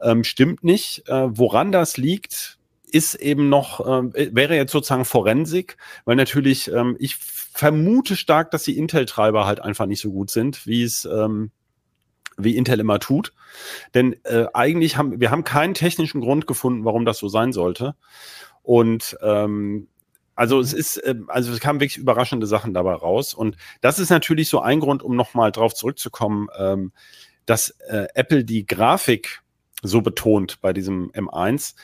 Ähm, 0.00 0.24
stimmt 0.24 0.62
nicht. 0.62 1.08
Äh, 1.08 1.36
woran 1.36 1.72
das 1.72 1.96
liegt, 1.96 2.58
ist 2.84 3.16
eben 3.16 3.48
noch, 3.48 3.80
äh, 3.80 4.34
wäre 4.34 4.54
jetzt 4.54 4.72
sozusagen 4.72 5.04
Forensik, 5.04 5.76
weil 6.04 6.16
natürlich 6.16 6.70
ähm, 6.70 6.96
ich 7.00 7.16
vermute 7.16 8.14
stark, 8.14 8.52
dass 8.52 8.62
die 8.62 8.78
Intel-Treiber 8.78 9.46
halt 9.46 9.60
einfach 9.60 9.86
nicht 9.86 10.00
so 10.00 10.10
gut 10.10 10.30
sind, 10.30 10.66
wie 10.66 10.84
es 10.84 11.04
ähm, 11.04 11.50
wie 12.36 12.56
Intel 12.56 12.80
immer 12.80 12.98
tut. 12.98 13.32
Denn 13.94 14.16
äh, 14.24 14.46
eigentlich 14.54 14.96
haben 14.96 15.20
wir 15.20 15.30
haben 15.30 15.44
keinen 15.44 15.74
technischen 15.74 16.20
Grund 16.20 16.46
gefunden, 16.46 16.84
warum 16.84 17.04
das 17.04 17.18
so 17.18 17.28
sein 17.28 17.52
sollte. 17.52 17.94
Und 18.62 19.16
ähm, 19.22 19.88
also 20.34 20.60
es 20.60 20.72
ist, 20.72 21.00
ähm, 21.04 21.26
also 21.28 21.52
es 21.52 21.60
kamen 21.60 21.80
wirklich 21.80 21.98
überraschende 21.98 22.46
Sachen 22.46 22.74
dabei 22.74 22.94
raus. 22.94 23.34
Und 23.34 23.56
das 23.80 23.98
ist 23.98 24.10
natürlich 24.10 24.48
so 24.48 24.60
ein 24.60 24.80
Grund, 24.80 25.02
um 25.02 25.16
nochmal 25.16 25.52
drauf 25.52 25.74
zurückzukommen, 25.74 26.48
ähm, 26.58 26.92
dass 27.46 27.70
äh, 27.88 28.06
Apple 28.14 28.44
die 28.44 28.66
Grafik 28.66 29.42
so 29.82 30.00
betont 30.00 30.60
bei 30.60 30.72
diesem 30.72 31.10
M1. 31.12 31.74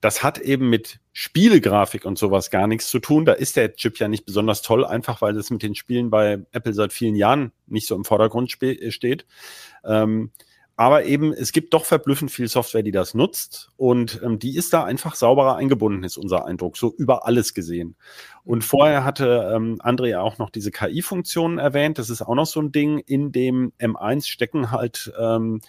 Das 0.00 0.22
hat 0.22 0.38
eben 0.38 0.70
mit 0.70 0.98
Spielegrafik 1.12 2.06
und 2.06 2.18
sowas 2.18 2.50
gar 2.50 2.66
nichts 2.66 2.88
zu 2.88 3.00
tun. 3.00 3.26
Da 3.26 3.34
ist 3.34 3.56
der 3.56 3.74
Chip 3.74 3.98
ja 3.98 4.08
nicht 4.08 4.24
besonders 4.24 4.62
toll, 4.62 4.86
einfach 4.86 5.20
weil 5.20 5.34
das 5.34 5.50
mit 5.50 5.62
den 5.62 5.74
Spielen 5.74 6.08
bei 6.08 6.38
Apple 6.52 6.72
seit 6.72 6.92
vielen 6.92 7.16
Jahren 7.16 7.52
nicht 7.66 7.86
so 7.86 7.94
im 7.94 8.06
Vordergrund 8.06 8.50
steht. 8.50 9.26
Ähm, 9.84 10.30
aber 10.80 11.04
eben, 11.04 11.34
es 11.34 11.52
gibt 11.52 11.74
doch 11.74 11.84
verblüffend 11.84 12.30
viel 12.30 12.48
Software, 12.48 12.82
die 12.82 12.90
das 12.90 13.12
nutzt 13.12 13.68
und 13.76 14.18
ähm, 14.24 14.38
die 14.38 14.56
ist 14.56 14.72
da 14.72 14.82
einfach 14.82 15.14
sauberer 15.14 15.56
eingebunden, 15.56 16.04
ist 16.04 16.16
unser 16.16 16.46
Eindruck, 16.46 16.78
so 16.78 16.94
über 16.96 17.26
alles 17.26 17.52
gesehen. 17.52 17.96
Und 18.44 18.64
vorher 18.64 19.04
hatte 19.04 19.52
ähm, 19.54 19.78
André 19.82 20.18
auch 20.18 20.38
noch 20.38 20.48
diese 20.48 20.70
KI-Funktionen 20.70 21.58
erwähnt. 21.58 21.98
Das 21.98 22.08
ist 22.08 22.22
auch 22.22 22.34
noch 22.34 22.46
so 22.46 22.62
ein 22.62 22.72
Ding. 22.72 22.96
In 22.96 23.30
dem 23.30 23.74
M1 23.78 24.26
stecken 24.26 24.70
halt 24.70 25.12
ähm, 25.20 25.60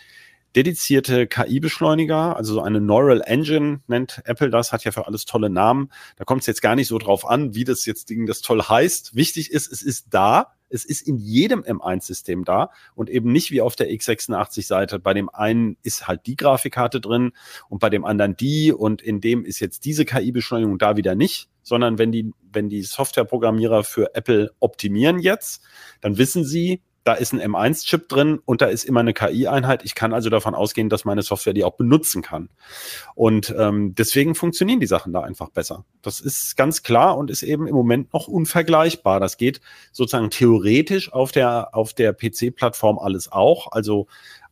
dedizierte 0.56 1.28
KI-Beschleuniger, 1.28 2.38
also 2.38 2.54
so 2.54 2.62
eine 2.62 2.80
Neural 2.80 3.22
Engine 3.26 3.82
nennt 3.88 4.22
Apple 4.24 4.50
das, 4.50 4.72
hat 4.72 4.86
ja 4.86 4.94
für 4.94 5.08
alles 5.08 5.26
tolle 5.26 5.50
Namen. 5.50 5.92
Da 6.16 6.24
kommt 6.24 6.40
es 6.40 6.48
jetzt 6.48 6.62
gar 6.62 6.78
nicht 6.78 6.88
so 6.88 6.98
drauf 7.00 7.28
an, 7.28 7.54
wie 7.54 7.66
das 7.66 7.86
jetzt 7.86 8.10
Ding 8.10 8.28
das 8.28 8.40
toll 8.40 8.64
heißt. 8.64 9.14
Wichtig 9.14 9.52
ist, 9.52 9.74
es 9.74 9.82
ist 9.82 10.06
da. 10.12 10.54
Es 10.72 10.86
ist 10.86 11.08
in 11.08 11.18
jedem 11.18 11.62
M1-System 11.62 12.44
da 12.44 12.72
und 12.96 13.10
eben 13.10 13.32
nicht 13.32 13.52
wie 13.52 13.62
auf 13.62 13.76
der 13.76 13.90
x86-Seite. 13.92 15.00
Bei 15.00 15.14
dem 15.14 15.30
einen 15.30 15.78
ist 15.84 16.08
halt 16.08 16.26
die 16.26 16.36
Grafikkarte 16.36 17.02
drin 17.02 17.32
und 17.70 17.80
bei 17.80 17.90
dem 17.90 18.06
anderen 18.06 18.36
die 18.36 18.72
und 18.72 19.02
in 19.02 19.22
dem 19.22 19.46
ist 19.46 19.60
jetzt 19.60 19.86
diese 19.86 20.06
KI-Beschleunigung 20.06 20.78
da 20.78 20.98
wieder 20.98 21.16
nicht, 21.16 21.50
sondern 21.64 21.98
wenn 21.98 22.12
die, 22.12 22.32
wenn 22.52 22.70
die 22.70 22.82
Softwareprogrammierer 22.82 23.84
für 23.84 24.16
Apple 24.16 24.52
optimieren 24.60 25.20
jetzt, 25.20 25.64
dann 26.02 26.18
wissen 26.18 26.44
sie, 26.46 26.82
da 27.04 27.14
ist 27.14 27.34
ein 27.34 27.40
M1-Chip 27.40 28.08
drin 28.10 28.40
und 28.46 28.62
da 28.62 28.68
ist 28.68 28.84
immer 28.84 29.00
eine 29.00 29.14
KI-Einheit. 29.14 29.84
Ich 29.84 29.96
kann 29.96 30.14
also 30.14 30.30
davon 30.30 30.54
ausgehen, 30.54 30.90
dass 30.90 31.04
meine 31.04 31.24
Software 31.24 31.54
die 31.54 31.64
auch 31.64 31.76
benutzen 31.76 32.22
kann. 32.22 32.50
Und 33.16 33.54
ähm, 33.58 33.96
deswegen 33.96 34.36
funktionieren 34.36 34.80
die 34.80 34.88
Sachen 34.88 35.12
da 35.12 35.22
einfach 35.22 35.50
besser. 35.50 35.84
Das 36.04 36.20
ist 36.20 36.56
ganz 36.58 36.84
klar 36.84 37.18
und 37.18 37.32
ist 37.32 37.42
eben 37.42 37.68
im 37.68 37.74
Moment 37.74 38.14
noch 38.14 38.28
unvergleichbar. 38.28 39.20
Das 39.20 39.38
geht 39.38 39.62
sozusagen 39.92 40.30
theoretisch 40.30 41.12
auf 41.12 41.32
der, 41.32 41.74
auf 41.74 41.94
der 41.94 42.14
PC-Plattform 42.14 43.00
alles 43.00 43.32
auch. 43.32 43.72
Also 43.72 44.08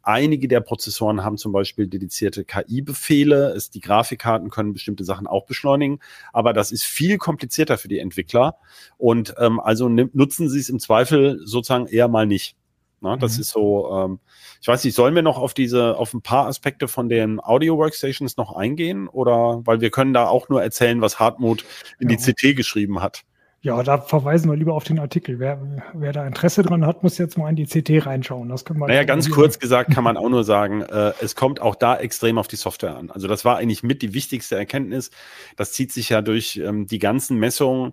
Einige 0.09 0.47
der 0.47 0.61
Prozessoren 0.61 1.23
haben 1.23 1.37
zum 1.37 1.51
Beispiel 1.51 1.85
dedizierte 1.85 2.43
KI-Befehle. 2.43 3.55
Die 3.75 3.79
Grafikkarten 3.79 4.49
können 4.49 4.73
bestimmte 4.73 5.03
Sachen 5.03 5.27
auch 5.27 5.45
beschleunigen, 5.45 5.99
aber 6.33 6.51
das 6.51 6.71
ist 6.71 6.83
viel 6.83 7.19
komplizierter 7.19 7.77
für 7.77 7.89
die 7.89 7.99
Entwickler. 7.99 8.55
Und 8.97 9.35
ähm, 9.37 9.59
also 9.59 9.87
nutzen 9.87 10.49
sie 10.49 10.57
es 10.57 10.69
im 10.69 10.79
Zweifel 10.79 11.39
sozusagen 11.45 11.85
eher 11.85 12.07
mal 12.07 12.25
nicht. 12.25 12.55
Na, 13.01 13.17
das 13.17 13.35
mhm. 13.35 13.41
ist 13.41 13.49
so, 13.51 13.91
ähm, 13.93 14.19
ich 14.59 14.67
weiß 14.67 14.83
nicht, 14.83 14.95
sollen 14.95 15.13
wir 15.13 15.21
noch 15.21 15.37
auf 15.37 15.53
diese, 15.53 15.95
auf 15.95 16.11
ein 16.15 16.23
paar 16.23 16.47
Aspekte 16.47 16.87
von 16.87 17.07
den 17.07 17.39
Audio-Workstations 17.39 18.35
noch 18.35 18.55
eingehen? 18.55 19.07
Oder 19.09 19.61
weil 19.65 19.79
wir 19.79 19.91
können 19.91 20.15
da 20.15 20.27
auch 20.27 20.49
nur 20.49 20.63
erzählen, 20.63 21.01
was 21.01 21.19
Hartmut 21.19 21.63
in 21.99 22.09
ja. 22.09 22.17
die 22.17 22.33
CT 22.33 22.57
geschrieben 22.57 23.03
hat. 23.03 23.25
Ja, 23.61 23.83
da 23.83 23.97
verweisen 23.97 24.49
wir 24.49 24.55
lieber 24.55 24.73
auf 24.73 24.85
den 24.85 24.99
Artikel. 24.99 25.37
Wer, 25.39 25.59
wer 25.93 26.13
da 26.13 26.25
Interesse 26.25 26.63
dran 26.63 26.85
hat, 26.85 27.03
muss 27.03 27.17
jetzt 27.17 27.37
mal 27.37 27.49
in 27.49 27.57
die 27.57 27.65
CT 27.65 28.05
reinschauen. 28.05 28.47
Das 28.47 28.63
können 28.63 28.79
wir 28.79 28.87
naja, 28.87 29.03
ganz 29.03 29.29
kurz 29.29 29.59
gesagt 29.59 29.93
kann 29.93 30.05
man 30.05 30.15
auch 30.15 30.29
nur 30.29 30.45
sagen, 30.45 30.81
äh, 30.81 31.11
es 31.19 31.35
kommt 31.35 31.59
auch 31.61 31.75
da 31.75 31.97
extrem 31.97 32.37
auf 32.37 32.47
die 32.47 32.55
Software 32.55 32.95
an. 32.95 33.11
Also 33.11 33.27
das 33.27 33.43
war 33.43 33.57
eigentlich 33.57 33.83
mit 33.83 34.01
die 34.01 34.13
wichtigste 34.13 34.55
Erkenntnis. 34.55 35.11
Das 35.57 35.73
zieht 35.73 35.91
sich 35.91 36.07
ja 36.07 36.21
durch 36.21 36.55
ähm, 36.55 36.87
die 36.87 36.99
ganzen 36.99 37.37
Messungen. 37.37 37.91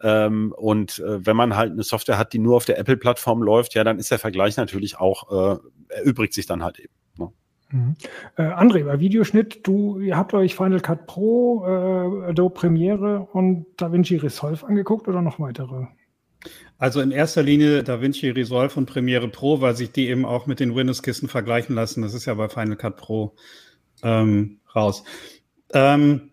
Ähm, 0.00 0.54
und 0.56 1.00
äh, 1.00 1.26
wenn 1.26 1.36
man 1.36 1.56
halt 1.56 1.72
eine 1.72 1.82
Software 1.82 2.18
hat, 2.18 2.32
die 2.32 2.38
nur 2.38 2.54
auf 2.54 2.64
der 2.64 2.78
Apple-Plattform 2.78 3.42
läuft, 3.42 3.74
ja, 3.74 3.82
dann 3.82 3.98
ist 3.98 4.12
der 4.12 4.20
Vergleich 4.20 4.56
natürlich 4.56 4.98
auch, 4.98 5.56
äh, 5.56 5.58
erübrigt 5.88 6.32
sich 6.32 6.46
dann 6.46 6.62
halt 6.62 6.78
eben. 6.78 6.92
Mhm. 7.70 7.96
Äh, 8.36 8.42
André, 8.42 8.84
bei 8.84 8.98
Videoschnitt, 8.98 9.66
du, 9.66 9.98
ihr 10.00 10.16
habt 10.16 10.32
euch 10.34 10.54
Final 10.54 10.80
Cut 10.80 11.06
Pro, 11.06 11.64
äh, 11.66 12.30
Adobe 12.30 12.54
Premiere 12.54 13.28
und 13.32 13.66
DaVinci 13.76 14.16
Resolve 14.16 14.66
angeguckt 14.66 15.06
oder 15.08 15.20
noch 15.20 15.38
weitere? 15.38 15.86
Also 16.78 17.00
in 17.00 17.10
erster 17.10 17.42
Linie 17.42 17.82
DaVinci 17.82 18.30
Resolve 18.30 18.78
und 18.78 18.86
Premiere 18.86 19.28
Pro, 19.28 19.60
weil 19.60 19.76
sich 19.76 19.90
die 19.90 20.08
eben 20.08 20.24
auch 20.24 20.46
mit 20.46 20.60
den 20.60 20.74
Windows-Kisten 20.74 21.28
vergleichen 21.28 21.74
lassen. 21.74 22.02
Das 22.02 22.14
ist 22.14 22.24
ja 22.24 22.34
bei 22.34 22.48
Final 22.48 22.76
Cut 22.76 22.96
Pro 22.96 23.34
ähm, 24.02 24.60
raus. 24.74 25.02
Ähm, 25.74 26.30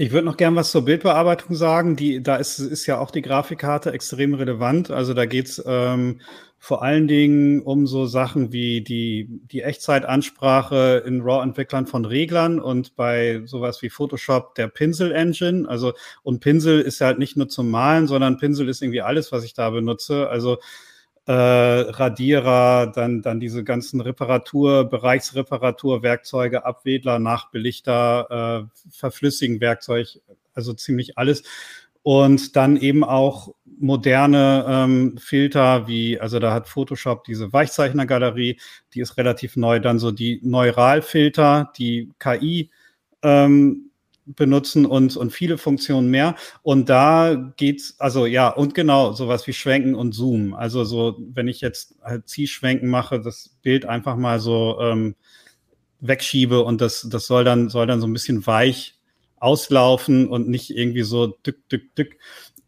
ich 0.00 0.12
würde 0.12 0.26
noch 0.26 0.36
gern 0.36 0.54
was 0.54 0.70
zur 0.70 0.84
Bildbearbeitung 0.84 1.56
sagen. 1.56 1.96
Die, 1.96 2.22
da 2.22 2.36
ist, 2.36 2.60
ist 2.60 2.86
ja 2.86 3.00
auch 3.00 3.10
die 3.10 3.20
Grafikkarte 3.20 3.90
extrem 3.90 4.32
relevant. 4.34 4.92
Also 4.92 5.12
da 5.12 5.26
geht's 5.26 5.60
ähm, 5.66 6.20
vor 6.56 6.84
allen 6.84 7.08
Dingen 7.08 7.62
um 7.62 7.88
so 7.88 8.06
Sachen 8.06 8.52
wie 8.52 8.80
die, 8.80 9.26
die 9.50 9.62
Echtzeitansprache 9.62 11.02
in 11.04 11.20
RAW-Entwicklern 11.22 11.88
von 11.88 12.04
Reglern 12.04 12.60
und 12.60 12.94
bei 12.94 13.42
sowas 13.46 13.82
wie 13.82 13.90
Photoshop 13.90 14.54
der 14.54 14.68
Pinsel-Engine. 14.68 15.68
Also, 15.68 15.94
und 16.22 16.38
Pinsel 16.38 16.80
ist 16.80 17.00
halt 17.00 17.18
nicht 17.18 17.36
nur 17.36 17.48
zum 17.48 17.68
Malen, 17.68 18.06
sondern 18.06 18.38
Pinsel 18.38 18.68
ist 18.68 18.80
irgendwie 18.82 19.02
alles, 19.02 19.32
was 19.32 19.42
ich 19.42 19.54
da 19.54 19.70
benutze. 19.70 20.28
Also 20.28 20.58
äh, 21.28 21.32
Radierer, 21.32 22.86
dann, 22.86 23.20
dann 23.20 23.38
diese 23.38 23.62
ganzen 23.62 24.00
Reparatur, 24.00 24.88
Bereichsreparaturwerkzeuge, 24.88 26.64
Abwedler, 26.64 27.18
Nachbelichter, 27.18 28.66
äh, 28.66 28.90
Verflüssigen 28.90 29.60
Werkzeug, 29.60 30.20
also 30.54 30.72
ziemlich 30.72 31.18
alles. 31.18 31.42
Und 32.02 32.56
dann 32.56 32.78
eben 32.78 33.04
auch 33.04 33.54
moderne 33.78 34.64
ähm, 34.66 35.18
Filter 35.18 35.86
wie, 35.86 36.18
also 36.18 36.38
da 36.38 36.54
hat 36.54 36.66
Photoshop 36.66 37.24
diese 37.24 37.52
Weichzeichnergalerie, 37.52 38.58
die 38.94 39.00
ist 39.00 39.18
relativ 39.18 39.56
neu. 39.56 39.80
Dann 39.80 39.98
so 39.98 40.10
die 40.10 40.40
Neuralfilter, 40.42 41.70
die 41.76 42.10
KI 42.18 42.70
ähm, 43.22 43.90
benutzen 44.34 44.86
und, 44.86 45.16
und 45.16 45.32
viele 45.32 45.58
Funktionen 45.58 46.10
mehr. 46.10 46.36
Und 46.62 46.88
da 46.88 47.52
geht's, 47.56 47.96
also 47.98 48.26
ja, 48.26 48.48
und 48.48 48.74
genau, 48.74 49.12
sowas 49.12 49.46
wie 49.46 49.52
Schwenken 49.52 49.94
und 49.94 50.12
Zoom. 50.12 50.54
Also 50.54 50.84
so, 50.84 51.18
wenn 51.18 51.48
ich 51.48 51.60
jetzt 51.60 51.96
halt 52.02 52.28
Ziehschwenken 52.28 52.88
mache, 52.88 53.20
das 53.20 53.56
Bild 53.62 53.86
einfach 53.86 54.16
mal 54.16 54.38
so 54.40 54.78
ähm, 54.80 55.14
wegschiebe 56.00 56.62
und 56.62 56.80
das, 56.80 57.08
das 57.10 57.26
soll 57.26 57.44
dann, 57.44 57.68
soll 57.68 57.86
dann 57.86 58.00
so 58.00 58.06
ein 58.06 58.12
bisschen 58.12 58.46
weich 58.46 58.94
auslaufen 59.36 60.28
und 60.28 60.48
nicht 60.48 60.70
irgendwie 60.70 61.02
so 61.02 61.26
dück, 61.26 61.68
dück, 61.68 61.94
dück. 61.94 62.16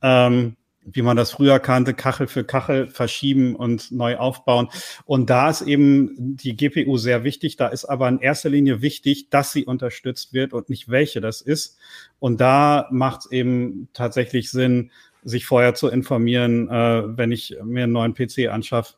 Ähm, 0.03 0.57
wie 0.85 1.03
man 1.03 1.17
das 1.17 1.33
früher 1.33 1.59
kannte, 1.59 1.95
Kachel 1.95 2.27
für 2.27 2.45
Kachel 2.45 2.89
verschieben 2.89 3.55
und 3.55 3.93
neu 3.93 4.17
aufbauen. 4.17 4.69
Und 5.05 5.31
da 5.31 5.51
ist 5.51 5.63
eben 5.63 6.37
die 6.37 6.57
GPU 6.57 6.97
sehr 6.97 7.23
wichtig. 7.25 7.57
Da 7.57 7.69
ist 7.69 7.85
aber 7.85 8.09
in 8.09 8.19
erster 8.19 8.49
Linie 8.49 8.81
wichtig, 8.81 9.29
dass 9.31 9.53
sie 9.53 9.65
unterstützt 9.65 10.33
wird 10.33 10.53
und 10.53 10.71
nicht 10.71 10.89
welche 10.89 11.21
das 11.21 11.43
ist. 11.43 11.79
Und 12.19 12.41
da 12.41 12.89
macht 12.91 13.21
es 13.21 13.33
eben 13.33 13.89
tatsächlich 13.93 14.51
Sinn, 14.51 14.91
sich 15.23 15.45
vorher 15.45 15.75
zu 15.75 15.89
informieren, 15.89 16.69
äh, 16.69 17.17
wenn 17.17 17.31
ich 17.31 17.57
mir 17.63 17.85
einen 17.85 17.93
neuen 17.93 18.15
PC 18.15 18.49
anschaffe. 18.51 18.95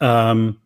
Ähm, 0.00 0.56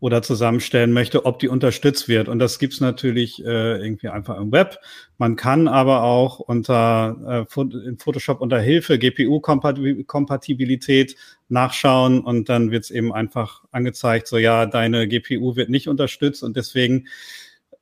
oder 0.00 0.22
zusammenstellen 0.22 0.92
möchte, 0.92 1.26
ob 1.26 1.40
die 1.40 1.48
unterstützt 1.48 2.08
wird. 2.08 2.28
Und 2.28 2.38
das 2.38 2.58
gibt's 2.58 2.80
natürlich 2.80 3.44
äh, 3.44 3.82
irgendwie 3.82 4.08
einfach 4.08 4.38
im 4.38 4.52
Web. 4.52 4.78
Man 5.16 5.36
kann 5.36 5.66
aber 5.66 6.04
auch 6.04 6.38
unter 6.38 7.46
äh, 7.56 7.60
in 7.86 7.98
Photoshop 7.98 8.40
unter 8.40 8.60
Hilfe 8.60 8.98
GPU-Kompatibilität 8.98 11.16
nachschauen 11.48 12.20
und 12.20 12.48
dann 12.48 12.70
wird's 12.70 12.90
eben 12.90 13.12
einfach 13.12 13.64
angezeigt, 13.72 14.28
so 14.28 14.38
ja, 14.38 14.66
deine 14.66 15.08
GPU 15.08 15.56
wird 15.56 15.70
nicht 15.70 15.88
unterstützt 15.88 16.44
und 16.44 16.56
deswegen, 16.56 17.08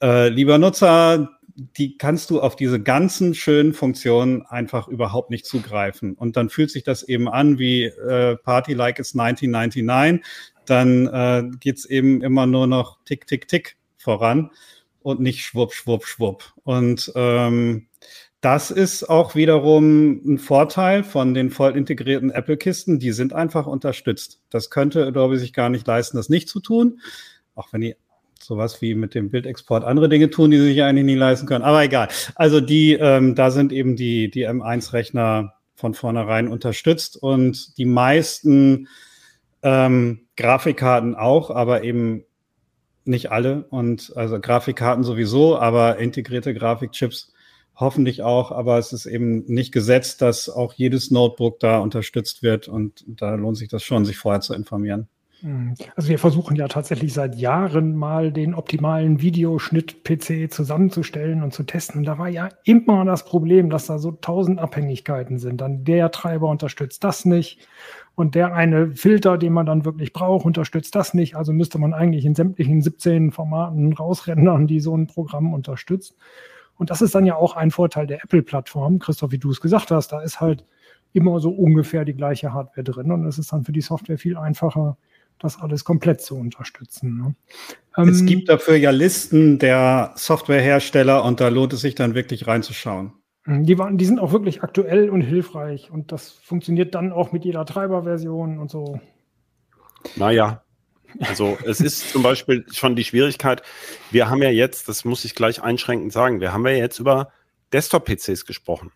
äh, 0.00 0.28
lieber 0.28 0.58
Nutzer, 0.58 1.36
die 1.56 1.96
kannst 1.96 2.30
du 2.30 2.40
auf 2.40 2.54
diese 2.54 2.82
ganzen 2.82 3.34
schönen 3.34 3.72
Funktionen 3.72 4.42
einfach 4.42 4.88
überhaupt 4.88 5.30
nicht 5.30 5.46
zugreifen. 5.46 6.14
Und 6.14 6.36
dann 6.36 6.50
fühlt 6.50 6.70
sich 6.70 6.84
das 6.84 7.02
eben 7.02 7.28
an 7.28 7.58
wie 7.58 7.84
äh, 7.84 8.36
Party 8.36 8.74
Like 8.74 8.98
It's 8.98 9.18
1999 9.18 10.22
dann 10.70 11.06
äh, 11.06 11.44
geht 11.60 11.84
eben 11.86 12.22
immer 12.22 12.46
nur 12.46 12.66
noch 12.66 12.98
tick, 13.04 13.26
tick, 13.26 13.48
tick 13.48 13.76
voran 13.96 14.50
und 15.02 15.20
nicht 15.20 15.42
schwupp, 15.42 15.72
schwupp, 15.72 16.04
schwupp. 16.04 16.52
Und 16.64 17.12
ähm, 17.14 17.86
das 18.40 18.70
ist 18.70 19.08
auch 19.08 19.34
wiederum 19.34 20.20
ein 20.24 20.38
Vorteil 20.38 21.02
von 21.02 21.34
den 21.34 21.50
voll 21.50 21.76
integrierten 21.76 22.30
Apple-Kisten. 22.30 22.98
Die 22.98 23.12
sind 23.12 23.32
einfach 23.32 23.66
unterstützt. 23.66 24.40
Das 24.50 24.70
könnte 24.70 25.06
Adobe 25.06 25.38
sich 25.38 25.52
gar 25.52 25.68
nicht 25.68 25.86
leisten, 25.86 26.16
das 26.16 26.28
nicht 26.28 26.48
zu 26.48 26.60
tun. 26.60 27.00
Auch 27.54 27.72
wenn 27.72 27.80
die 27.80 27.96
sowas 28.40 28.80
wie 28.82 28.94
mit 28.94 29.14
dem 29.14 29.30
Bildexport 29.30 29.84
andere 29.84 30.08
Dinge 30.08 30.30
tun, 30.30 30.50
die 30.50 30.58
sie 30.58 30.66
sich 30.68 30.82
eigentlich 30.82 31.06
nicht 31.06 31.18
leisten 31.18 31.46
können. 31.46 31.64
Aber 31.64 31.82
egal. 31.82 32.08
Also 32.34 32.60
die, 32.60 32.92
ähm, 32.92 33.34
da 33.34 33.50
sind 33.50 33.72
eben 33.72 33.96
die, 33.96 34.30
die 34.30 34.46
M1-Rechner 34.46 35.54
von 35.74 35.94
vornherein 35.94 36.48
unterstützt 36.48 37.16
und 37.16 37.76
die 37.78 37.84
meisten 37.84 38.88
ähm, 39.66 40.28
Grafikkarten 40.36 41.16
auch, 41.16 41.50
aber 41.50 41.82
eben 41.82 42.22
nicht 43.04 43.32
alle. 43.32 43.64
Und 43.64 44.12
also 44.14 44.40
Grafikkarten 44.40 45.02
sowieso, 45.02 45.58
aber 45.58 45.98
integrierte 45.98 46.54
Grafikchips 46.54 47.32
hoffentlich 47.74 48.22
auch. 48.22 48.52
Aber 48.52 48.78
es 48.78 48.92
ist 48.92 49.06
eben 49.06 49.44
nicht 49.46 49.72
gesetzt, 49.72 50.22
dass 50.22 50.48
auch 50.48 50.72
jedes 50.74 51.10
Notebook 51.10 51.58
da 51.58 51.78
unterstützt 51.78 52.44
wird. 52.44 52.68
Und 52.68 53.04
da 53.08 53.34
lohnt 53.34 53.56
sich 53.56 53.68
das 53.68 53.82
schon, 53.82 54.04
sich 54.04 54.18
vorher 54.18 54.40
zu 54.40 54.54
informieren. 54.54 55.08
Hm. 55.40 55.74
Also 55.96 56.08
wir 56.08 56.20
versuchen 56.20 56.56
ja 56.56 56.68
tatsächlich 56.68 57.12
seit 57.12 57.34
Jahren 57.34 57.96
mal 57.96 58.32
den 58.32 58.54
optimalen 58.54 59.20
Videoschnitt-PC 59.20 60.50
zusammenzustellen 60.50 61.42
und 61.42 61.52
zu 61.52 61.64
testen. 61.64 61.98
Und 61.98 62.04
da 62.04 62.18
war 62.18 62.28
ja 62.28 62.50
immer 62.62 63.04
das 63.04 63.24
Problem, 63.24 63.68
dass 63.68 63.86
da 63.86 63.98
so 63.98 64.12
tausend 64.12 64.60
Abhängigkeiten 64.60 65.38
sind. 65.38 65.60
Dann 65.60 65.82
der 65.82 66.12
Treiber 66.12 66.48
unterstützt 66.48 67.02
das 67.02 67.24
nicht 67.24 67.66
Und 68.16 68.34
der 68.34 68.54
eine 68.54 68.96
Filter, 68.96 69.36
den 69.36 69.52
man 69.52 69.66
dann 69.66 69.84
wirklich 69.84 70.14
braucht, 70.14 70.46
unterstützt 70.46 70.94
das 70.94 71.12
nicht. 71.12 71.36
Also 71.36 71.52
müsste 71.52 71.78
man 71.78 71.92
eigentlich 71.92 72.24
in 72.24 72.34
sämtlichen 72.34 72.80
17 72.80 73.30
Formaten 73.30 73.92
rausrendern, 73.92 74.66
die 74.66 74.80
so 74.80 74.96
ein 74.96 75.06
Programm 75.06 75.52
unterstützt. 75.52 76.16
Und 76.78 76.88
das 76.88 77.02
ist 77.02 77.14
dann 77.14 77.26
ja 77.26 77.36
auch 77.36 77.56
ein 77.56 77.70
Vorteil 77.70 78.06
der 78.06 78.24
Apple-Plattform. 78.24 78.98
Christoph, 79.00 79.32
wie 79.32 79.38
du 79.38 79.50
es 79.50 79.60
gesagt 79.60 79.90
hast, 79.90 80.12
da 80.12 80.22
ist 80.22 80.40
halt 80.40 80.64
immer 81.12 81.40
so 81.40 81.50
ungefähr 81.50 82.06
die 82.06 82.14
gleiche 82.14 82.54
Hardware 82.54 82.84
drin. 82.84 83.12
Und 83.12 83.26
es 83.26 83.38
ist 83.38 83.52
dann 83.52 83.64
für 83.64 83.72
die 83.72 83.82
Software 83.82 84.16
viel 84.16 84.38
einfacher, 84.38 84.96
das 85.38 85.60
alles 85.60 85.84
komplett 85.84 86.22
zu 86.22 86.36
unterstützen. 86.36 87.18
Ne? 87.18 87.34
Es 88.10 88.20
ähm, 88.20 88.26
gibt 88.26 88.48
dafür 88.48 88.76
ja 88.76 88.92
Listen 88.92 89.58
der 89.58 90.12
Softwarehersteller 90.16 91.22
und 91.22 91.40
da 91.40 91.48
lohnt 91.48 91.74
es 91.74 91.82
sich 91.82 91.94
dann 91.94 92.14
wirklich 92.14 92.46
reinzuschauen. 92.46 93.12
Mhm, 93.46 93.64
die, 93.64 93.78
waren, 93.78 93.96
die 93.96 94.04
sind 94.04 94.18
auch 94.18 94.32
wirklich 94.32 94.62
aktuell 94.62 95.08
und 95.08 95.22
hilfreich 95.22 95.90
und 95.90 96.12
das 96.12 96.30
funktioniert 96.30 96.94
dann 96.94 97.12
auch 97.12 97.32
mit 97.32 97.44
jeder 97.44 97.64
Treiberversion 97.64 98.58
und 98.58 98.70
so. 98.70 99.00
Naja, 100.16 100.62
also 101.20 101.56
es 101.64 101.80
ist 101.80 102.10
zum 102.10 102.22
Beispiel 102.22 102.66
schon 102.70 102.96
die 102.96 103.04
Schwierigkeit, 103.04 103.62
wir 104.10 104.28
haben 104.28 104.42
ja 104.42 104.50
jetzt, 104.50 104.88
das 104.88 105.04
muss 105.04 105.24
ich 105.24 105.34
gleich 105.34 105.62
einschränkend 105.62 106.12
sagen, 106.12 106.40
wir 106.40 106.52
haben 106.52 106.66
ja 106.66 106.74
jetzt 106.74 106.98
über 106.98 107.32
Desktop-PCs 107.72 108.44
gesprochen. 108.44 108.92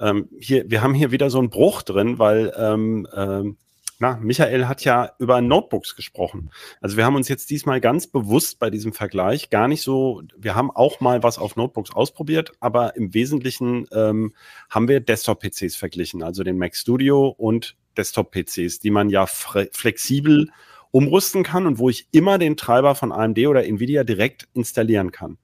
Ähm, 0.00 0.28
hier, 0.40 0.68
wir 0.70 0.82
haben 0.82 0.94
hier 0.94 1.10
wieder 1.10 1.30
so 1.30 1.38
einen 1.38 1.50
Bruch 1.50 1.82
drin, 1.82 2.18
weil 2.18 2.52
ähm, 2.56 3.06
ähm, 3.14 3.56
na, 4.02 4.18
Michael 4.20 4.66
hat 4.66 4.84
ja 4.84 5.12
über 5.20 5.40
Notebooks 5.40 5.94
gesprochen. 5.94 6.50
Also 6.80 6.96
wir 6.96 7.04
haben 7.04 7.14
uns 7.14 7.28
jetzt 7.28 7.50
diesmal 7.50 7.80
ganz 7.80 8.08
bewusst 8.08 8.58
bei 8.58 8.68
diesem 8.68 8.92
Vergleich 8.92 9.48
gar 9.48 9.68
nicht 9.68 9.82
so, 9.82 10.22
wir 10.36 10.56
haben 10.56 10.72
auch 10.72 10.98
mal 10.98 11.22
was 11.22 11.38
auf 11.38 11.54
Notebooks 11.54 11.92
ausprobiert, 11.92 12.50
aber 12.58 12.96
im 12.96 13.14
Wesentlichen 13.14 13.86
ähm, 13.92 14.34
haben 14.68 14.88
wir 14.88 14.98
Desktop-PCs 14.98 15.76
verglichen, 15.76 16.24
also 16.24 16.42
den 16.42 16.58
Mac 16.58 16.74
Studio 16.74 17.28
und 17.28 17.76
Desktop-PCs, 17.96 18.80
die 18.80 18.90
man 18.90 19.08
ja 19.08 19.26
flexibel 19.26 20.50
umrüsten 20.90 21.44
kann 21.44 21.68
und 21.68 21.78
wo 21.78 21.88
ich 21.88 22.08
immer 22.10 22.38
den 22.38 22.56
Treiber 22.56 22.96
von 22.96 23.12
AMD 23.12 23.38
oder 23.46 23.64
Nvidia 23.64 24.02
direkt 24.02 24.48
installieren 24.52 25.12
kann. 25.12 25.38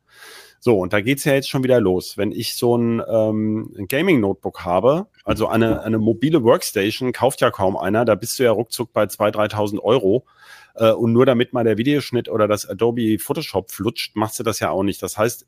So, 0.60 0.78
und 0.78 0.92
da 0.92 1.00
geht's 1.00 1.24
ja 1.24 1.34
jetzt 1.34 1.48
schon 1.48 1.62
wieder 1.62 1.80
los. 1.80 2.16
Wenn 2.18 2.32
ich 2.32 2.54
so 2.54 2.76
ein, 2.76 3.02
ähm, 3.08 3.72
ein 3.78 3.86
Gaming-Notebook 3.86 4.64
habe, 4.64 5.06
also 5.24 5.46
eine, 5.46 5.82
eine 5.82 5.98
mobile 5.98 6.42
Workstation, 6.42 7.12
kauft 7.12 7.40
ja 7.40 7.50
kaum 7.50 7.76
einer, 7.76 8.04
da 8.04 8.14
bist 8.14 8.38
du 8.38 8.44
ja 8.44 8.50
ruckzuck 8.50 8.92
bei 8.92 9.04
2.000, 9.04 9.52
3.000 9.52 9.80
Euro. 9.80 10.26
Äh, 10.74 10.92
und 10.92 11.12
nur 11.12 11.26
damit 11.26 11.52
mal 11.52 11.64
der 11.64 11.78
Videoschnitt 11.78 12.28
oder 12.28 12.48
das 12.48 12.68
Adobe 12.68 13.18
Photoshop 13.18 13.70
flutscht, 13.70 14.16
machst 14.16 14.38
du 14.38 14.42
das 14.42 14.60
ja 14.60 14.70
auch 14.70 14.82
nicht. 14.82 15.02
Das 15.02 15.16
heißt, 15.16 15.46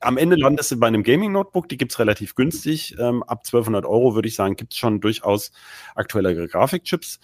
am 0.00 0.16
Ende 0.16 0.36
landest 0.36 0.72
du 0.72 0.78
bei 0.78 0.88
einem 0.88 1.04
Gaming-Notebook, 1.04 1.68
die 1.68 1.78
gibt's 1.78 1.98
relativ 1.98 2.34
günstig. 2.34 2.96
Ähm, 2.98 3.22
ab 3.22 3.42
1200 3.44 3.84
Euro 3.84 4.14
würde 4.14 4.28
ich 4.28 4.34
sagen, 4.34 4.56
gibt's 4.56 4.76
schon 4.76 5.00
durchaus 5.00 5.52
aktuellere 5.94 6.48
Grafikchips. 6.48 7.20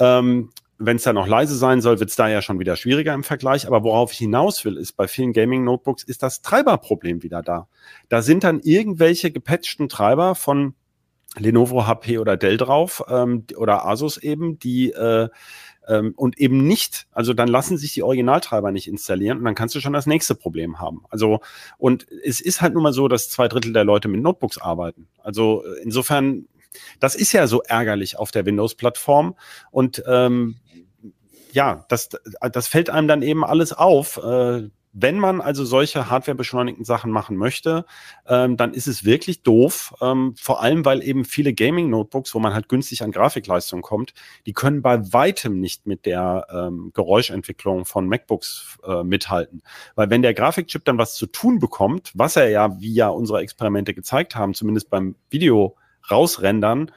Ähm, 0.00 0.50
wenn 0.82 0.96
es 0.96 1.02
da 1.02 1.12
noch 1.12 1.26
leise 1.26 1.56
sein 1.56 1.82
soll, 1.82 2.00
wird 2.00 2.08
es 2.08 2.16
da 2.16 2.26
ja 2.28 2.40
schon 2.40 2.58
wieder 2.58 2.74
schwieriger 2.74 3.12
im 3.12 3.22
Vergleich. 3.22 3.66
Aber 3.66 3.84
worauf 3.84 4.12
ich 4.12 4.18
hinaus 4.18 4.64
will, 4.64 4.78
ist 4.78 4.96
bei 4.96 5.06
vielen 5.08 5.34
Gaming-Notebooks 5.34 6.02
ist 6.04 6.22
das 6.22 6.40
Treiberproblem 6.40 7.22
wieder 7.22 7.42
da. 7.42 7.68
Da 8.08 8.22
sind 8.22 8.44
dann 8.44 8.60
irgendwelche 8.60 9.30
gepatchten 9.30 9.90
Treiber 9.90 10.34
von 10.34 10.74
Lenovo, 11.36 11.86
HP 11.86 12.18
oder 12.18 12.38
Dell 12.38 12.56
drauf 12.56 13.04
ähm, 13.08 13.44
oder 13.56 13.86
Asus 13.86 14.16
eben, 14.16 14.58
die 14.58 14.90
äh, 14.92 15.28
ähm, 15.86 16.14
und 16.16 16.38
eben 16.38 16.66
nicht, 16.66 17.06
also 17.12 17.34
dann 17.34 17.48
lassen 17.48 17.76
sich 17.76 17.92
die 17.92 18.02
Originaltreiber 18.02 18.72
nicht 18.72 18.88
installieren 18.88 19.38
und 19.38 19.44
dann 19.44 19.54
kannst 19.54 19.74
du 19.74 19.80
schon 19.80 19.92
das 19.92 20.06
nächste 20.06 20.34
Problem 20.34 20.80
haben. 20.80 21.04
Also 21.10 21.40
und 21.76 22.06
es 22.24 22.40
ist 22.40 22.62
halt 22.62 22.72
nun 22.72 22.82
mal 22.82 22.92
so, 22.92 23.06
dass 23.06 23.28
zwei 23.28 23.48
Drittel 23.48 23.72
der 23.74 23.84
Leute 23.84 24.08
mit 24.08 24.22
Notebooks 24.22 24.58
arbeiten. 24.58 25.08
Also 25.22 25.62
äh, 25.62 25.82
insofern 25.82 26.46
das 27.00 27.14
ist 27.14 27.32
ja 27.32 27.46
so 27.46 27.62
ärgerlich 27.62 28.18
auf 28.18 28.30
der 28.30 28.46
Windows-Plattform. 28.46 29.36
Und 29.70 30.02
ähm, 30.06 30.56
ja, 31.52 31.84
das, 31.88 32.10
das 32.52 32.68
fällt 32.68 32.90
einem 32.90 33.08
dann 33.08 33.22
eben 33.22 33.44
alles 33.44 33.72
auf. 33.72 34.18
Äh, 34.18 34.70
wenn 34.92 35.18
man 35.18 35.40
also 35.40 35.64
solche 35.64 36.10
hardwarebeschleunigten 36.10 36.84
Sachen 36.84 37.12
machen 37.12 37.36
möchte, 37.36 37.84
ähm, 38.26 38.56
dann 38.56 38.74
ist 38.74 38.88
es 38.88 39.04
wirklich 39.04 39.42
doof. 39.42 39.94
Ähm, 40.00 40.34
vor 40.36 40.62
allem, 40.62 40.84
weil 40.84 41.02
eben 41.02 41.24
viele 41.24 41.54
Gaming-Notebooks, 41.54 42.34
wo 42.34 42.40
man 42.40 42.54
halt 42.54 42.68
günstig 42.68 43.02
an 43.02 43.12
Grafikleistung 43.12 43.82
kommt, 43.82 44.14
die 44.46 44.52
können 44.52 44.82
bei 44.82 45.12
weitem 45.12 45.60
nicht 45.60 45.86
mit 45.86 46.06
der 46.06 46.46
ähm, 46.50 46.90
Geräuschentwicklung 46.92 47.84
von 47.84 48.08
MacBooks 48.08 48.78
äh, 48.84 49.04
mithalten. 49.04 49.62
Weil 49.94 50.10
wenn 50.10 50.22
der 50.22 50.34
Grafikchip 50.34 50.84
dann 50.84 50.98
was 50.98 51.14
zu 51.14 51.26
tun 51.26 51.60
bekommt, 51.60 52.10
was 52.14 52.36
er 52.36 52.48
ja, 52.48 52.80
wie 52.80 52.92
ja 52.92 53.08
unsere 53.08 53.40
Experimente 53.40 53.94
gezeigt 53.94 54.34
haben, 54.34 54.54
zumindest 54.54 54.90
beim 54.90 55.14
Video 55.30 55.76
rausrendern, 56.10 56.90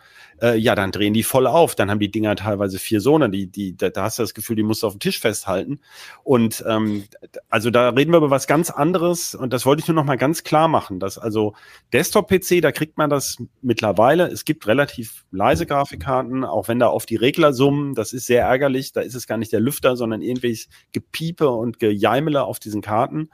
äh, 0.43 0.57
ja, 0.57 0.75
dann 0.75 0.91
drehen 0.91 1.13
die 1.13 1.23
voll 1.23 1.47
auf. 1.47 1.73
Dann 1.73 1.89
haben 1.89 1.99
die 1.99 2.11
Dinger 2.11 2.35
teilweise 2.35 2.77
vier 2.77 2.99
Sohne, 2.99 3.29
die, 3.29 3.47
die, 3.47 3.77
da, 3.77 3.89
da 3.89 4.03
hast 4.03 4.19
du 4.19 4.23
das 4.23 4.33
Gefühl, 4.33 4.57
die 4.57 4.63
musst 4.63 4.83
du 4.83 4.87
auf 4.87 4.93
dem 4.93 4.99
Tisch 4.99 5.19
festhalten. 5.19 5.79
Und 6.23 6.63
ähm, 6.67 7.05
also 7.49 7.69
da 7.69 7.89
reden 7.89 8.11
wir 8.11 8.17
über 8.17 8.29
was 8.29 8.45
ganz 8.45 8.69
anderes 8.69 9.35
und 9.35 9.53
das 9.53 9.65
wollte 9.65 9.81
ich 9.81 9.87
nur 9.87 9.95
noch 9.95 10.03
mal 10.03 10.17
ganz 10.17 10.43
klar 10.43 10.67
machen, 10.67 10.99
dass 10.99 11.17
also 11.17 11.53
Desktop-PC, 11.93 12.61
da 12.61 12.73
kriegt 12.73 12.97
man 12.97 13.09
das 13.09 13.37
mittlerweile. 13.61 14.27
Es 14.27 14.43
gibt 14.43 14.67
relativ 14.67 15.23
leise 15.31 15.65
Grafikkarten, 15.65 16.43
auch 16.43 16.67
wenn 16.67 16.79
da 16.79 16.87
auf 16.87 17.05
die 17.05 17.15
Regler 17.15 17.53
summen, 17.53 17.95
das 17.95 18.11
ist 18.11 18.25
sehr 18.25 18.43
ärgerlich. 18.43 18.91
Da 18.91 19.01
ist 19.01 19.15
es 19.15 19.27
gar 19.27 19.37
nicht 19.37 19.53
der 19.53 19.61
Lüfter, 19.61 19.95
sondern 19.95 20.21
irgendwelches 20.21 20.67
Gepiepe 20.91 21.49
und 21.49 21.79
Gejeimele 21.79 22.43
auf 22.43 22.59
diesen 22.59 22.81
Karten. 22.81 23.29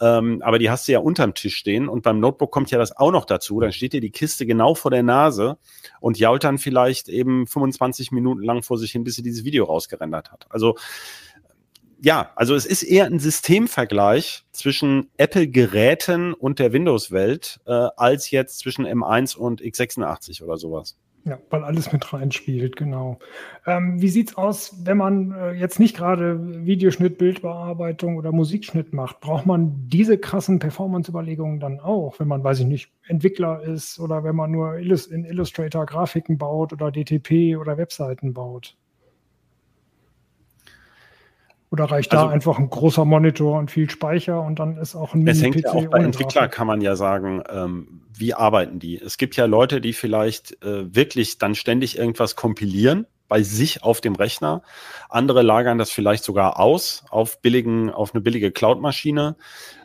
Ähm, 0.00 0.40
aber 0.42 0.58
die 0.58 0.70
hast 0.70 0.88
du 0.88 0.92
ja 0.92 0.98
unterm 1.00 1.34
Tisch 1.34 1.56
stehen 1.56 1.88
und 1.88 2.02
beim 2.02 2.20
Notebook 2.20 2.50
kommt 2.50 2.70
ja 2.70 2.78
das 2.78 2.96
auch 2.96 3.12
noch 3.12 3.24
dazu. 3.24 3.60
Dann 3.60 3.72
steht 3.72 3.92
dir 3.92 4.00
die 4.00 4.10
Kiste 4.10 4.46
genau 4.46 4.74
vor 4.74 4.90
der 4.90 5.02
Nase 5.02 5.58
und 6.00 6.18
jault 6.18 6.44
dann 6.44 6.58
vielleicht 6.58 7.08
eben 7.08 7.46
25 7.46 8.10
Minuten 8.10 8.42
lang 8.42 8.62
vor 8.62 8.78
sich 8.78 8.92
hin, 8.92 9.04
bis 9.04 9.16
sie 9.16 9.22
dieses 9.22 9.44
Video 9.44 9.64
rausgerendert 9.64 10.32
hat. 10.32 10.46
Also 10.48 10.76
ja, 12.02 12.32
also 12.34 12.54
es 12.54 12.64
ist 12.64 12.82
eher 12.82 13.04
ein 13.04 13.18
Systemvergleich 13.18 14.44
zwischen 14.52 15.10
Apple-Geräten 15.18 16.32
und 16.32 16.58
der 16.58 16.72
Windows-Welt 16.72 17.60
äh, 17.66 17.88
als 17.96 18.30
jetzt 18.30 18.60
zwischen 18.60 18.86
M1 18.86 19.36
und 19.36 19.60
x86 19.60 20.42
oder 20.42 20.56
sowas. 20.56 20.96
Ja, 21.24 21.38
weil 21.50 21.64
alles 21.64 21.92
mit 21.92 22.12
reinspielt, 22.12 22.76
genau. 22.76 23.18
Ähm, 23.66 24.00
wie 24.00 24.08
sieht's 24.08 24.38
aus, 24.38 24.86
wenn 24.86 24.96
man 24.96 25.32
äh, 25.32 25.52
jetzt 25.52 25.78
nicht 25.78 25.94
gerade 25.94 26.64
Videoschnitt, 26.64 27.18
Bildbearbeitung 27.18 28.16
oder 28.16 28.32
Musikschnitt 28.32 28.94
macht? 28.94 29.20
Braucht 29.20 29.44
man 29.44 29.86
diese 29.88 30.16
krassen 30.16 30.58
Performance-Überlegungen 30.58 31.60
dann 31.60 31.78
auch, 31.78 32.18
wenn 32.20 32.28
man, 32.28 32.42
weiß 32.42 32.60
ich 32.60 32.66
nicht, 32.66 32.90
Entwickler 33.06 33.62
ist 33.62 34.00
oder 34.00 34.24
wenn 34.24 34.34
man 34.34 34.50
nur 34.50 34.76
in 34.76 35.24
Illustrator 35.24 35.84
Grafiken 35.84 36.38
baut 36.38 36.72
oder 36.72 36.90
DTP 36.90 37.58
oder 37.58 37.76
Webseiten 37.76 38.32
baut? 38.32 38.76
Oder 41.70 41.84
reicht 41.84 42.12
also, 42.12 42.26
da 42.26 42.32
einfach 42.32 42.58
ein 42.58 42.68
großer 42.68 43.04
Monitor 43.04 43.58
und 43.58 43.70
viel 43.70 43.88
Speicher 43.88 44.42
und 44.42 44.58
dann 44.58 44.76
ist 44.76 44.96
auch 44.96 45.14
ein 45.14 45.22
Mini-PC? 45.22 45.36
Es 45.36 45.42
hängt 45.42 45.60
ja 45.64 45.72
auch 45.72 45.86
bei 45.86 45.98
Entwickler, 45.98 46.48
kann 46.48 46.66
man 46.66 46.80
ja 46.80 46.96
sagen, 46.96 47.44
ähm, 47.48 48.02
wie 48.12 48.34
arbeiten 48.34 48.80
die? 48.80 49.00
Es 49.00 49.18
gibt 49.18 49.36
ja 49.36 49.46
Leute, 49.46 49.80
die 49.80 49.92
vielleicht 49.92 50.62
äh, 50.64 50.94
wirklich 50.94 51.38
dann 51.38 51.54
ständig 51.54 51.96
irgendwas 51.96 52.34
kompilieren 52.34 53.06
bei 53.28 53.44
sich 53.44 53.84
auf 53.84 54.00
dem 54.00 54.16
Rechner. 54.16 54.62
Andere 55.08 55.42
lagern 55.42 55.78
das 55.78 55.92
vielleicht 55.92 56.24
sogar 56.24 56.58
aus 56.58 57.04
auf 57.10 57.40
billigen, 57.40 57.88
auf 57.88 58.12
eine 58.12 58.20
billige 58.20 58.50
Cloud-Maschine. 58.50 59.36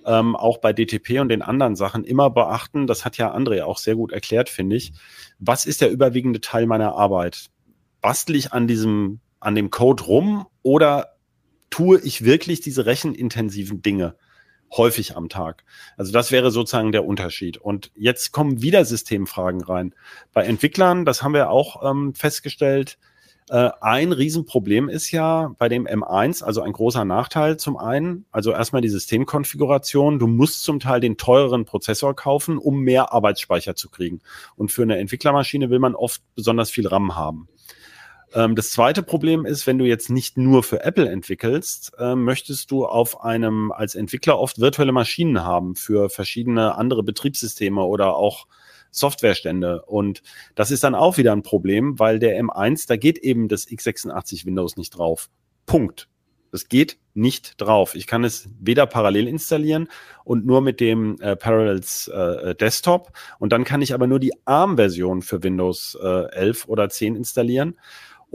Ähm, 0.04 0.36
auch 0.36 0.58
bei 0.58 0.74
DTP 0.74 1.20
und 1.20 1.30
den 1.30 1.44
anderen 1.44 1.76
Sachen 1.76 2.04
immer 2.04 2.32
beachten. 2.32 2.88
Das 2.88 3.06
hat 3.06 3.18
ja 3.18 3.34
André 3.34 3.64
auch 3.64 3.78
sehr 3.78 3.96
gut 3.96 4.12
erklärt, 4.12 4.50
finde 4.50 4.76
ich. 4.76 4.94
Was 5.38 5.68
ist 5.68 5.82
der 5.82 5.92
überwiegende 5.92 6.42
Teil 6.42 6.66
meiner 6.66 6.96
Arbeit? 6.96 7.52
Bastel 8.02 8.36
ich 8.36 8.52
an 8.52 8.68
diesem, 8.68 9.20
an 9.40 9.54
dem 9.54 9.70
Code 9.70 10.04
rum 10.06 10.48
oder 10.64 11.15
tue 11.70 12.00
ich 12.02 12.24
wirklich 12.24 12.62
diese 12.62 12.86
rechenintensiven 12.86 13.82
Dinge 13.82 14.16
häufig 14.72 15.16
am 15.16 15.30
Tag. 15.30 15.64
Also 15.98 16.12
das 16.12 16.32
wäre 16.32 16.52
sozusagen 16.52 16.92
der 16.92 17.06
Unterschied. 17.06 17.58
Und 17.58 17.92
jetzt 17.96 18.32
kommen 18.32 18.62
wieder 18.62 18.84
Systemfragen 18.86 19.64
rein. 19.64 19.94
Bei 20.34 20.44
Entwicklern, 20.44 21.06
das 21.06 21.22
haben 21.22 21.34
wir 21.34 21.50
auch 21.50 21.90
ähm, 21.90 22.14
festgestellt, 22.14 22.98
äh, 23.50 23.70
ein 23.80 24.12
Riesenproblem 24.12 24.90
ist 24.90 25.12
ja 25.12 25.54
bei 25.60 25.70
dem 25.70 25.86
M1, 25.86 26.44
also 26.44 26.62
ein 26.64 26.74
großer 26.74 27.06
Nachteil 27.06 27.58
zum 27.58 27.78
einen, 27.78 28.26
also 28.32 28.52
erstmal 28.52 28.82
die 28.82 28.90
Systemkonfiguration. 28.90 30.18
Du 30.18 30.26
musst 30.26 30.64
zum 30.64 30.80
Teil 30.80 31.00
den 31.00 31.18
teureren 31.18 31.66
Prozessor 31.66 32.16
kaufen, 32.16 32.58
um 32.58 32.80
mehr 32.80 33.14
Arbeitsspeicher 33.14 33.76
zu 33.76 33.90
kriegen. 33.90 34.22
Und 34.56 34.72
für 34.72 34.82
eine 34.82 34.98
Entwicklermaschine 34.98 35.70
will 35.70 35.80
man 35.80 35.94
oft 35.94 36.22
besonders 36.34 36.72
viel 36.72 36.88
RAM 36.88 37.16
haben. 37.16 37.48
Ähm, 38.36 38.56
das 38.56 38.70
zweite 38.70 39.02
Problem 39.02 39.46
ist, 39.46 39.66
wenn 39.66 39.80
du 39.80 39.86
jetzt 39.86 40.10
nicht 40.10 40.38
nur 40.38 40.62
für 40.62 40.84
Apple 40.84 41.10
entwickelst, 41.10 41.94
äh, 41.98 42.16
möchtest 42.16 42.70
du 42.70 42.86
auf 42.86 43.24
einem 43.24 43.72
als 43.72 43.96
Entwickler 43.96 44.38
oft 44.38 44.60
virtuelle 44.60 44.92
Maschinen 44.92 45.44
haben 45.44 45.76
für 45.76 46.10
verschiedene 46.10 46.76
andere 46.76 47.02
Betriebssysteme 47.02 47.82
oder 47.82 48.16
auch 48.16 48.48
Softwarestände. 48.92 49.84
Und 49.84 50.22
das 50.54 50.70
ist 50.70 50.84
dann 50.84 50.96
auch 50.96 51.18
wieder 51.18 51.32
ein 51.32 51.44
Problem, 51.44 51.98
weil 51.98 52.20
der 52.20 52.40
M1, 52.42 52.88
da 52.88 52.98
geht 52.98 53.18
eben 53.18 53.48
das 53.48 53.68
x86 53.68 54.46
Windows 54.46 54.78
nicht 54.78 54.92
drauf. 54.92 55.30
Punkt. 55.66 56.10
Das 56.52 56.70
geht 56.70 56.98
nicht 57.14 57.60
drauf. 57.60 57.96
Ich 57.96 58.08
kann 58.08 58.24
es 58.24 58.48
weder 58.62 58.86
parallel 58.86 59.28
installieren 59.28 59.90
und 60.24 60.46
nur 60.46 60.62
mit 60.62 60.80
dem 60.80 61.20
äh, 61.20 61.36
Parallels 61.36 62.08
äh, 62.08 62.56
Desktop. 62.56 63.12
Und 63.40 63.52
dann 63.52 63.66
kann 63.66 63.82
ich 63.82 63.94
aber 63.94 64.08
nur 64.08 64.20
die 64.20 64.32
ARM-Version 64.46 65.22
für 65.22 65.44
Windows 65.44 65.98
äh, 66.02 66.32
11 66.32 66.68
oder 66.68 66.88
10 66.88 67.18
installieren. 67.18 67.78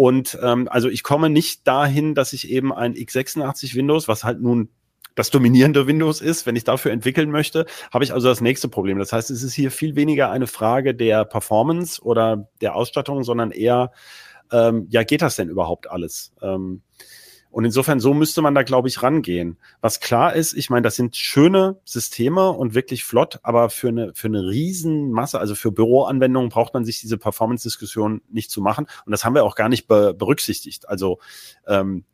Und 0.01 0.38
ähm, 0.42 0.66
also 0.70 0.88
ich 0.88 1.03
komme 1.03 1.28
nicht 1.28 1.68
dahin, 1.68 2.14
dass 2.14 2.32
ich 2.32 2.48
eben 2.48 2.72
ein 2.72 2.94
x86 2.94 3.74
Windows, 3.74 4.09
was 4.09 4.24
halt 4.24 4.40
nun 4.40 4.70
das 5.14 5.28
dominierende 5.28 5.86
Windows 5.86 6.22
ist, 6.22 6.46
wenn 6.46 6.57
ich 6.57 6.64
dafür 6.64 6.90
entwickeln 6.90 7.30
möchte, 7.30 7.66
habe 7.92 8.03
ich 8.03 8.14
also 8.14 8.26
das 8.26 8.40
nächste 8.40 8.70
Problem. 8.70 8.98
Das 8.98 9.12
heißt, 9.12 9.30
es 9.30 9.42
ist 9.42 9.53
hier 9.53 9.70
viel 9.70 9.96
weniger 9.96 10.30
eine 10.30 10.46
Frage 10.46 10.94
der 10.94 11.26
Performance 11.26 12.01
oder 12.01 12.48
der 12.62 12.76
Ausstattung, 12.76 13.24
sondern 13.24 13.51
eher, 13.51 13.92
ähm, 14.51 14.86
ja, 14.88 15.03
geht 15.03 15.20
das 15.20 15.36
denn 15.36 15.51
überhaupt 15.51 15.90
alles? 15.90 16.32
Ähm, 16.40 16.80
und 17.51 17.64
insofern, 17.64 17.98
so 17.98 18.14
müsste 18.14 18.42
man 18.42 18.55
da, 18.55 18.62
glaube 18.62 18.88
ich, 18.88 19.03
rangehen. 19.03 19.59
Was 19.80 20.01
klar 20.01 20.34
ist, 20.34 20.53
ich 20.53 20.70
meine, 20.70 20.82
das 20.82 20.96
sind 20.96 21.16
schöne 21.16 21.80
Systeme 21.84 22.51
und 22.51 22.74
wirklich 22.74 23.05
flott, 23.05 23.40
aber 23.42 23.70
für 23.70 23.88
eine, 23.88 24.12
für 24.14 24.28
eine 24.28 24.46
Riesenmasse, 24.48 25.40
also 25.40 25.55
für 25.55 25.72
Büroanwendungen 25.72 26.51
braucht 26.51 26.74
man 26.74 26.84
sich 26.84 27.01
diese 27.01 27.18
Performance-Diskussion 27.18 28.22
nicht 28.30 28.51
zu 28.51 28.61
machen. 28.61 28.86
Und 29.05 29.11
das 29.11 29.24
haben 29.24 29.34
wir 29.34 29.44
auch 29.44 29.57
gar 29.57 29.68
nicht 29.68 29.88
be 29.88 30.14
berücksichtigt. 30.14 30.88
Also 30.88 31.18
ähm, 31.66 32.05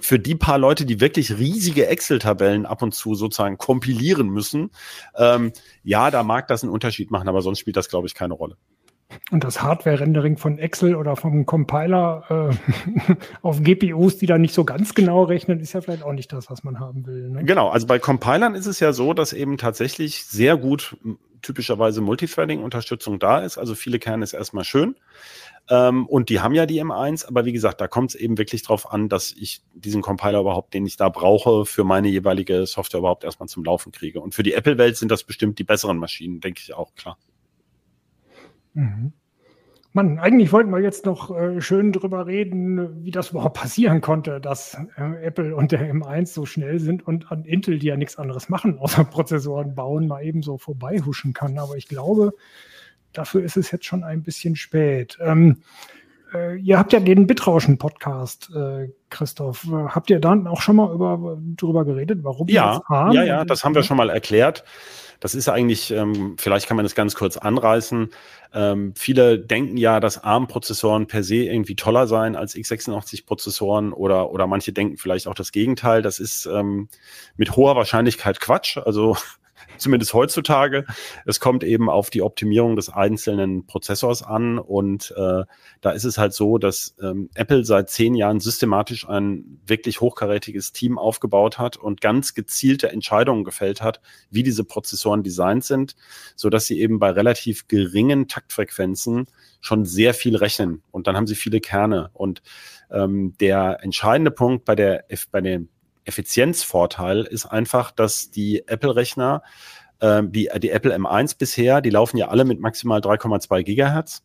für 0.00 0.18
die 0.18 0.34
paar 0.34 0.58
Leute, 0.58 0.84
die 0.84 1.00
wirklich 1.00 1.38
riesige 1.38 1.86
Excel-Tabellen 1.86 2.66
ab 2.66 2.82
und 2.82 2.94
zu 2.94 3.14
sozusagen 3.14 3.58
kompilieren 3.58 4.28
müssen, 4.28 4.70
ähm, 5.16 5.52
ja, 5.82 6.10
da 6.10 6.22
mag 6.22 6.48
das 6.48 6.62
einen 6.62 6.72
Unterschied 6.72 7.10
machen, 7.10 7.28
aber 7.28 7.42
sonst 7.42 7.58
spielt 7.58 7.76
das, 7.76 7.88
glaube 7.88 8.06
ich, 8.06 8.14
keine 8.14 8.34
Rolle. 8.34 8.56
Und 9.30 9.44
das 9.44 9.62
Hardware-Rendering 9.62 10.36
von 10.36 10.58
Excel 10.58 10.94
oder 10.96 11.16
vom 11.16 11.46
Compiler 11.46 12.50
äh, 13.08 13.14
auf 13.42 13.62
GPUs, 13.62 14.18
die 14.18 14.26
da 14.26 14.38
nicht 14.38 14.54
so 14.54 14.64
ganz 14.64 14.94
genau 14.94 15.24
rechnen, 15.24 15.60
ist 15.60 15.72
ja 15.72 15.80
vielleicht 15.80 16.02
auch 16.02 16.12
nicht 16.12 16.32
das, 16.32 16.50
was 16.50 16.64
man 16.64 16.80
haben 16.80 17.06
will. 17.06 17.30
Ne? 17.30 17.44
Genau, 17.44 17.68
also 17.68 17.86
bei 17.86 17.98
Compilern 17.98 18.54
ist 18.54 18.66
es 18.66 18.80
ja 18.80 18.92
so, 18.92 19.14
dass 19.14 19.32
eben 19.32 19.58
tatsächlich 19.58 20.24
sehr 20.24 20.56
gut 20.56 20.96
typischerweise 21.42 22.00
Multithreading-Unterstützung 22.00 23.18
da 23.18 23.40
ist. 23.40 23.58
Also 23.58 23.74
viele 23.74 23.98
Kerne 23.98 24.24
ist 24.24 24.32
erstmal 24.32 24.64
schön. 24.64 24.96
Ähm, 25.68 26.06
und 26.06 26.28
die 26.28 26.40
haben 26.40 26.54
ja 26.54 26.66
die 26.66 26.82
M1, 26.82 27.26
aber 27.26 27.44
wie 27.44 27.52
gesagt, 27.52 27.80
da 27.80 27.88
kommt 27.88 28.10
es 28.10 28.14
eben 28.14 28.38
wirklich 28.38 28.62
drauf 28.62 28.90
an, 28.90 29.08
dass 29.08 29.32
ich 29.32 29.62
diesen 29.74 30.02
Compiler 30.02 30.40
überhaupt, 30.40 30.74
den 30.74 30.86
ich 30.86 30.96
da 30.96 31.08
brauche, 31.08 31.66
für 31.66 31.84
meine 31.84 32.08
jeweilige 32.08 32.66
Software 32.66 32.98
überhaupt 32.98 33.24
erstmal 33.24 33.48
zum 33.48 33.64
Laufen 33.64 33.92
kriege. 33.92 34.20
Und 34.20 34.34
für 34.34 34.42
die 34.42 34.54
Apple-Welt 34.54 34.96
sind 34.96 35.10
das 35.10 35.24
bestimmt 35.24 35.58
die 35.58 35.64
besseren 35.64 35.98
Maschinen, 35.98 36.40
denke 36.40 36.60
ich 36.64 36.74
auch, 36.74 36.94
klar. 36.94 37.18
Mhm. 38.74 39.12
Mann, 39.94 40.18
eigentlich 40.18 40.52
wollten 40.52 40.70
wir 40.70 40.80
jetzt 40.80 41.04
noch 41.04 41.36
äh, 41.36 41.60
schön 41.60 41.92
drüber 41.92 42.26
reden, 42.26 43.04
wie 43.04 43.10
das 43.10 43.30
überhaupt 43.30 43.58
passieren 43.58 44.00
konnte, 44.00 44.40
dass 44.40 44.78
äh, 44.96 45.26
Apple 45.26 45.54
und 45.54 45.70
der 45.70 45.92
M1 45.92 46.32
so 46.32 46.46
schnell 46.46 46.80
sind 46.80 47.06
und 47.06 47.30
an 47.30 47.44
Intel, 47.44 47.78
die 47.78 47.88
ja 47.88 47.96
nichts 47.96 48.16
anderes 48.16 48.48
machen, 48.48 48.78
außer 48.78 49.04
Prozessoren 49.10 49.74
bauen, 49.74 50.06
mal 50.06 50.24
eben 50.24 50.42
so 50.42 50.56
vorbeihuschen 50.56 51.34
kann. 51.34 51.58
Aber 51.58 51.76
ich 51.76 51.88
glaube, 51.88 52.32
dafür 53.12 53.44
ist 53.44 53.58
es 53.58 53.70
jetzt 53.70 53.84
schon 53.84 54.02
ein 54.02 54.22
bisschen 54.22 54.56
spät. 54.56 55.18
Ähm, 55.20 55.58
äh, 56.32 56.56
ihr 56.56 56.78
habt 56.78 56.94
ja 56.94 57.00
den 57.00 57.26
Bitrauschen-Podcast, 57.26 58.50
Christoph. 59.10 59.66
Habt 59.70 60.08
ihr 60.08 60.20
dann 60.20 60.46
auch 60.46 60.62
schon 60.62 60.76
mal 60.76 60.90
über, 60.94 61.38
darüber 61.58 61.84
geredet, 61.84 62.20
warum 62.22 62.48
ja, 62.48 62.78
das 62.78 62.88
haben? 62.88 63.12
Ja, 63.12 63.24
ja, 63.24 63.44
das 63.44 63.62
haben 63.62 63.74
wir 63.74 63.82
schon 63.82 63.98
mal 63.98 64.08
erklärt. 64.08 64.64
Das 65.22 65.36
ist 65.36 65.48
eigentlich, 65.48 65.92
ähm, 65.92 66.34
vielleicht 66.36 66.66
kann 66.66 66.76
man 66.76 66.84
das 66.84 66.96
ganz 66.96 67.14
kurz 67.14 67.36
anreißen. 67.36 68.10
Ähm, 68.52 68.92
viele 68.96 69.38
denken 69.38 69.76
ja, 69.76 70.00
dass 70.00 70.18
ARM-Prozessoren 70.24 71.06
per 71.06 71.22
se 71.22 71.36
irgendwie 71.36 71.76
toller 71.76 72.08
seien 72.08 72.34
als 72.34 72.56
x86-Prozessoren 72.56 73.92
oder, 73.92 74.32
oder 74.32 74.48
manche 74.48 74.72
denken 74.72 74.96
vielleicht 74.96 75.28
auch 75.28 75.34
das 75.36 75.52
Gegenteil. 75.52 76.02
Das 76.02 76.18
ist 76.18 76.46
ähm, 76.46 76.88
mit 77.36 77.54
hoher 77.54 77.76
Wahrscheinlichkeit 77.76 78.40
Quatsch. 78.40 78.78
Also 78.78 79.16
zumindest 79.78 80.14
heutzutage. 80.14 80.84
Es 81.26 81.40
kommt 81.40 81.64
eben 81.64 81.88
auf 81.88 82.10
die 82.10 82.22
Optimierung 82.22 82.76
des 82.76 82.88
einzelnen 82.88 83.66
Prozessors 83.66 84.22
an 84.22 84.58
und 84.58 85.12
äh, 85.16 85.44
da 85.80 85.90
ist 85.90 86.04
es 86.04 86.18
halt 86.18 86.32
so, 86.32 86.58
dass 86.58 86.94
ähm, 87.02 87.30
Apple 87.34 87.64
seit 87.64 87.90
zehn 87.90 88.14
Jahren 88.14 88.40
systematisch 88.40 89.08
ein 89.08 89.60
wirklich 89.66 90.00
hochkarätiges 90.00 90.72
Team 90.72 90.98
aufgebaut 90.98 91.58
hat 91.58 91.76
und 91.76 92.00
ganz 92.00 92.34
gezielte 92.34 92.90
Entscheidungen 92.90 93.44
gefällt 93.44 93.82
hat, 93.82 94.00
wie 94.30 94.42
diese 94.42 94.64
Prozessoren 94.64 95.22
designt 95.22 95.64
sind, 95.64 95.96
so 96.36 96.50
dass 96.50 96.66
sie 96.66 96.80
eben 96.80 96.98
bei 96.98 97.10
relativ 97.10 97.68
geringen 97.68 98.28
Taktfrequenzen 98.28 99.26
schon 99.60 99.84
sehr 99.84 100.14
viel 100.14 100.36
rechnen 100.36 100.82
und 100.90 101.06
dann 101.06 101.16
haben 101.16 101.26
sie 101.26 101.34
viele 101.34 101.60
Kerne 101.60 102.10
und 102.12 102.42
ähm, 102.90 103.34
der 103.40 103.78
entscheidende 103.82 104.30
Punkt 104.30 104.64
bei 104.64 104.74
der 104.74 105.04
bei 105.30 105.40
den 105.40 105.68
Effizienzvorteil 106.04 107.22
ist 107.22 107.46
einfach, 107.46 107.90
dass 107.90 108.30
die 108.30 108.66
Apple-Rechner, 108.66 109.42
äh, 110.00 110.22
die, 110.24 110.50
die 110.58 110.70
Apple 110.70 110.94
M1 110.94 111.38
bisher, 111.38 111.80
die 111.80 111.90
laufen 111.90 112.16
ja 112.16 112.28
alle 112.28 112.44
mit 112.44 112.60
maximal 112.60 113.00
3,2 113.00 113.62
Gigahertz. 113.62 114.22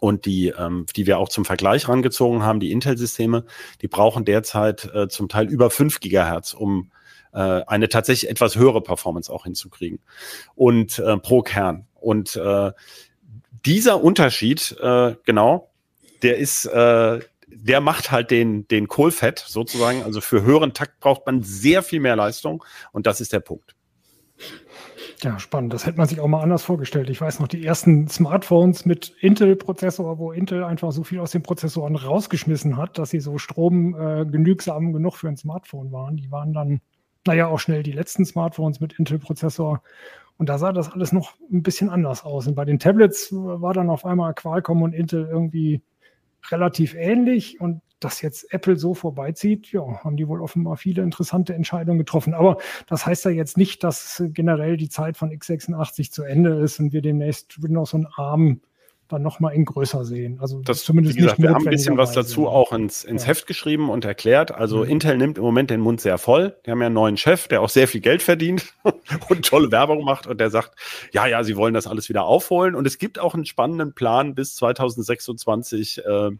Und 0.00 0.26
die, 0.26 0.48
ähm, 0.48 0.86
die 0.94 1.06
wir 1.06 1.18
auch 1.18 1.28
zum 1.28 1.44
Vergleich 1.44 1.88
rangezogen 1.88 2.44
haben, 2.44 2.60
die 2.60 2.70
Intel-Systeme, 2.70 3.44
die 3.82 3.88
brauchen 3.88 4.24
derzeit 4.24 4.84
äh, 4.94 5.08
zum 5.08 5.28
Teil 5.28 5.48
über 5.48 5.70
5 5.70 5.98
Gigahertz, 5.98 6.54
um 6.54 6.92
äh, 7.32 7.38
eine 7.38 7.88
tatsächlich 7.88 8.30
etwas 8.30 8.56
höhere 8.56 8.80
Performance 8.80 9.32
auch 9.32 9.44
hinzukriegen. 9.44 9.98
Und 10.54 10.98
äh, 11.00 11.16
pro 11.16 11.42
Kern. 11.42 11.86
Und 11.94 12.36
äh, 12.36 12.72
dieser 13.66 14.02
Unterschied, 14.02 14.76
äh, 14.80 15.16
genau, 15.24 15.70
der 16.22 16.38
ist, 16.38 16.66
äh, 16.66 17.20
der 17.50 17.80
macht 17.80 18.10
halt 18.10 18.30
den, 18.30 18.66
den 18.68 18.88
Kohlfett 18.88 19.38
sozusagen. 19.38 20.02
Also 20.02 20.20
für 20.20 20.42
höheren 20.42 20.74
Takt 20.74 21.00
braucht 21.00 21.26
man 21.26 21.42
sehr 21.42 21.82
viel 21.82 22.00
mehr 22.00 22.16
Leistung 22.16 22.64
und 22.92 23.06
das 23.06 23.20
ist 23.20 23.32
der 23.32 23.40
Punkt. 23.40 23.74
Ja, 25.22 25.38
spannend. 25.40 25.72
Das 25.72 25.84
hätte 25.84 25.98
man 25.98 26.06
sich 26.06 26.20
auch 26.20 26.28
mal 26.28 26.42
anders 26.42 26.62
vorgestellt. 26.62 27.10
Ich 27.10 27.20
weiß 27.20 27.40
noch, 27.40 27.48
die 27.48 27.64
ersten 27.64 28.06
Smartphones 28.06 28.84
mit 28.84 29.14
Intel-Prozessor, 29.20 30.18
wo 30.18 30.30
Intel 30.30 30.62
einfach 30.62 30.92
so 30.92 31.02
viel 31.02 31.18
aus 31.18 31.32
den 31.32 31.42
Prozessoren 31.42 31.96
rausgeschmissen 31.96 32.76
hat, 32.76 32.98
dass 32.98 33.10
sie 33.10 33.18
so 33.18 33.36
stromgenügsam 33.36 34.90
äh, 34.90 34.92
genug 34.92 35.16
für 35.16 35.28
ein 35.28 35.36
Smartphone 35.36 35.90
waren. 35.90 36.16
Die 36.16 36.30
waren 36.30 36.52
dann, 36.52 36.80
naja, 37.26 37.48
auch 37.48 37.58
schnell 37.58 37.82
die 37.82 37.92
letzten 37.92 38.24
Smartphones 38.24 38.78
mit 38.78 38.92
Intel-Prozessor. 38.92 39.82
Und 40.36 40.48
da 40.48 40.56
sah 40.56 40.72
das 40.72 40.92
alles 40.92 41.10
noch 41.10 41.34
ein 41.50 41.64
bisschen 41.64 41.90
anders 41.90 42.24
aus. 42.24 42.46
Und 42.46 42.54
bei 42.54 42.64
den 42.64 42.78
Tablets 42.78 43.32
war 43.32 43.74
dann 43.74 43.90
auf 43.90 44.04
einmal 44.04 44.34
Qualcomm 44.34 44.82
und 44.82 44.92
Intel 44.92 45.26
irgendwie 45.28 45.82
relativ 46.50 46.94
ähnlich 46.94 47.60
und 47.60 47.82
dass 48.00 48.22
jetzt 48.22 48.52
Apple 48.52 48.76
so 48.76 48.94
vorbeizieht, 48.94 49.72
ja, 49.72 49.82
haben 50.04 50.16
die 50.16 50.28
wohl 50.28 50.40
offenbar 50.40 50.76
viele 50.76 51.02
interessante 51.02 51.54
Entscheidungen 51.54 51.98
getroffen. 51.98 52.32
Aber 52.32 52.58
das 52.86 53.06
heißt 53.06 53.24
ja 53.24 53.30
jetzt 53.32 53.56
nicht, 53.56 53.82
dass 53.82 54.22
generell 54.28 54.76
die 54.76 54.88
Zeit 54.88 55.16
von 55.16 55.30
x86 55.30 56.12
zu 56.12 56.22
Ende 56.22 56.54
ist 56.60 56.78
und 56.78 56.92
wir 56.92 57.02
demnächst 57.02 57.60
Windows 57.62 57.94
und 57.94 58.06
ARM 58.16 58.60
dann 59.08 59.22
nochmal 59.22 59.54
in 59.54 59.64
größer 59.64 60.04
sehen. 60.04 60.38
Also 60.40 60.60
das 60.62 60.84
zumindest 60.84 61.16
wie 61.16 61.22
gesagt, 61.22 61.38
nicht 61.38 61.48
wir 61.48 61.54
haben 61.54 61.66
ein 61.66 61.70
bisschen 61.70 61.96
was 61.96 62.12
dazu 62.12 62.46
auch 62.46 62.72
ins, 62.72 63.04
ins 63.04 63.22
ja. 63.22 63.28
Heft 63.28 63.46
geschrieben 63.46 63.88
und 63.90 64.04
erklärt. 64.04 64.52
Also 64.52 64.84
mhm. 64.84 64.90
Intel 64.90 65.16
nimmt 65.16 65.38
im 65.38 65.44
Moment 65.44 65.70
den 65.70 65.80
Mund 65.80 66.00
sehr 66.00 66.18
voll. 66.18 66.56
Die 66.66 66.70
haben 66.70 66.80
ja 66.80 66.86
einen 66.86 66.94
neuen 66.94 67.16
Chef, 67.16 67.48
der 67.48 67.62
auch 67.62 67.70
sehr 67.70 67.88
viel 67.88 68.00
Geld 68.00 68.22
verdient 68.22 68.74
und 69.28 69.46
tolle 69.46 69.72
Werbung 69.72 70.04
macht 70.04 70.26
und 70.26 70.38
der 70.38 70.50
sagt, 70.50 70.72
ja, 71.12 71.26
ja, 71.26 71.42
sie 71.42 71.56
wollen 71.56 71.74
das 71.74 71.86
alles 71.86 72.08
wieder 72.08 72.24
aufholen. 72.24 72.74
Und 72.74 72.86
es 72.86 72.98
gibt 72.98 73.18
auch 73.18 73.34
einen 73.34 73.46
spannenden 73.46 73.94
Plan 73.94 74.34
bis 74.34 74.54
2026. 74.56 76.04
Äh, 76.04 76.30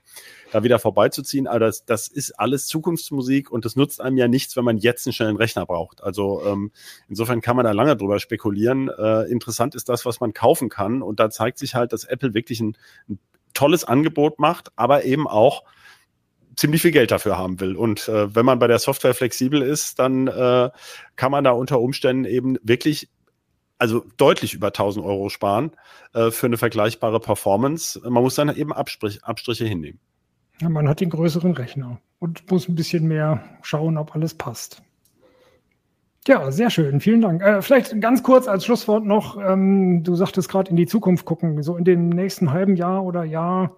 da 0.50 0.62
wieder 0.62 0.78
vorbeizuziehen. 0.78 1.46
Aber 1.46 1.60
das, 1.60 1.84
das 1.84 2.08
ist 2.08 2.32
alles 2.38 2.66
Zukunftsmusik 2.66 3.50
und 3.50 3.64
das 3.64 3.76
nutzt 3.76 4.00
einem 4.00 4.16
ja 4.16 4.28
nichts, 4.28 4.56
wenn 4.56 4.64
man 4.64 4.78
jetzt 4.78 5.06
einen 5.06 5.12
schnellen 5.12 5.36
Rechner 5.36 5.66
braucht. 5.66 6.02
Also 6.02 6.42
ähm, 6.44 6.72
insofern 7.08 7.40
kann 7.40 7.56
man 7.56 7.64
da 7.64 7.72
lange 7.72 7.96
drüber 7.96 8.18
spekulieren. 8.18 8.88
Äh, 8.88 9.22
interessant 9.30 9.74
ist 9.74 9.88
das, 9.88 10.04
was 10.04 10.20
man 10.20 10.32
kaufen 10.32 10.68
kann. 10.68 11.02
Und 11.02 11.20
da 11.20 11.30
zeigt 11.30 11.58
sich 11.58 11.74
halt, 11.74 11.92
dass 11.92 12.04
Apple 12.04 12.34
wirklich 12.34 12.60
ein, 12.60 12.76
ein 13.08 13.18
tolles 13.54 13.84
Angebot 13.84 14.38
macht, 14.38 14.70
aber 14.76 15.04
eben 15.04 15.26
auch 15.26 15.64
ziemlich 16.56 16.82
viel 16.82 16.90
Geld 16.90 17.10
dafür 17.10 17.38
haben 17.38 17.60
will. 17.60 17.76
Und 17.76 18.08
äh, 18.08 18.34
wenn 18.34 18.44
man 18.44 18.58
bei 18.58 18.66
der 18.66 18.78
Software 18.78 19.14
flexibel 19.14 19.62
ist, 19.62 19.98
dann 19.98 20.26
äh, 20.26 20.70
kann 21.16 21.30
man 21.30 21.44
da 21.44 21.52
unter 21.52 21.80
Umständen 21.80 22.24
eben 22.24 22.56
wirklich 22.62 23.08
also 23.78 24.04
deutlich 24.16 24.54
über 24.54 24.68
1000 24.68 25.04
Euro 25.04 25.28
sparen 25.28 25.70
äh, 26.12 26.30
für 26.30 26.46
eine 26.46 26.58
vergleichbare 26.58 27.20
Performance. 27.20 28.00
Man 28.02 28.22
muss 28.22 28.34
dann 28.34 28.54
eben 28.54 28.72
Abstrich, 28.72 29.24
Abstriche 29.24 29.64
hinnehmen. 29.64 30.00
Ja, 30.60 30.68
man 30.68 30.88
hat 30.88 31.00
den 31.00 31.10
größeren 31.10 31.52
Rechner 31.52 32.00
und 32.18 32.50
muss 32.50 32.68
ein 32.68 32.74
bisschen 32.74 33.06
mehr 33.06 33.42
schauen, 33.62 33.96
ob 33.96 34.14
alles 34.14 34.34
passt. 34.34 34.82
Ja, 36.26 36.50
sehr 36.50 36.68
schön. 36.68 37.00
Vielen 37.00 37.22
Dank. 37.22 37.42
Äh, 37.42 37.62
vielleicht 37.62 38.00
ganz 38.00 38.22
kurz 38.22 38.48
als 38.48 38.64
Schlusswort 38.64 39.04
noch, 39.04 39.38
ähm, 39.42 40.02
du 40.02 40.14
sagtest 40.14 40.48
gerade 40.48 40.70
in 40.70 40.76
die 40.76 40.86
Zukunft 40.86 41.24
gucken. 41.24 41.62
So 41.62 41.76
in 41.76 41.84
dem 41.84 42.10
nächsten 42.10 42.52
halben 42.52 42.76
Jahr 42.76 43.04
oder 43.04 43.24
Jahr 43.24 43.76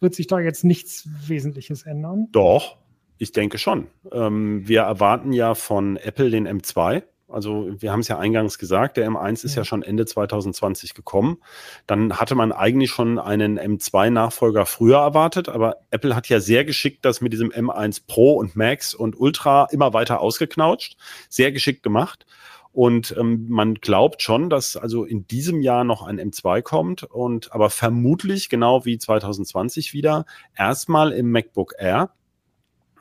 wird 0.00 0.14
sich 0.14 0.26
da 0.26 0.40
jetzt 0.40 0.64
nichts 0.64 1.08
Wesentliches 1.28 1.84
ändern? 1.84 2.26
Doch, 2.32 2.76
ich 3.18 3.30
denke 3.30 3.58
schon. 3.58 3.86
Ähm, 4.10 4.66
wir 4.66 4.80
erwarten 4.80 5.32
ja 5.32 5.54
von 5.54 5.96
Apple 5.96 6.30
den 6.30 6.48
M2. 6.48 7.04
Also 7.32 7.68
wir 7.78 7.92
haben 7.92 8.00
es 8.00 8.08
ja 8.08 8.18
eingangs 8.18 8.58
gesagt, 8.58 8.96
der 8.96 9.08
M1 9.08 9.44
ist 9.44 9.54
ja. 9.54 9.64
schon 9.64 9.82
Ende 9.82 10.06
2020 10.06 10.94
gekommen. 10.94 11.38
Dann 11.86 12.18
hatte 12.18 12.34
man 12.34 12.52
eigentlich 12.52 12.90
schon 12.90 13.18
einen 13.18 13.58
M2-Nachfolger 13.58 14.66
früher 14.66 14.98
erwartet, 14.98 15.48
aber 15.48 15.78
Apple 15.90 16.14
hat 16.14 16.28
ja 16.28 16.40
sehr 16.40 16.64
geschickt 16.64 17.04
das 17.04 17.20
mit 17.20 17.32
diesem 17.32 17.50
M1 17.50 18.02
Pro 18.06 18.34
und 18.34 18.56
Max 18.56 18.94
und 18.94 19.18
Ultra 19.18 19.66
immer 19.70 19.92
weiter 19.92 20.20
ausgeknautscht. 20.20 20.96
Sehr 21.28 21.52
geschickt 21.52 21.82
gemacht. 21.82 22.26
Und 22.72 23.14
ähm, 23.18 23.46
man 23.48 23.74
glaubt 23.74 24.22
schon, 24.22 24.48
dass 24.48 24.76
also 24.76 25.04
in 25.04 25.26
diesem 25.26 25.60
Jahr 25.60 25.84
noch 25.84 26.02
ein 26.02 26.18
M2 26.18 26.62
kommt 26.62 27.02
und 27.02 27.52
aber 27.52 27.68
vermutlich 27.68 28.48
genau 28.48 28.86
wie 28.86 28.96
2020 28.96 29.92
wieder 29.92 30.24
erstmal 30.56 31.12
im 31.12 31.30
MacBook 31.30 31.74
Air. 31.78 32.10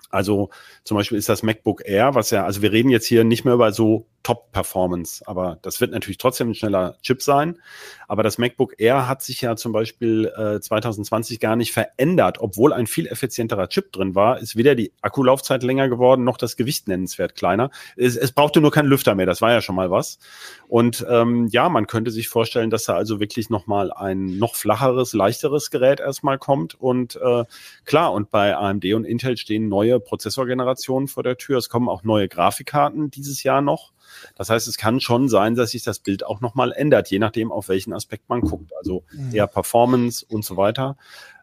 Also 0.10 0.50
zum 0.84 0.98
Beispiel 0.98 1.18
ist 1.18 1.30
das 1.30 1.42
MacBook 1.42 1.84
Air, 1.86 2.16
was 2.16 2.32
ja, 2.32 2.44
also 2.44 2.62
wir 2.62 2.74
reden 2.74 2.90
jetzt 2.90 3.06
hier 3.08 3.24
nicht 3.24 3.46
mehr 3.46 3.54
über 3.54 3.72
so 3.72 4.08
Top-Performance, 4.24 5.28
aber 5.28 5.58
das 5.62 5.82
wird 5.82 5.92
natürlich 5.92 6.18
trotzdem 6.18 6.52
ein 6.52 6.56
schneller 6.56 6.96
Chip 7.02 7.22
sein. 7.22 7.60
Aber 8.08 8.24
das 8.24 8.38
MacBook 8.38 8.76
Air 8.78 9.08
hat 9.08 9.22
sich 9.22 9.42
ja 9.42 9.56
zum 9.56 9.72
Beispiel 9.72 10.32
äh, 10.36 10.60
2020 10.60 11.40
gar 11.40 11.56
nicht 11.56 11.72
verändert, 11.72 12.40
obwohl 12.40 12.74
ein 12.74 12.88
viel 12.88 13.08
effizienterer 13.08 13.70
Chip 13.70 13.92
drin 13.92 14.16
war, 14.16 14.40
ist 14.40 14.56
weder 14.56 14.76
die 14.76 14.92
Akkulaufzeit 15.02 15.64
länger 15.64 15.90
geworden, 15.90 16.24
noch 16.24 16.38
das 16.38 16.58
Gewicht 16.58 16.88
nennenswert 16.88 17.36
kleiner. 17.36 17.72
Es, 17.96 18.18
es 18.18 18.32
brauchte 18.32 18.62
nur 18.62 18.72
keinen 18.72 18.88
Lüfter 18.88 19.16
mehr, 19.16 19.26
das 19.26 19.42
war 19.42 19.52
ja 19.52 19.62
schon 19.62 19.76
mal 19.76 19.92
was. 19.92 20.20
Und 20.68 21.06
ähm, 21.10 21.48
ja, 21.52 21.70
man 21.70 21.88
könnte 21.88 22.12
sich 22.12 22.28
vorstellen, 22.28 22.70
dass 22.70 22.84
da 22.84 22.96
also 22.96 23.20
wirklich 23.20 23.50
nochmal 23.50 23.92
ein 23.92 24.38
noch 24.38 24.56
flacheres, 24.56 25.14
leichteres 25.14 25.72
Gerät 25.72 26.00
erstmal 26.00 26.38
kommt. 26.38 26.76
Und 26.76 27.16
äh, 27.16 27.46
klar, 27.86 28.14
und 28.14 28.30
bei 28.30 28.56
AMD 28.56 28.86
und 28.94 29.06
Intel 29.06 29.38
stehen 29.38 29.68
neue 29.70 30.00
Prozessorgenerationen 30.00 31.08
vor 31.08 31.24
der 31.24 31.38
Tür. 31.38 31.58
Es 31.58 31.70
kommen 31.70 31.90
auch 31.90 32.04
neue 32.04 32.28
Grafikkarten 32.28 33.12
dieses 33.12 33.44
Jahr 33.44 33.62
noch. 33.62 33.92
Das 34.36 34.50
heißt, 34.50 34.68
es 34.68 34.78
kann 34.78 35.00
schon 35.00 35.30
sein, 35.30 35.56
dass 35.56 35.72
sich 35.72 35.84
das 35.84 36.00
Bild 36.00 36.26
auch 36.26 36.42
nochmal 36.42 36.72
ändert, 36.72 37.10
je 37.10 37.20
nachdem, 37.20 37.52
auf 37.52 37.70
welchen 37.70 37.94
Aspekt 37.94 38.30
man 38.30 38.42
guckt. 38.42 38.72
Also 38.78 39.04
mhm. 39.12 39.34
eher 39.34 39.48
Performance 39.48 40.26
und 40.28 40.46
so 40.46 40.58
weiter. 40.58 40.98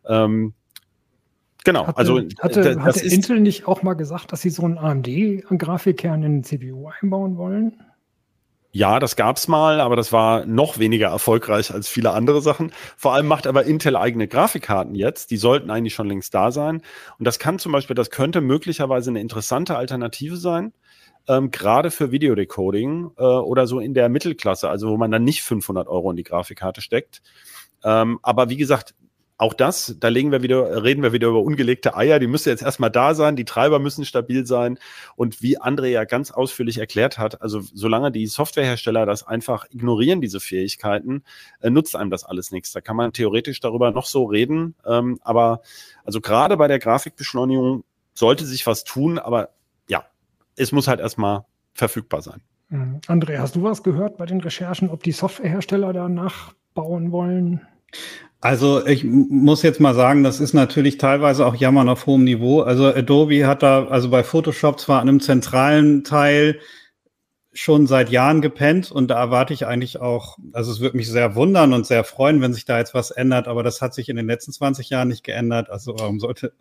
Ähm, 0.06 0.54
genau, 1.64 1.86
hatte, 1.86 1.98
also 1.98 2.20
hatte, 2.38 2.82
hatte 2.82 3.06
Intel 3.06 3.40
nicht 3.40 3.66
auch 3.66 3.82
mal 3.82 3.94
gesagt, 3.94 4.32
dass 4.32 4.40
sie 4.40 4.50
so 4.50 4.64
einen 4.64 4.78
AMD-Grafikkern 4.78 6.22
in 6.22 6.32
den 6.38 6.44
CPU 6.44 6.88
einbauen 7.00 7.36
wollen? 7.36 7.82
Ja, 8.70 8.98
das 9.00 9.16
gab's 9.16 9.48
mal, 9.48 9.80
aber 9.80 9.96
das 9.96 10.12
war 10.12 10.44
noch 10.44 10.78
weniger 10.78 11.08
erfolgreich 11.08 11.72
als 11.72 11.88
viele 11.88 12.12
andere 12.12 12.42
Sachen. 12.42 12.70
Vor 12.98 13.14
allem 13.14 13.26
macht 13.26 13.46
aber 13.46 13.64
Intel 13.64 13.96
eigene 13.96 14.28
Grafikkarten 14.28 14.94
jetzt. 14.94 15.30
Die 15.30 15.38
sollten 15.38 15.70
eigentlich 15.70 15.94
schon 15.94 16.06
längst 16.06 16.34
da 16.34 16.52
sein. 16.52 16.82
Und 17.18 17.24
das 17.24 17.38
kann 17.38 17.58
zum 17.58 17.72
Beispiel, 17.72 17.96
das 17.96 18.10
könnte 18.10 18.42
möglicherweise 18.42 19.08
eine 19.08 19.20
interessante 19.20 19.76
Alternative 19.76 20.36
sein 20.36 20.74
ähm, 21.28 21.50
gerade 21.50 21.90
für 21.90 22.10
Videodecoding 22.10 23.10
äh, 23.16 23.22
oder 23.22 23.66
so 23.66 23.78
in 23.78 23.94
der 23.94 24.08
Mittelklasse, 24.08 24.68
also 24.68 24.88
wo 24.90 24.96
man 24.96 25.10
dann 25.10 25.24
nicht 25.24 25.42
500 25.42 25.86
Euro 25.86 26.10
in 26.10 26.16
die 26.16 26.24
Grafikkarte 26.24 26.80
steckt. 26.80 27.22
Ähm, 27.84 28.18
aber 28.22 28.48
wie 28.48 28.56
gesagt, 28.56 28.94
auch 29.40 29.54
das, 29.54 29.94
da 30.00 30.08
legen 30.08 30.32
wir 30.32 30.42
wieder, 30.42 30.82
reden 30.82 31.04
wir 31.04 31.12
wieder 31.12 31.28
über 31.28 31.40
ungelegte 31.40 31.96
Eier. 31.96 32.18
Die 32.18 32.26
müssen 32.26 32.48
jetzt 32.48 32.62
erstmal 32.62 32.90
da 32.90 33.14
sein, 33.14 33.36
die 33.36 33.44
Treiber 33.44 33.78
müssen 33.78 34.04
stabil 34.04 34.44
sein. 34.44 34.80
Und 35.14 35.42
wie 35.42 35.60
André 35.60 35.86
ja 35.86 36.04
ganz 36.04 36.32
ausführlich 36.32 36.78
erklärt 36.78 37.18
hat, 37.18 37.40
also 37.40 37.60
solange 37.60 38.10
die 38.10 38.26
Softwarehersteller 38.26 39.06
das 39.06 39.24
einfach 39.24 39.66
ignorieren, 39.70 40.20
diese 40.20 40.40
Fähigkeiten, 40.40 41.22
äh, 41.60 41.70
nutzt 41.70 41.94
einem 41.94 42.10
das 42.10 42.24
alles 42.24 42.50
nichts. 42.50 42.72
Da 42.72 42.80
kann 42.80 42.96
man 42.96 43.12
theoretisch 43.12 43.60
darüber 43.60 43.92
noch 43.92 44.06
so 44.06 44.24
reden. 44.24 44.74
Ähm, 44.84 45.20
aber 45.22 45.60
also 46.04 46.20
gerade 46.20 46.56
bei 46.56 46.66
der 46.66 46.80
Grafikbeschleunigung 46.80 47.84
sollte 48.14 48.44
sich 48.44 48.66
was 48.66 48.82
tun, 48.82 49.20
aber 49.20 49.50
es 50.58 50.72
muss 50.72 50.88
halt 50.88 51.00
erstmal 51.00 51.44
verfügbar 51.74 52.22
sein. 52.22 52.40
Mhm. 52.68 53.00
André, 53.06 53.38
hast 53.38 53.56
du 53.56 53.62
was 53.62 53.82
gehört 53.82 54.18
bei 54.18 54.26
den 54.26 54.40
Recherchen, 54.40 54.90
ob 54.90 55.02
die 55.02 55.12
Softwarehersteller 55.12 55.92
da 55.92 56.08
nachbauen 56.08 57.12
wollen? 57.12 57.60
Also 58.40 58.86
ich 58.86 59.04
muss 59.04 59.62
jetzt 59.62 59.80
mal 59.80 59.94
sagen, 59.94 60.22
das 60.22 60.38
ist 60.38 60.52
natürlich 60.52 60.98
teilweise 60.98 61.44
auch 61.44 61.56
Jammern 61.56 61.88
auf 61.88 62.06
hohem 62.06 62.24
Niveau. 62.24 62.60
Also 62.60 62.86
Adobe 62.86 63.46
hat 63.46 63.62
da, 63.62 63.86
also 63.86 64.10
bei 64.10 64.22
Photoshop 64.22 64.78
zwar 64.78 65.00
an 65.00 65.08
einem 65.08 65.20
zentralen 65.20 66.04
Teil 66.04 66.60
schon 67.58 67.86
seit 67.86 68.10
Jahren 68.10 68.40
gepennt 68.40 68.92
und 68.92 69.08
da 69.08 69.18
erwarte 69.18 69.52
ich 69.52 69.66
eigentlich 69.66 70.00
auch, 70.00 70.38
also 70.52 70.70
es 70.70 70.80
würde 70.80 70.96
mich 70.96 71.08
sehr 71.08 71.34
wundern 71.34 71.72
und 71.72 71.86
sehr 71.86 72.04
freuen, 72.04 72.40
wenn 72.40 72.54
sich 72.54 72.64
da 72.64 72.78
jetzt 72.78 72.94
was 72.94 73.10
ändert, 73.10 73.48
aber 73.48 73.62
das 73.62 73.82
hat 73.82 73.94
sich 73.94 74.08
in 74.08 74.16
den 74.16 74.26
letzten 74.26 74.52
20 74.52 74.90
Jahren 74.90 75.08
nicht 75.08 75.24
geändert. 75.24 75.68
Also 75.68 75.94
warum 75.98 76.20
sollte, 76.20 76.52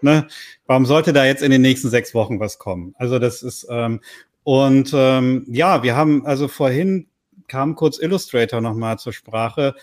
ne, 0.00 0.26
warum 0.66 0.86
sollte 0.86 1.12
da 1.12 1.24
jetzt 1.24 1.42
in 1.42 1.50
den 1.50 1.62
nächsten 1.62 1.88
sechs 1.88 2.14
Wochen 2.14 2.40
was 2.40 2.58
kommen? 2.58 2.94
Also 2.98 3.18
das 3.18 3.42
ist, 3.42 3.66
ähm, 3.70 4.00
und 4.42 4.90
ähm, 4.94 5.46
ja, 5.48 5.82
wir 5.82 5.94
haben, 5.94 6.26
also 6.26 6.48
vorhin 6.48 7.06
kam 7.46 7.76
kurz 7.76 7.98
Illustrator 7.98 8.60
nochmal 8.60 8.98
zur 8.98 9.12
Sprache. 9.12 9.74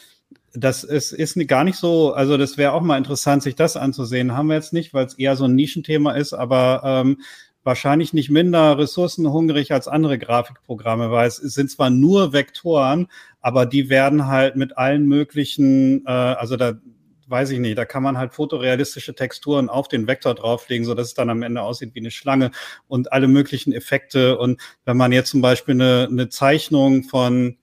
Das 0.53 0.84
ist, 0.84 1.13
ist 1.13 1.38
gar 1.47 1.63
nicht 1.63 1.78
so, 1.78 2.13
also 2.13 2.38
das 2.38 2.57
wäre 2.57 2.74
auch 2.74 2.82
mal 2.82 2.97
interessant, 2.97 3.43
sich 3.43 3.55
das 3.55 3.78
anzusehen. 3.78 4.36
Haben 4.36 4.47
wir 4.47 4.55
jetzt 4.55 4.74
nicht, 4.74 4.93
weil 4.93 5.05
es 5.05 5.13
eher 5.13 5.36
so 5.36 5.45
ein 5.45 5.55
Nischenthema 5.55 6.13
ist, 6.13 6.34
aber 6.34 6.82
ähm, 6.84 7.22
wahrscheinlich 7.68 8.13
nicht 8.13 8.30
minder 8.30 8.78
ressourcenhungrig 8.78 9.74
als 9.74 9.89
andere 9.89 10.18
Grafikprogramme, 10.18 11.11
weil 11.11 11.28
es 11.28 11.36
sind 11.36 11.70
zwar 11.70 11.89
nur 11.89 12.32
Vektoren, 12.32 13.09
aber 13.41 13.65
die 13.65 13.89
werden 13.89 14.26
halt 14.28 14.55
mit 14.55 14.78
allen 14.78 15.05
möglichen, 15.05 16.05
äh, 16.07 16.09
also 16.09 16.55
da 16.55 16.80
weiß 17.28 17.49
ich 17.49 17.59
nicht, 17.59 17.78
da 17.78 17.84
kann 17.84 18.03
man 18.03 18.18
halt 18.18 18.34
fotorealistische 18.34 19.13
Texturen 19.15 19.68
auf 19.68 19.89
den 19.89 20.07
Vektor 20.07 20.34
drauflegen, 20.34 20.86
so 20.86 20.93
dass 20.93 21.07
es 21.07 21.13
dann 21.13 21.30
am 21.30 21.43
Ende 21.43 21.61
aussieht 21.61 21.93
wie 21.93 21.99
eine 21.99 22.09
Schlange 22.09 22.51
und 22.88 23.11
alle 23.11 23.28
möglichen 23.28 23.74
Effekte. 23.74 24.38
Und 24.38 24.61
wenn 24.86 24.95
man 24.95 25.11
jetzt 25.11 25.30
zum 25.30 25.41
Beispiel 25.41 25.74
eine, 25.74 26.07
eine 26.09 26.30
Zeichnung 26.30 27.03
von 27.03 27.57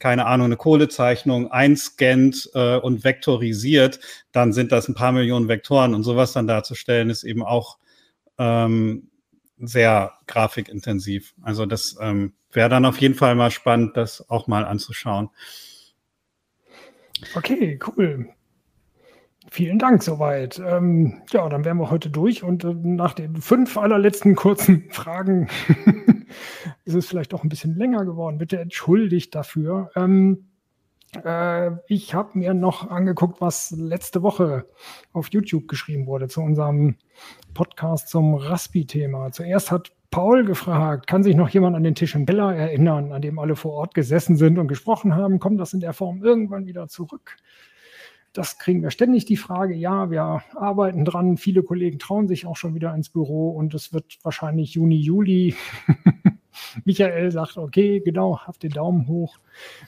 keine 0.00 0.26
Ahnung, 0.26 0.46
eine 0.46 0.56
Kohlezeichnung 0.56 1.50
einscannt 1.50 2.50
äh, 2.54 2.76
und 2.76 3.02
vektorisiert, 3.02 3.98
dann 4.30 4.52
sind 4.52 4.70
das 4.70 4.88
ein 4.88 4.94
paar 4.94 5.10
Millionen 5.10 5.48
Vektoren 5.48 5.94
und 5.94 6.04
sowas 6.04 6.32
dann 6.32 6.46
darzustellen, 6.46 7.10
ist 7.10 7.24
eben 7.24 7.42
auch 7.42 7.78
ähm, 8.38 9.10
sehr 9.58 10.12
grafikintensiv. 10.26 11.34
Also 11.42 11.66
das 11.66 11.96
ähm, 12.00 12.34
wäre 12.52 12.68
dann 12.68 12.84
auf 12.84 13.00
jeden 13.00 13.14
Fall 13.14 13.34
mal 13.34 13.50
spannend, 13.50 13.96
das 13.96 14.28
auch 14.30 14.46
mal 14.46 14.64
anzuschauen. 14.64 15.30
Okay, 17.34 17.78
cool. 17.86 18.28
Vielen 19.50 19.78
Dank 19.78 20.02
soweit. 20.02 20.60
Ähm, 20.64 21.22
ja, 21.30 21.48
dann 21.48 21.64
wären 21.64 21.78
wir 21.78 21.90
heute 21.90 22.10
durch 22.10 22.42
und 22.42 22.64
äh, 22.64 22.74
nach 22.74 23.14
den 23.14 23.36
fünf 23.36 23.78
allerletzten 23.78 24.34
kurzen 24.34 24.88
Fragen 24.90 25.48
ist 26.84 26.94
es 26.94 27.06
vielleicht 27.06 27.32
auch 27.32 27.42
ein 27.42 27.48
bisschen 27.48 27.74
länger 27.74 28.04
geworden. 28.04 28.38
Bitte 28.38 28.58
entschuldigt 28.58 29.34
dafür. 29.34 29.90
Ähm, 29.96 30.47
äh, 30.47 30.47
ich 31.86 32.14
habe 32.14 32.38
mir 32.38 32.54
noch 32.54 32.90
angeguckt, 32.90 33.40
was 33.40 33.70
letzte 33.70 34.22
Woche 34.22 34.66
auf 35.12 35.28
YouTube 35.30 35.66
geschrieben 35.66 36.06
wurde 36.06 36.28
zu 36.28 36.42
unserem 36.42 36.96
Podcast 37.54 38.08
zum 38.08 38.34
Raspi-Thema. 38.34 39.32
Zuerst 39.32 39.70
hat 39.70 39.92
Paul 40.10 40.44
gefragt, 40.44 41.06
kann 41.06 41.22
sich 41.22 41.34
noch 41.34 41.48
jemand 41.48 41.76
an 41.76 41.82
den 41.82 41.94
Tisch 41.94 42.14
im 42.14 42.26
Keller 42.26 42.54
erinnern, 42.54 43.12
an 43.12 43.22
dem 43.22 43.38
alle 43.38 43.56
vor 43.56 43.72
Ort 43.72 43.94
gesessen 43.94 44.36
sind 44.36 44.58
und 44.58 44.68
gesprochen 44.68 45.16
haben? 45.16 45.38
Kommt 45.38 45.60
das 45.60 45.72
in 45.72 45.80
der 45.80 45.92
Form 45.92 46.22
irgendwann 46.22 46.66
wieder 46.66 46.88
zurück? 46.88 47.36
Das 48.32 48.58
kriegen 48.58 48.82
wir 48.82 48.90
ständig 48.90 49.24
die 49.24 49.36
Frage. 49.36 49.74
Ja, 49.74 50.10
wir 50.10 50.42
arbeiten 50.54 51.04
dran. 51.04 51.36
Viele 51.36 51.62
Kollegen 51.62 51.98
trauen 51.98 52.28
sich 52.28 52.46
auch 52.46 52.56
schon 52.56 52.74
wieder 52.74 52.94
ins 52.94 53.08
Büro 53.08 53.50
und 53.50 53.74
es 53.74 53.92
wird 53.92 54.18
wahrscheinlich 54.22 54.74
Juni, 54.74 54.96
Juli 54.96 55.54
Michael 56.84 57.30
sagt, 57.30 57.56
okay, 57.56 58.00
genau, 58.00 58.40
habt 58.40 58.62
den 58.62 58.70
Daumen 58.70 59.08
hoch. 59.08 59.38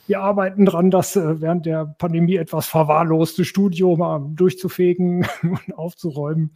Wir 0.06 0.20
arbeiten 0.20 0.64
dran, 0.66 0.90
das 0.90 1.16
äh, 1.16 1.40
während 1.40 1.66
der 1.66 1.86
Pandemie 1.98 2.36
etwas 2.36 2.66
verwahrloste 2.66 3.44
Studio 3.44 3.96
mal 3.96 4.20
durchzufegen 4.34 5.26
und 5.42 5.74
aufzuräumen 5.76 6.52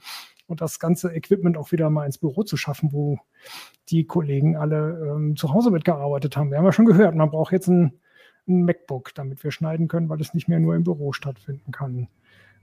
und 0.46 0.60
das 0.60 0.78
ganze 0.78 1.12
Equipment 1.12 1.56
auch 1.56 1.72
wieder 1.72 1.90
mal 1.90 2.06
ins 2.06 2.18
Büro 2.18 2.42
zu 2.42 2.56
schaffen, 2.56 2.92
wo 2.92 3.18
die 3.88 4.04
Kollegen 4.04 4.56
alle 4.56 5.14
ähm, 5.14 5.36
zu 5.36 5.52
Hause 5.52 5.70
mitgearbeitet 5.70 6.36
haben. 6.36 6.50
Wir 6.50 6.58
haben 6.58 6.64
ja 6.64 6.72
schon 6.72 6.86
gehört, 6.86 7.14
man 7.14 7.30
braucht 7.30 7.52
jetzt 7.52 7.68
ein, 7.68 8.00
ein 8.48 8.64
MacBook, 8.64 9.14
damit 9.14 9.42
wir 9.44 9.50
schneiden 9.50 9.88
können, 9.88 10.08
weil 10.08 10.20
es 10.20 10.34
nicht 10.34 10.48
mehr 10.48 10.60
nur 10.60 10.74
im 10.74 10.84
Büro 10.84 11.12
stattfinden 11.12 11.72
kann. 11.72 12.08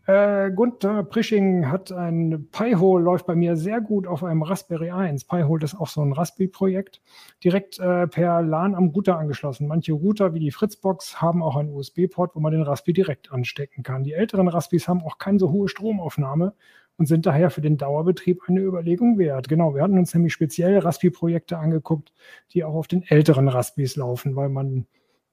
Äh, 0.08 0.52
Gunther 0.52 1.04
Prisching 1.04 1.70
hat 1.70 1.92
ein 1.92 2.48
Pi-Hole, 2.52 3.04
läuft 3.04 3.28
bei 3.28 3.36
mir 3.36 3.56
sehr 3.56 3.82
gut 3.82 4.08
auf 4.08 4.24
einem 4.24 4.42
Raspberry 4.42 4.90
1. 4.90 5.26
Pi-Hole 5.26 5.64
ist 5.64 5.80
auch 5.80 5.88
so 5.88 6.02
ein 6.02 6.12
Raspberry-Projekt, 6.12 7.02
direkt 7.44 7.78
äh, 7.80 8.08
per 8.08 8.42
LAN 8.42 8.74
am 8.74 8.90
Router 8.90 9.20
angeschlossen. 9.20 9.68
Manche 9.68 9.94
Router 9.94 10.34
wie 10.34 10.40
die 10.40 10.50
Fritzbox 10.50 11.22
haben 11.22 11.44
auch 11.44 11.56
einen 11.56 11.70
USB-Port, 11.70 12.36
wo 12.36 12.40
man 12.40 12.52
den 12.52 12.64
Raspi 12.64 12.94
direkt 12.94 13.32
anstecken 13.32 13.84
kann. 13.84 14.04
Die 14.04 14.14
älteren 14.14 14.48
Raspis 14.48 14.88
haben 14.88 15.02
auch 15.04 15.20
keine 15.20 15.38
so 15.38 15.52
hohe 15.52 15.70
Stromaufnahme 15.70 16.56
und 16.98 17.06
sind 17.06 17.28
daher 17.28 17.52
für 17.52 17.62
den 17.62 17.78
Dauerbetrieb 17.78 18.42
eine 18.48 18.62
Überlegung 18.62 19.20
wert. 19.20 19.50
Genau, 19.50 19.76
wir 19.76 19.84
hatten 19.84 20.00
uns 20.00 20.14
nämlich 20.16 20.34
speziell 20.34 20.80
Raspi-Projekte 20.80 21.60
angeguckt, 21.60 22.12
die 22.54 22.64
auch 22.64 22.74
auf 22.74 22.88
den 22.88 23.04
älteren 23.04 23.48
Raspis 23.48 23.96
laufen, 23.96 24.36
weil 24.36 24.50
man 24.50 24.88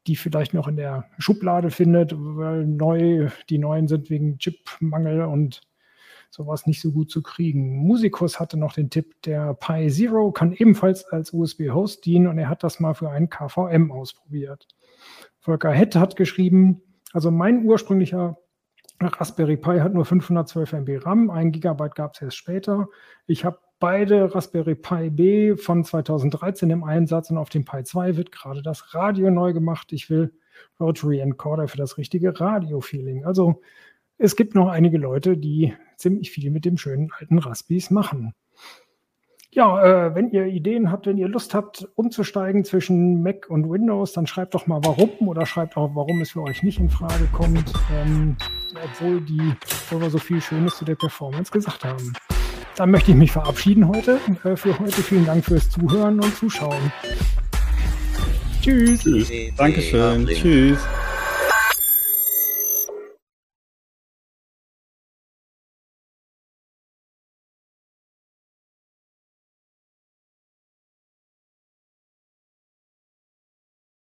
die 0.09 0.17
vielleicht 0.17 0.55
noch 0.55 0.67
in 0.67 0.77
der 0.77 1.05
Schublade 1.19 1.71
findet, 1.71 2.15
weil 2.17 2.67
neu, 2.67 3.29
die 3.51 3.59
neuen 3.59 3.87
sind 3.87 4.11
wegen 4.11 4.39
Chipmangel 4.39 5.23
und 5.23 5.61
sowas 6.31 6.67
nicht 6.67 6.81
so 6.81 6.93
gut 6.93 7.11
zu 7.11 7.23
kriegen. 7.23 7.77
Musikus 7.77 8.41
hatte 8.41 8.57
noch 8.57 8.73
den 8.73 8.91
Tipp, 8.91 9.23
der 9.23 9.55
Pi 9.55 9.89
Zero 9.91 10.33
kann 10.33 10.53
ebenfalls 10.53 11.05
als 11.05 11.33
USB-Host 11.33 12.05
dienen 12.05 12.27
und 12.27 12.39
er 12.39 12.49
hat 12.49 12.63
das 12.63 12.81
mal 12.81 12.95
für 12.95 13.11
einen 13.11 13.29
KVM 13.29 13.93
ausprobiert. 13.93 14.67
Volker 15.39 15.71
Hett 15.71 15.95
hat 15.95 16.17
geschrieben, 16.17 16.83
also 17.13 17.31
mein 17.31 17.65
ursprünglicher 17.65 18.39
Raspberry 19.01 19.57
Pi 19.57 19.79
hat 19.79 19.95
nur 19.95 20.05
512 20.05 20.73
MB 20.73 21.07
RAM, 21.07 21.31
1 21.31 21.53
GB 21.61 21.89
gab 21.95 22.15
es 22.15 22.23
erst 22.23 22.37
später. 22.37 22.89
Ich 23.27 23.45
habe 23.45 23.59
beide 23.79 24.35
Raspberry 24.35 24.75
Pi 24.75 25.11
B 25.11 25.57
von 25.57 25.85
2013 25.85 26.71
im 26.71 26.85
Einsatz 26.85 27.31
und 27.31 27.39
auf 27.39 27.49
dem 27.49 27.65
Pi 27.65 27.85
2 27.85 28.17
wird 28.17 28.33
gerade 28.33 28.63
das 28.63 28.95
Radio 28.95 29.31
neu 29.31 29.53
gemacht. 29.53 29.93
Ich 29.93 30.11
will 30.11 30.33
Rotary 30.81 31.21
Encoder 31.21 31.69
für 31.69 31.77
das 31.77 31.99
richtige 31.99 32.39
Radio-Feeling. 32.39 33.25
Also 33.25 33.61
es 34.17 34.37
gibt 34.37 34.55
noch 34.55 34.69
einige 34.69 34.99
Leute, 34.99 35.37
die 35.37 35.75
ziemlich 35.97 36.31
viel 36.31 36.51
mit 36.51 36.65
dem 36.65 36.77
schönen 36.77 37.11
alten 37.19 37.39
Raspis 37.39 37.91
machen. 37.91 38.35
Ja, 39.51 39.83
äh, 39.83 40.15
wenn 40.15 40.31
ihr 40.31 40.47
Ideen 40.47 40.93
habt, 40.93 41.07
wenn 41.07 41.17
ihr 41.17 41.29
Lust 41.29 41.55
habt, 41.55 41.89
umzusteigen 41.95 42.65
zwischen 42.65 43.23
Mac 43.23 43.49
und 43.49 43.71
Windows, 43.71 44.13
dann 44.13 44.27
schreibt 44.27 44.55
doch 44.55 44.67
mal 44.67 44.81
warum 44.85 45.27
oder 45.27 45.47
schreibt 45.47 45.77
auch, 45.77 45.95
warum 45.95 46.21
es 46.21 46.33
für 46.33 46.43
euch 46.43 46.63
nicht 46.63 46.79
in 46.79 46.91
Frage 46.91 47.29
kommt, 47.33 47.73
ähm, 47.93 48.37
obwohl, 48.85 49.21
die, 49.23 49.55
obwohl 49.63 50.03
wir 50.03 50.11
so 50.11 50.19
viel 50.19 50.41
Schönes 50.41 50.77
zu 50.77 50.85
der 50.85 50.97
Performance 50.97 51.51
gesagt 51.51 51.85
haben. 51.85 52.13
Dann 52.79 52.93
möchte 52.93 53.11
ich 53.11 53.17
mich 53.17 53.33
verabschieden 53.33 53.89
heute. 53.89 54.21
Äh, 54.45 54.55
für 54.55 54.79
heute 54.79 55.03
vielen 55.03 55.27
Dank 55.27 55.45
fürs 55.45 55.69
Zuhören 55.69 56.21
und 56.21 56.37
Zuschauen. 56.37 56.93
Tschüss. 58.63 59.03
Tschüss. 59.03 59.29
Dankeschön. 59.57 60.27
Tschüss. 60.29 60.79